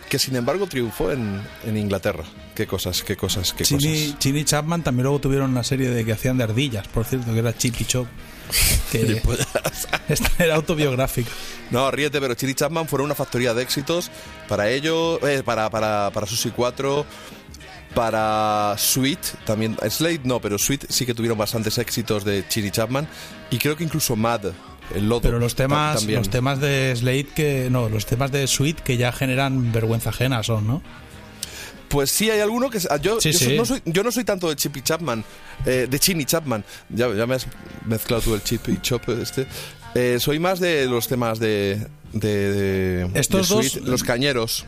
[0.08, 2.24] que sin embargo triunfó en, en Inglaterra.
[2.54, 3.78] Qué cosas, qué cosas, qué cosas.
[3.78, 7.32] Chini, Chini Chapman también luego tuvieron una serie de que hacían de ardillas, por cierto,
[7.32, 8.06] que era Chip y Chop.
[8.92, 9.20] Que
[10.08, 11.30] esta era autobiográfica.
[11.70, 14.10] No, ríete, pero Chili Chapman fueron una factoría de éxitos
[14.48, 17.04] para ello, eh, para, para, para Susi 4,
[17.94, 23.08] para Sweet, también, Slade no, pero Sweet sí que tuvieron bastantes éxitos de Chili Chapman
[23.50, 24.52] y creo que incluso Mad,
[24.94, 25.20] el lodo.
[25.22, 26.18] Pero los temas, también.
[26.20, 30.42] los temas de Slade que no, los temas de Sweet que ya generan vergüenza ajena
[30.42, 30.82] son, ¿no?
[31.88, 32.80] Pues sí, hay alguno que...
[33.00, 33.44] Yo, Sí, yo, sí.
[33.44, 35.24] soy- no soy, yo no soy tanto de Chippy Chapman,
[35.64, 36.64] eh, de Chini Chapman.
[36.88, 37.46] Ya, ya me has
[37.86, 39.46] mezclado tú el Chip y Chop este.
[39.94, 41.86] Eh, soy más de los temas de...
[42.12, 44.66] de, de- Estos de dos- los cañeros.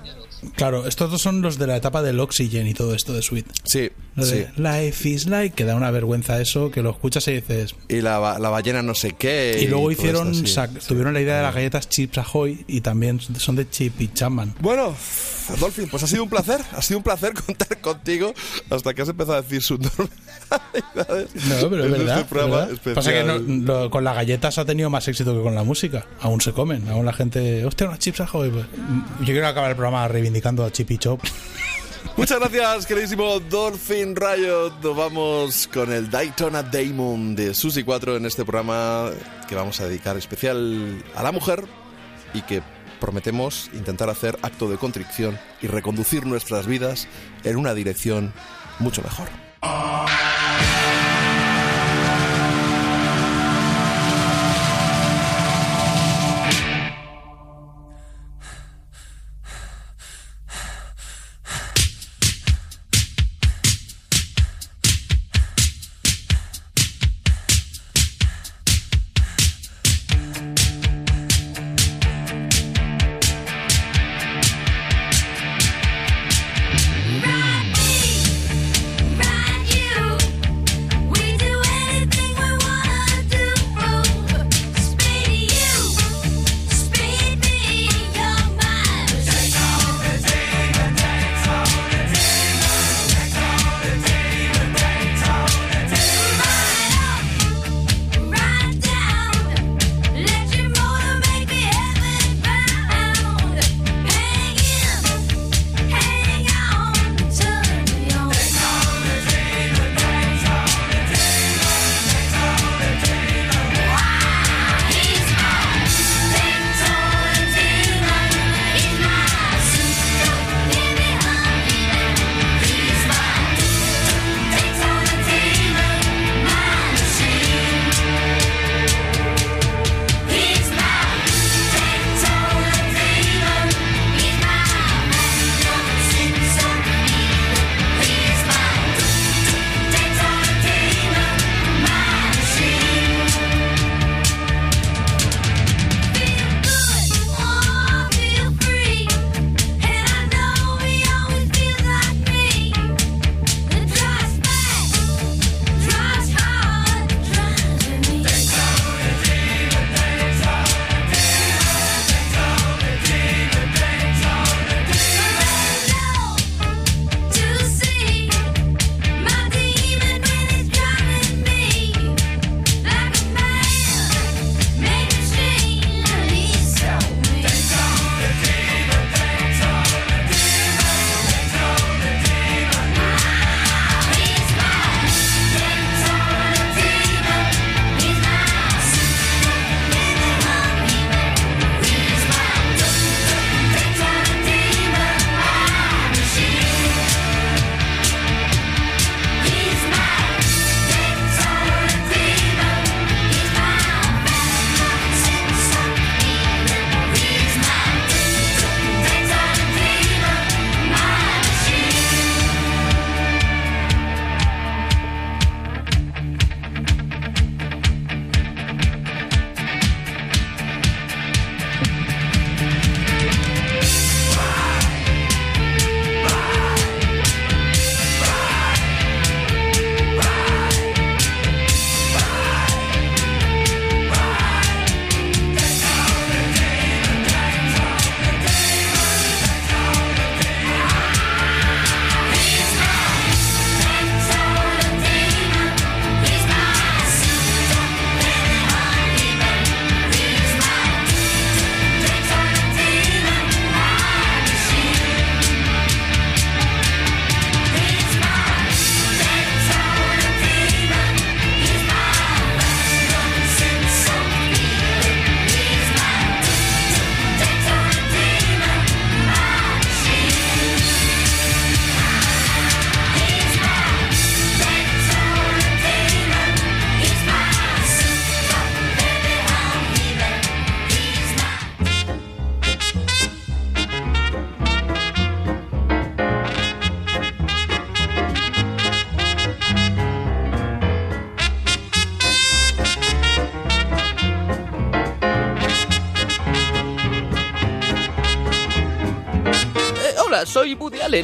[0.55, 3.47] Claro, estos dos son los de la etapa del Oxygen y todo esto de Sweet.
[3.65, 4.61] Sí, Lo de sí.
[4.61, 7.75] Life is like, que da una vergüenza eso, que lo escuchas y dices.
[7.89, 9.59] Y la, ba- la ballena no sé qué.
[9.63, 10.55] Y luego hicieron, esto, sí.
[10.55, 14.09] sac- tuvieron la idea de las galletas Chips Ahoy y también son de Chip y
[14.13, 14.55] Chapman.
[14.61, 14.95] Bueno,
[15.57, 18.33] Dolphin, pues ha sido un placer, ha sido un placer contar contigo
[18.71, 19.89] hasta que has empezado a decir su No,
[21.71, 22.21] pero es verdad.
[22.21, 22.69] este ¿verdad?
[22.95, 26.07] Pasa que no- lo- con las galletas ha tenido más éxito que con la música.
[26.21, 27.65] Aún se comen, aún la gente.
[27.65, 28.51] Hostia, unas chips Ahoy.
[28.51, 28.67] Pues,
[29.21, 31.21] yo quiero acabar el programa reivindicando a Chip y Chop.
[32.17, 34.73] Muchas gracias, queridísimo Dolphin Riot.
[34.83, 39.11] Nos vamos con el Daytona Damon de Susi 4 en este programa
[39.49, 41.65] que vamos a dedicar especial a la mujer
[42.35, 42.61] y que
[42.99, 47.09] prometemos intentar hacer acto de contrición y reconducir nuestras vidas
[47.45, 48.33] en una dirección
[48.79, 49.29] mucho mejor.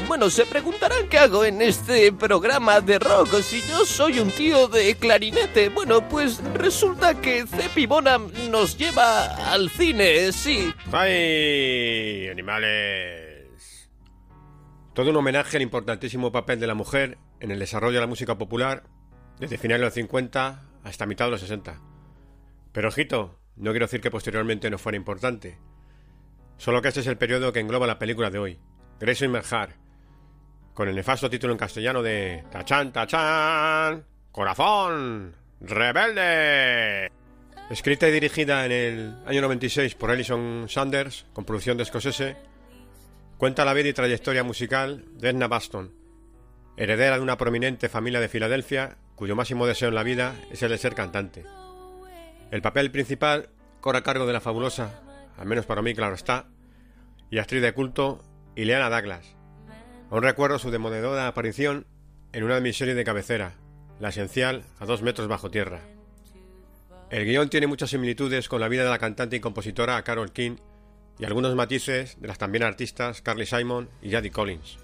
[0.00, 4.68] Bueno, se preguntarán qué hago en este programa de rock si yo soy un tío
[4.68, 5.68] de clarinete.
[5.68, 10.72] Bueno, pues resulta que Cepi Bonham nos lleva al cine, sí.
[10.92, 12.28] ¡Ay!
[12.28, 13.90] Animales.
[14.94, 18.38] Todo un homenaje al importantísimo papel de la mujer en el desarrollo de la música
[18.38, 18.84] popular
[19.38, 21.80] desde finales de los 50 hasta mitad de los 60.
[22.72, 25.58] Pero ojito, no quiero decir que posteriormente no fuera importante.
[26.56, 28.60] Solo que este es el periodo que engloba la película de hoy,
[29.00, 29.83] Grace Merjar,
[30.74, 37.10] con el nefasto título en castellano de Tachan, Tachan, Corazón, Rebelde.
[37.70, 42.36] Escrita y dirigida en el año 96 por Alison Sanders, con producción de Scorsese,
[43.38, 45.94] cuenta la vida y trayectoria musical de Edna Baston,
[46.76, 50.70] heredera de una prominente familia de Filadelfia, cuyo máximo deseo en la vida es el
[50.70, 51.44] de ser cantante.
[52.50, 53.48] El papel principal
[53.80, 55.00] corre a cargo de la fabulosa,
[55.38, 56.48] al menos para mí claro está,
[57.30, 58.20] y actriz de culto
[58.56, 59.33] Ileana Douglas.
[60.10, 61.86] Aún recuerdo su demoledora aparición
[62.32, 63.54] en una de mis series de cabecera,
[64.00, 65.80] La Esencial a dos metros bajo tierra.
[67.10, 70.56] El guion tiene muchas similitudes con la vida de la cantante y compositora Carol King
[71.18, 74.78] y algunos matices de las también artistas Carly Simon y Jadie Collins.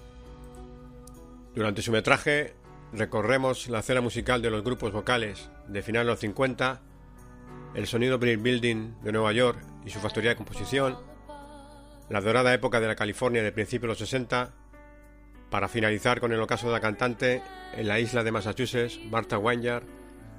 [1.55, 2.55] Durante su metraje
[2.93, 6.81] recorremos la escena musical de los grupos vocales de finales de los 50,
[7.75, 10.99] el sonido Brick Building de Nueva York y su factoría de composición,
[12.09, 14.53] la dorada época de la California de principios de los 60,
[15.51, 17.43] para finalizar con el ocaso de la cantante
[17.77, 19.85] en la isla de Massachusetts, Martha Wanyard,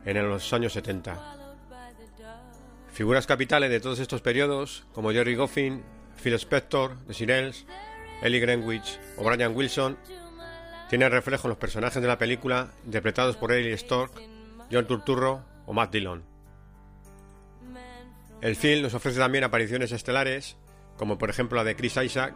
[0.06, 1.38] en los años 70.
[2.92, 5.84] Figuras capitales de todos estos periodos, como Jerry Goffin,
[6.22, 7.66] Phil Spector, The Sirels,
[8.22, 9.98] Ellie Greenwich o Brian Wilson,
[10.90, 14.12] tienen reflejo en los personajes de la película interpretados por Ellie Stork,
[14.72, 16.24] John Turturro o Matt Dillon.
[18.42, 20.58] El film nos ofrece también apariciones estelares,
[20.98, 22.34] como por ejemplo la de Chris Isaac,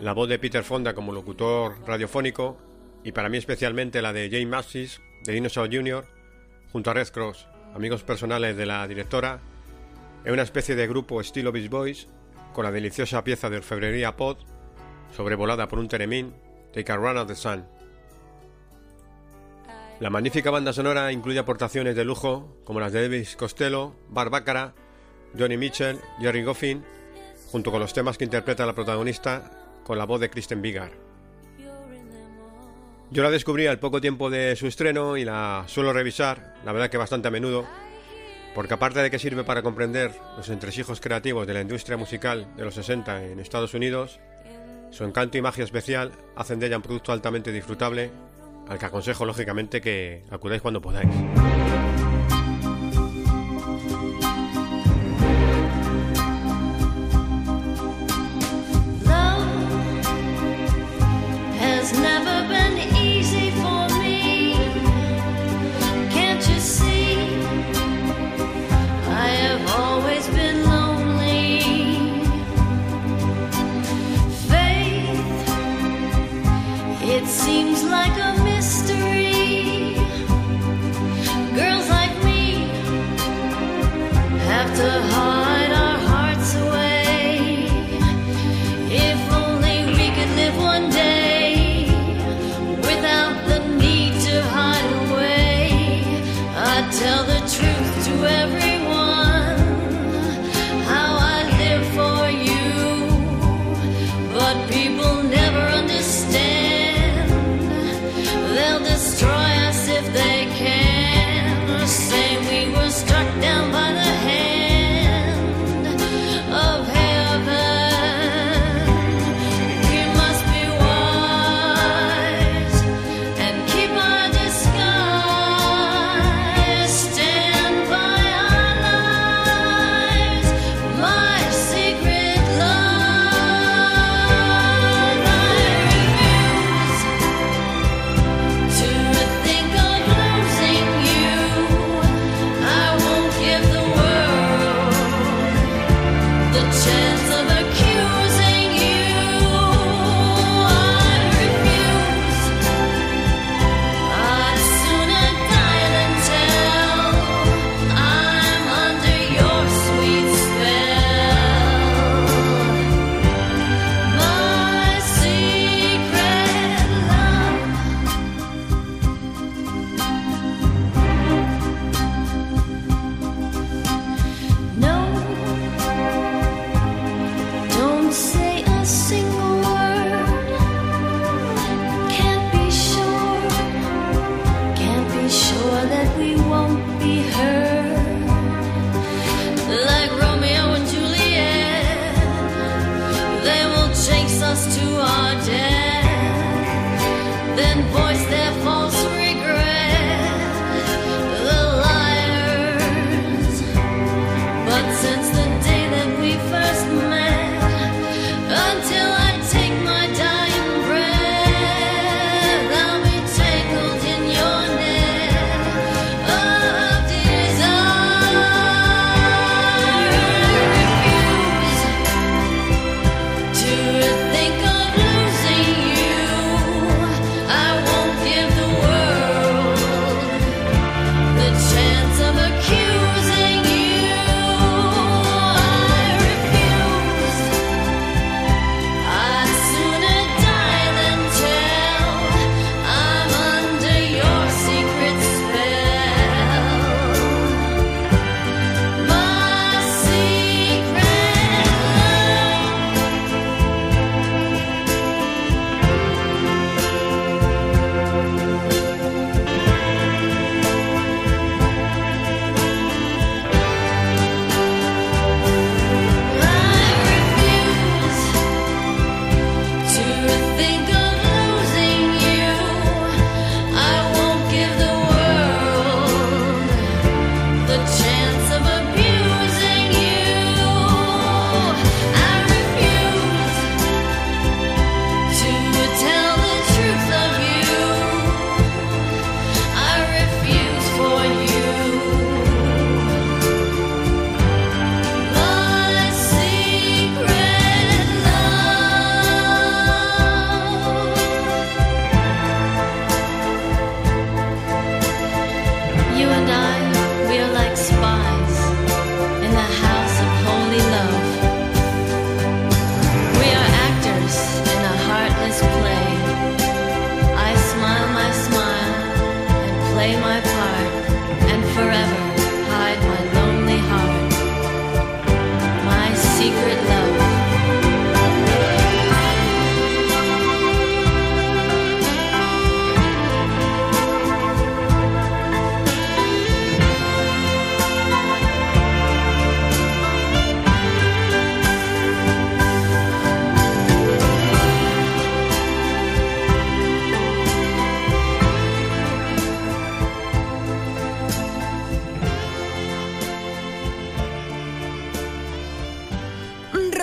[0.00, 2.56] la voz de Peter Fonda como locutor radiofónico
[3.02, 6.04] y para mí especialmente la de Jane Maxis de Dinosaur Jr.
[6.72, 9.40] junto a Red Cross, amigos personales de la directora,
[10.24, 12.08] en una especie de grupo estilo Beach Boys
[12.52, 14.38] con la deliciosa pieza de orfebrería Pod
[15.16, 16.34] sobrevolada por un teremín
[16.72, 17.64] Take a Run of the Sun.
[20.00, 24.74] La magnífica banda sonora incluye aportaciones de lujo como las de Elvis Costello, Barbácara,
[25.36, 26.84] Johnny Mitchell, Jerry Goffin,
[27.50, 30.92] junto con los temas que interpreta la protagonista con la voz de Kristen Vigar.
[33.10, 36.90] Yo la descubrí al poco tiempo de su estreno y la suelo revisar, la verdad
[36.90, 37.64] que bastante a menudo,
[38.54, 42.66] porque aparte de que sirve para comprender los entresijos creativos de la industria musical de
[42.66, 44.20] los 60 en Estados Unidos,
[44.90, 48.10] su encanto y magia especial hacen de ella un producto altamente disfrutable,
[48.68, 51.08] al que aconsejo lógicamente que acudáis cuando podáis.
[77.18, 77.58] It seems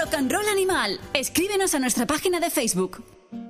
[0.06, 1.00] Rock and Roll Animal.
[1.16, 3.04] Escríbenos a nuestra página de Facebook.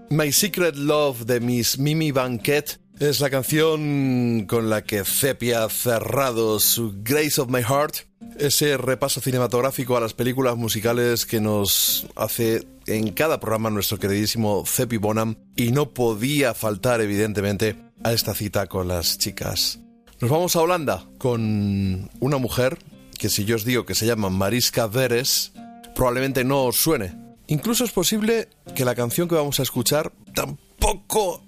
[0.09, 5.69] My Secret Love de Miss Mimi Banquet es la canción con la que Sepia ha
[5.69, 7.95] cerrado su Grace of My Heart,
[8.37, 14.63] ese repaso cinematográfico a las películas musicales que nos hace en cada programa nuestro queridísimo
[14.65, 19.79] Cepi Bonham y no podía faltar evidentemente a esta cita con las chicas.
[20.21, 22.77] Nos vamos a Holanda con una mujer
[23.19, 25.51] que si yo os digo que se llama Mariska Veres,
[25.95, 27.15] probablemente no os suene.
[27.47, 31.43] Incluso es posible que la canción que vamos a escuchar tampoco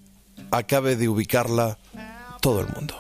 [0.52, 1.78] acabe de ubicarla
[2.42, 2.96] todo el mundo.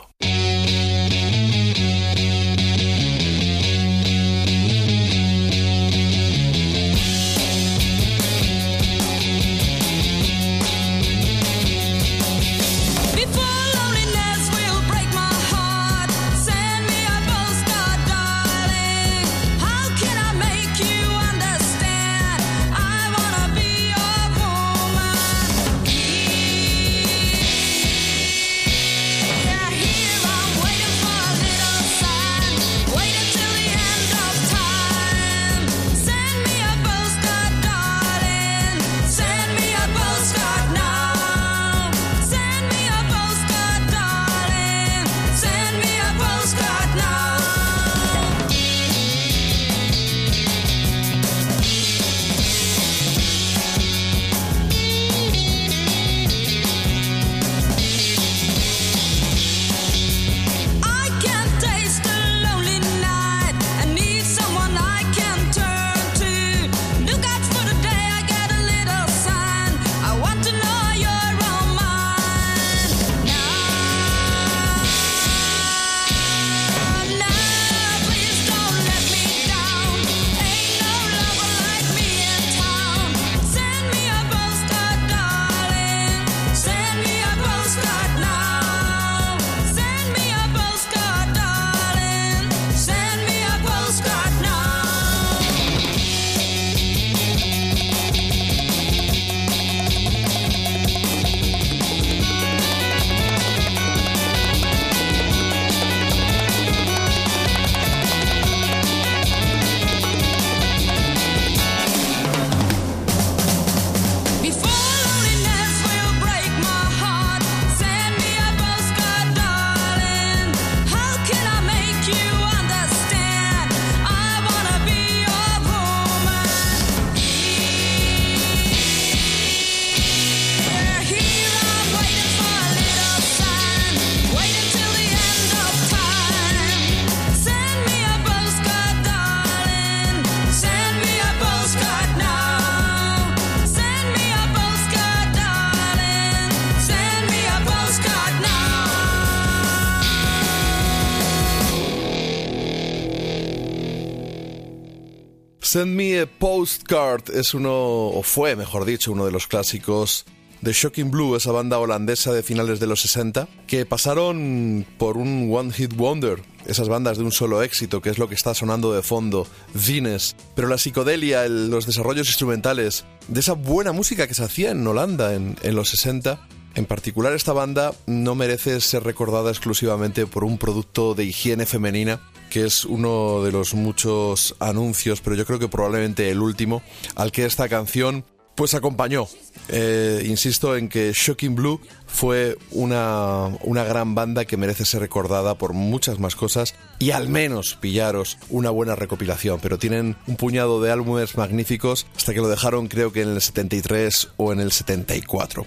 [155.67, 157.73] Send Me a Postcard es uno,
[158.07, 160.23] o fue, mejor dicho, uno de los clásicos
[160.61, 165.49] de Shocking Blue, esa banda holandesa de finales de los 60, que pasaron por un
[165.53, 168.93] One Hit Wonder, esas bandas de un solo éxito, que es lo que está sonando
[168.93, 170.37] de fondo, Vines.
[170.55, 174.87] Pero la psicodelia, el- los desarrollos instrumentales de esa buena música que se hacía en
[174.87, 180.57] Holanda en los 60, en particular esta banda no merece ser recordada exclusivamente por un
[180.59, 185.67] producto de higiene femenina que es uno de los muchos anuncios, pero yo creo que
[185.67, 186.81] probablemente el último,
[187.15, 188.25] al que esta canción
[188.57, 189.27] pues acompañó.
[189.69, 195.59] Eh, insisto en que Shocking Blue fue una, una gran banda que merece ser recordada
[195.59, 200.81] por muchas más cosas y al menos pillaros una buena recopilación, pero tienen un puñado
[200.81, 204.71] de álbumes magníficos hasta que lo dejaron creo que en el 73 o en el
[204.71, 205.65] 74.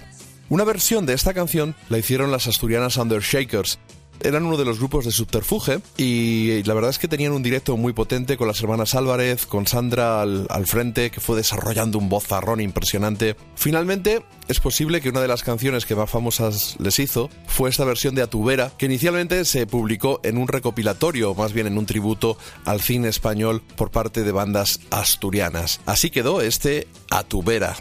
[0.49, 3.79] Una versión de esta canción la hicieron las asturianas Undershakers,
[4.23, 7.77] eran uno de los grupos de Subterfuge y la verdad es que tenían un directo
[7.77, 12.09] muy potente con las hermanas Álvarez, con Sandra al, al frente, que fue desarrollando un
[12.09, 13.37] vozarrón impresionante.
[13.55, 17.85] Finalmente, es posible que una de las canciones que más famosas les hizo fue esta
[17.85, 22.37] versión de Atubera, que inicialmente se publicó en un recopilatorio, más bien en un tributo
[22.65, 25.81] al cine español por parte de bandas asturianas.
[25.87, 27.77] Así quedó este Atubera.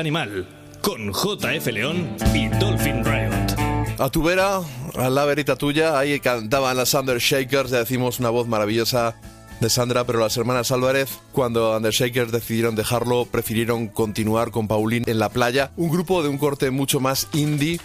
[0.00, 0.48] Animal
[0.80, 4.00] con JF León y Dolphin Riot.
[4.00, 4.60] A tu vera,
[4.96, 9.14] a la verita tuya, ahí cantaban las Undershakers, ya decimos una voz maravillosa
[9.60, 15.18] de Sandra, pero las hermanas Álvarez, cuando Undershakers decidieron dejarlo, prefirieron continuar con Paulín en
[15.18, 17.78] la playa, un grupo de un corte mucho más indie,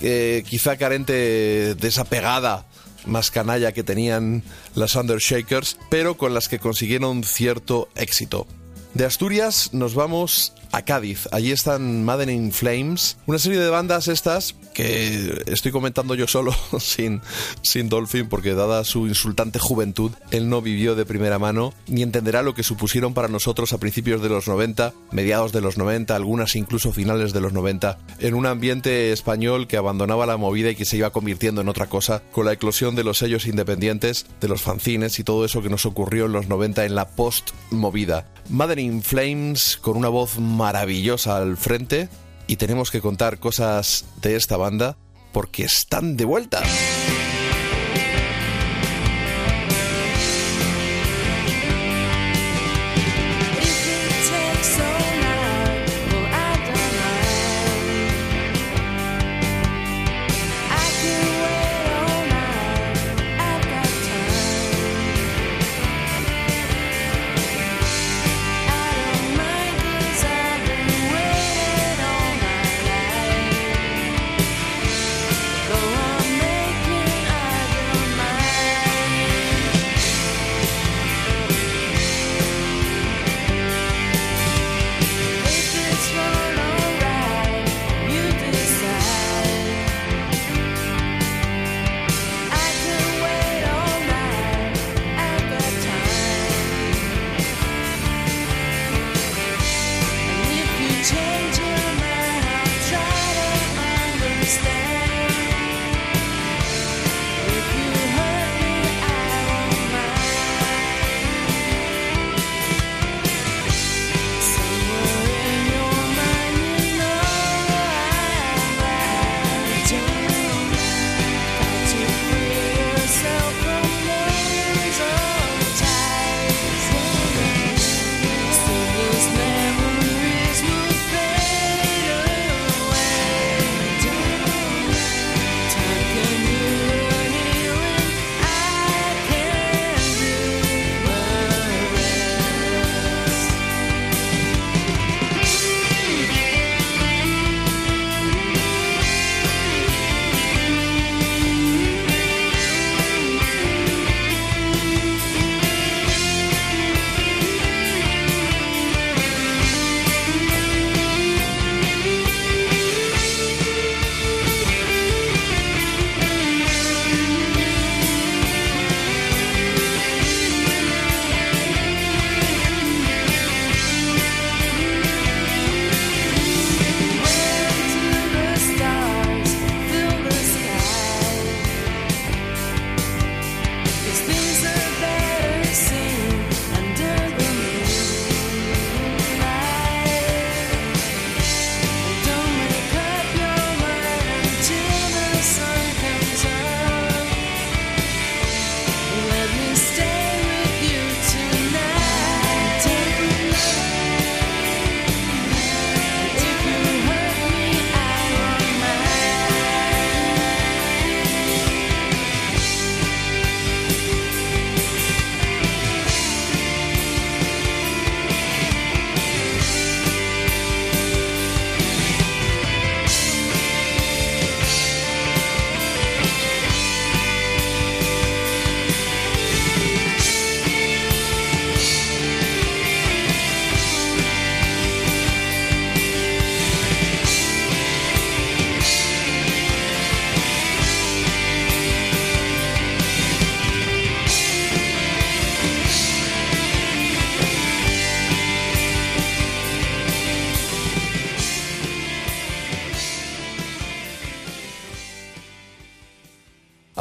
[0.00, 2.64] eh, quizá carente de esa pegada
[3.06, 4.44] más canalla que tenían
[4.76, 8.46] las Undershakers, pero con las que consiguieron cierto éxito.
[8.94, 11.26] De Asturias nos vamos a Cádiz.
[11.32, 16.54] Allí están Madden in Flames, una serie de bandas estas que estoy comentando yo solo,
[16.78, 17.22] sin,
[17.62, 22.42] sin Dolphin, porque dada su insultante juventud, él no vivió de primera mano ni entenderá
[22.42, 26.56] lo que supusieron para nosotros a principios de los 90, mediados de los 90, algunas
[26.56, 30.84] incluso finales de los 90, en un ambiente español que abandonaba la movida y que
[30.84, 34.60] se iba convirtiendo en otra cosa, con la eclosión de los sellos independientes, de los
[34.60, 38.26] fanzines y todo eso que nos ocurrió en los 90 en la post-movida.
[38.50, 42.10] Mother in Flames con una voz maravillosa al frente
[42.46, 44.96] y tenemos que contar cosas de esta banda
[45.32, 46.62] porque están de vuelta.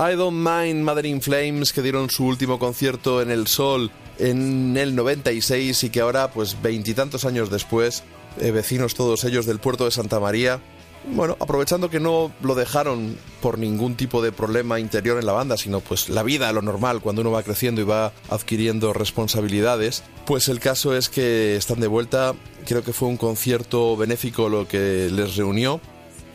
[0.05, 4.77] I Don't Mind Mother in Flames, que dieron su último concierto en el Sol en
[4.77, 8.03] el 96 y que ahora, pues veintitantos años después,
[8.39, 10.61] eh, vecinos todos ellos del puerto de Santa María,
[11.07, 15.57] bueno, aprovechando que no lo dejaron por ningún tipo de problema interior en la banda,
[15.57, 20.49] sino pues la vida, lo normal, cuando uno va creciendo y va adquiriendo responsabilidades, pues
[20.49, 22.35] el caso es que están de vuelta,
[22.67, 25.81] creo que fue un concierto benéfico lo que les reunió,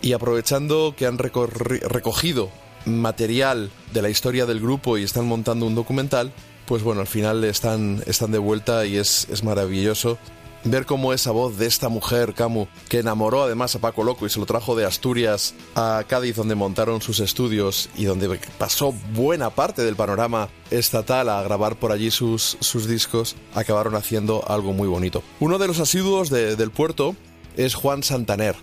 [0.03, 2.51] y aprovechando que han recogido
[2.87, 6.33] material de la historia del grupo y están montando un documental,
[6.67, 10.19] pues bueno, al final están, están de vuelta y es, es maravilloso
[10.63, 14.31] ver cómo esa voz de esta mujer, Camu, que enamoró además a Paco Loco y
[14.31, 19.49] se lo trajo de Asturias a Cádiz, donde montaron sus estudios y donde pasó buena
[19.49, 24.87] parte del panorama estatal a grabar por allí sus, sus discos, acabaron haciendo algo muy
[24.87, 25.23] bonito.
[25.41, 27.17] Uno de los asiduos de- del puerto
[27.57, 28.55] es Juan Santaner.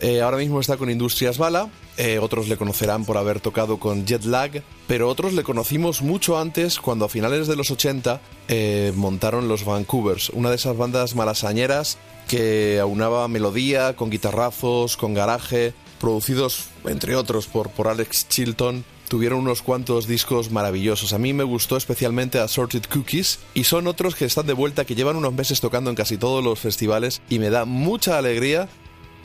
[0.00, 4.06] Eh, ahora mismo está con Industrias Bala, eh, otros le conocerán por haber tocado con
[4.06, 9.46] Jetlag, pero otros le conocimos mucho antes cuando a finales de los 80 eh, montaron
[9.46, 11.98] los Vancouvers, una de esas bandas malasañeras
[12.28, 18.84] que aunaba melodía con guitarrazos, con garaje, producidos entre otros por, por Alex Chilton.
[19.08, 21.12] Tuvieron unos cuantos discos maravillosos.
[21.12, 24.94] A mí me gustó especialmente Assorted Cookies y son otros que están de vuelta, que
[24.94, 28.68] llevan unos meses tocando en casi todos los festivales y me da mucha alegría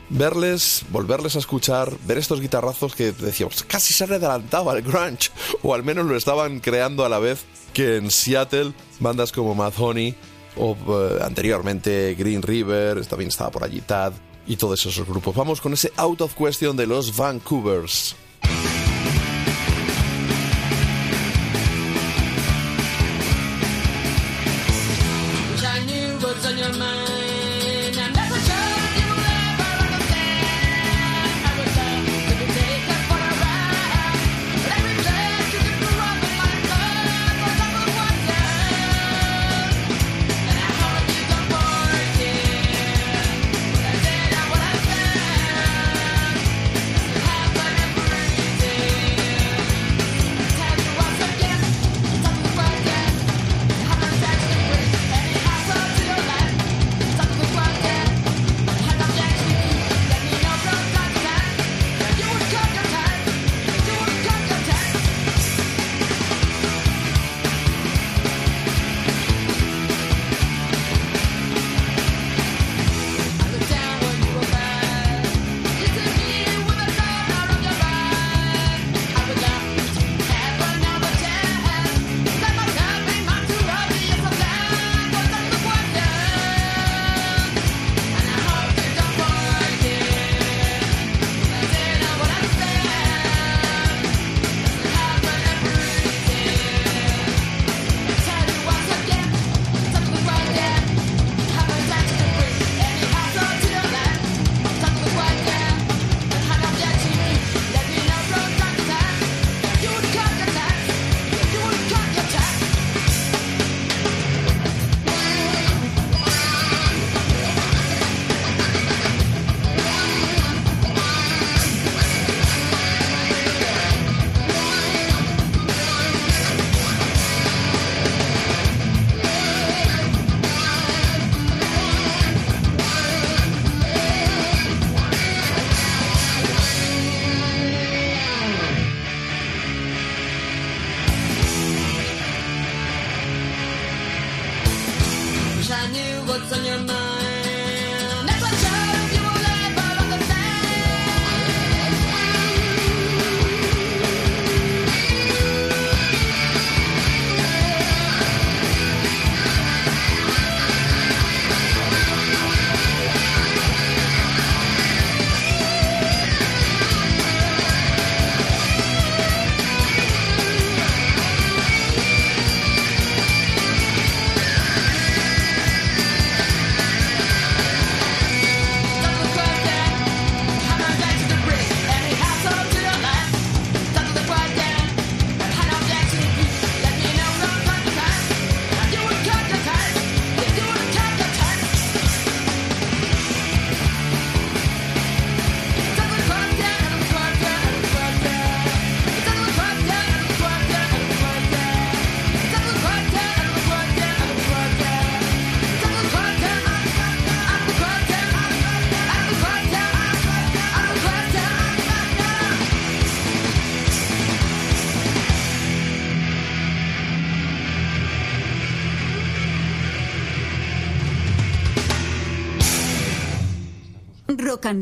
[0.10, 5.30] verles, volverles a escuchar, ver estos guitarrazos que decíamos, casi se han adelantado al grunge,
[5.62, 9.74] o al menos lo estaban creando a la vez que en Seattle, bandas como Mad
[9.78, 10.16] Honey,
[10.58, 14.14] o eh, anteriormente Green River, también estaba por allí Tad,
[14.48, 15.36] y todos esos grupos.
[15.36, 18.16] Vamos con ese Out of Question de los Vancouvers.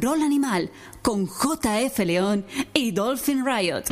[0.02, 0.70] Roll animal
[1.02, 3.84] con JF León y Dolphin Riot.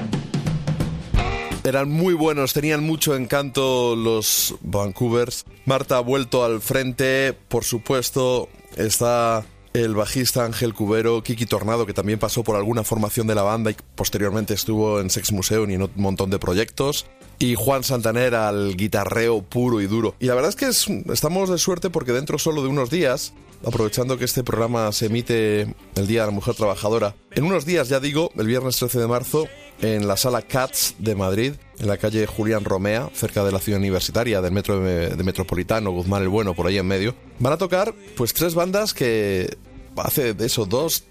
[1.64, 5.46] Eran muy buenos, tenían mucho encanto los Vancouvers.
[5.66, 9.44] Marta ha vuelto al frente, por supuesto, está
[9.74, 13.72] el bajista Ángel Cubero, Kiki Tornado, que también pasó por alguna formación de la banda
[13.72, 17.08] y posteriormente estuvo en Sex Museum y en un montón de proyectos.
[17.40, 20.16] Y Juan Santaner al guitarreo puro y duro.
[20.20, 23.34] Y la verdad es que es- estamos de suerte porque dentro solo de unos días,
[23.66, 27.90] aprovechando que este programa se emite el Día de la Mujer Trabajadora, en unos días,
[27.90, 29.48] ya digo, el viernes 13 de marzo,
[29.82, 33.80] en la sala Cats de Madrid, en la calle Julián Romea, cerca de la ciudad
[33.80, 37.94] universitaria, del metro de, Metropolitano, Guzmán el Bueno, por ahí en medio, van a tocar
[38.16, 39.58] pues tres bandas que
[39.98, 41.06] hace eso dos,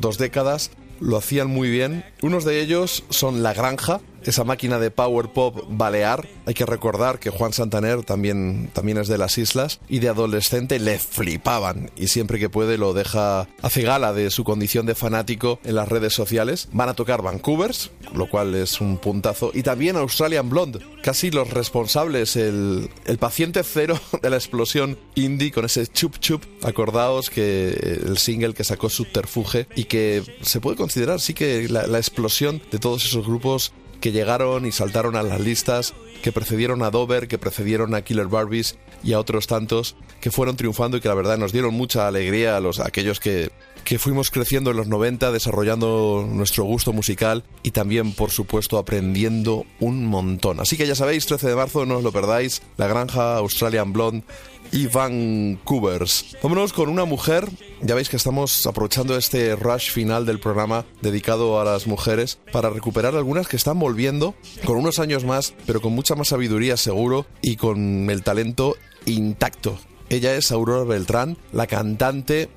[0.00, 2.04] dos décadas lo hacían muy bien.
[2.22, 6.26] Unos de ellos son La Granja, esa máquina de power pop balear.
[6.46, 10.78] Hay que recordar que Juan Santaner también, también es de las islas y de adolescente
[10.78, 15.58] le flipaban y siempre que puede lo deja, hace gala de su condición de fanático
[15.64, 16.68] en las redes sociales.
[16.72, 21.50] Van a tocar Vancouvers, lo cual es un puntazo, y también Australian Blonde, casi los
[21.50, 26.42] responsables, el, el paciente cero de la explosión indie con ese chup chup.
[26.62, 31.86] Acordaos que el single que sacó Subterfuge y que se puede considerar sí que la,
[31.86, 33.72] la explosión de todos esos grupos
[34.04, 38.26] que llegaron y saltaron a las listas, que precedieron a Dover, que precedieron a Killer
[38.26, 42.06] Barbies y a otros tantos que fueron triunfando y que la verdad nos dieron mucha
[42.06, 43.50] alegría a los aquellos que
[43.84, 49.64] que fuimos creciendo en los 90, desarrollando nuestro gusto musical y también, por supuesto, aprendiendo
[49.78, 50.58] un montón.
[50.58, 54.24] Así que ya sabéis, 13 de marzo, no os lo perdáis, La Granja, Australian Blonde
[54.74, 56.36] y Vancouvers.
[56.42, 57.48] Vámonos con una mujer,
[57.80, 62.70] ya veis que estamos aprovechando este rush final del programa dedicado a las mujeres para
[62.70, 67.24] recuperar algunas que están volviendo con unos años más, pero con mucha más sabiduría seguro
[67.40, 69.78] y con el talento intacto.
[70.08, 72.48] Ella es Aurora Beltrán, la cantante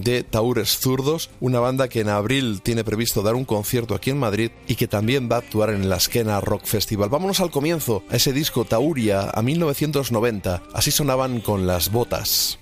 [0.00, 4.18] de Taures Zurdos, una banda que en abril tiene previsto dar un concierto aquí en
[4.18, 7.08] Madrid y que también va a actuar en el Askena Rock Festival.
[7.08, 10.62] Vámonos al comienzo, a ese disco Tauria, a 1990.
[10.72, 12.58] Así sonaban con las botas.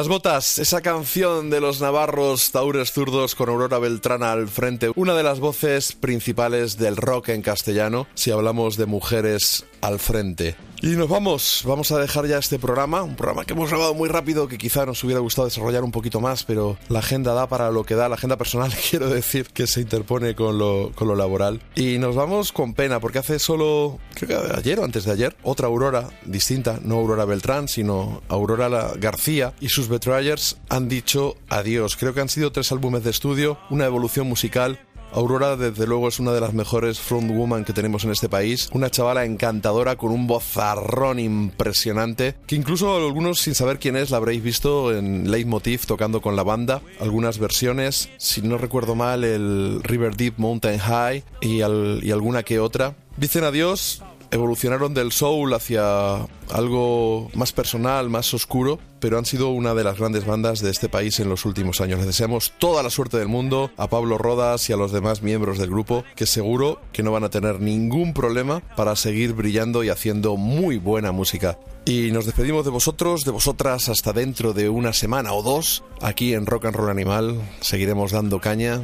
[0.00, 5.14] Las botas, esa canción de los navarros Taures Zurdos con Aurora Beltrana al frente, una
[5.14, 10.56] de las voces principales del rock en castellano, si hablamos de mujeres al frente.
[10.82, 14.08] Y nos vamos, vamos a dejar ya este programa, un programa que hemos grabado muy
[14.08, 17.70] rápido, que quizá nos hubiera gustado desarrollar un poquito más, pero la agenda da para
[17.70, 21.16] lo que da, la agenda personal quiero decir que se interpone con lo, con lo
[21.16, 21.60] laboral.
[21.74, 25.36] Y nos vamos con pena, porque hace solo, creo que ayer o antes de ayer,
[25.42, 31.96] otra Aurora distinta, no Aurora Beltrán, sino Aurora García y sus Betrayers han dicho adiós.
[31.96, 34.80] Creo que han sido tres álbumes de estudio, una evolución musical
[35.12, 38.68] Aurora, desde luego, es una de las mejores frontwoman que tenemos en este país.
[38.72, 42.34] Una chavala encantadora con un vozarrón impresionante.
[42.46, 46.42] Que incluso algunos, sin saber quién es, la habréis visto en Leitmotiv tocando con la
[46.42, 46.80] banda.
[47.00, 51.62] Algunas versiones, si no recuerdo mal, el River Deep Mountain High y, y
[52.10, 52.94] alguna que otra.
[53.16, 54.02] Dicen adiós.
[54.32, 59.98] Evolucionaron del soul hacia algo más personal, más oscuro, pero han sido una de las
[59.98, 61.98] grandes bandas de este país en los últimos años.
[61.98, 65.58] Les deseamos toda la suerte del mundo a Pablo Rodas y a los demás miembros
[65.58, 69.88] del grupo, que seguro que no van a tener ningún problema para seguir brillando y
[69.88, 71.58] haciendo muy buena música.
[71.84, 76.34] Y nos despedimos de vosotros, de vosotras, hasta dentro de una semana o dos, aquí
[76.34, 77.40] en Rock and Roll Animal.
[77.62, 78.82] Seguiremos dando caña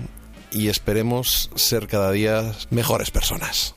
[0.50, 3.74] y esperemos ser cada día mejores personas.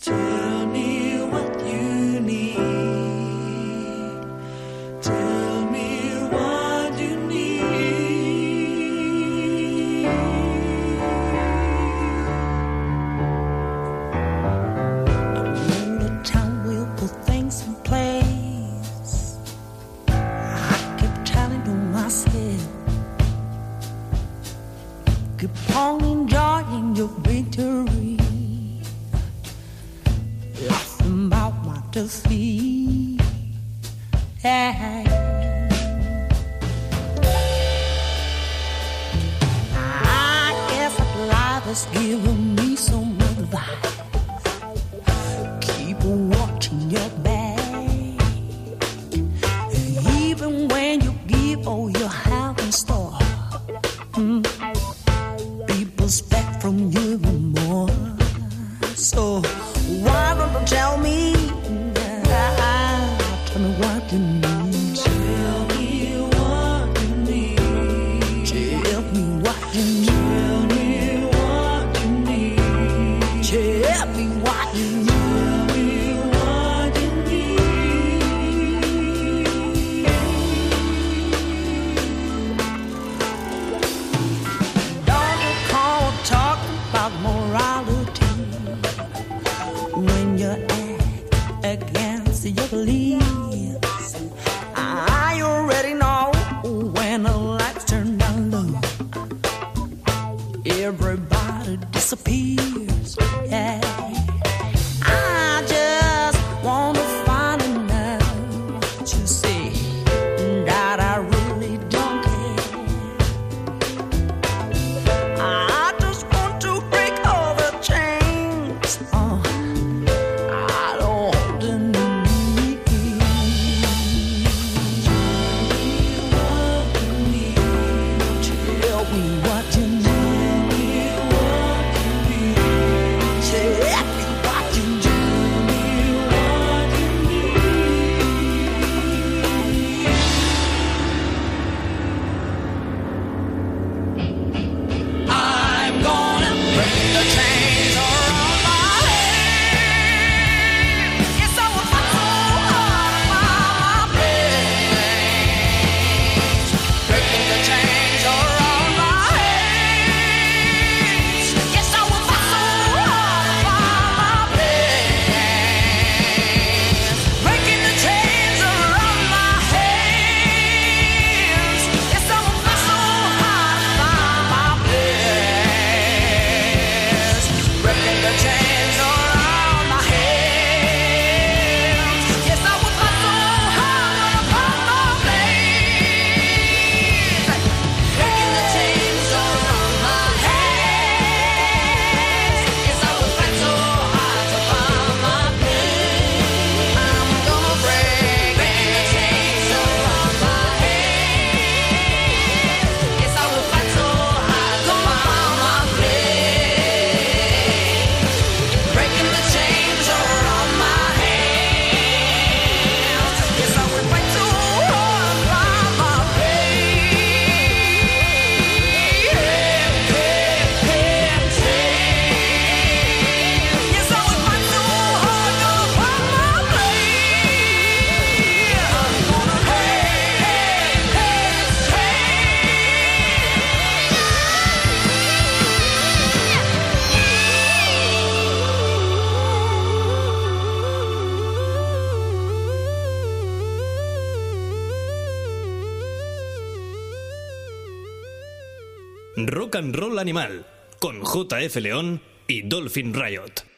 [250.20, 250.66] Animal
[251.00, 253.69] con JF León y Dolphin Riot.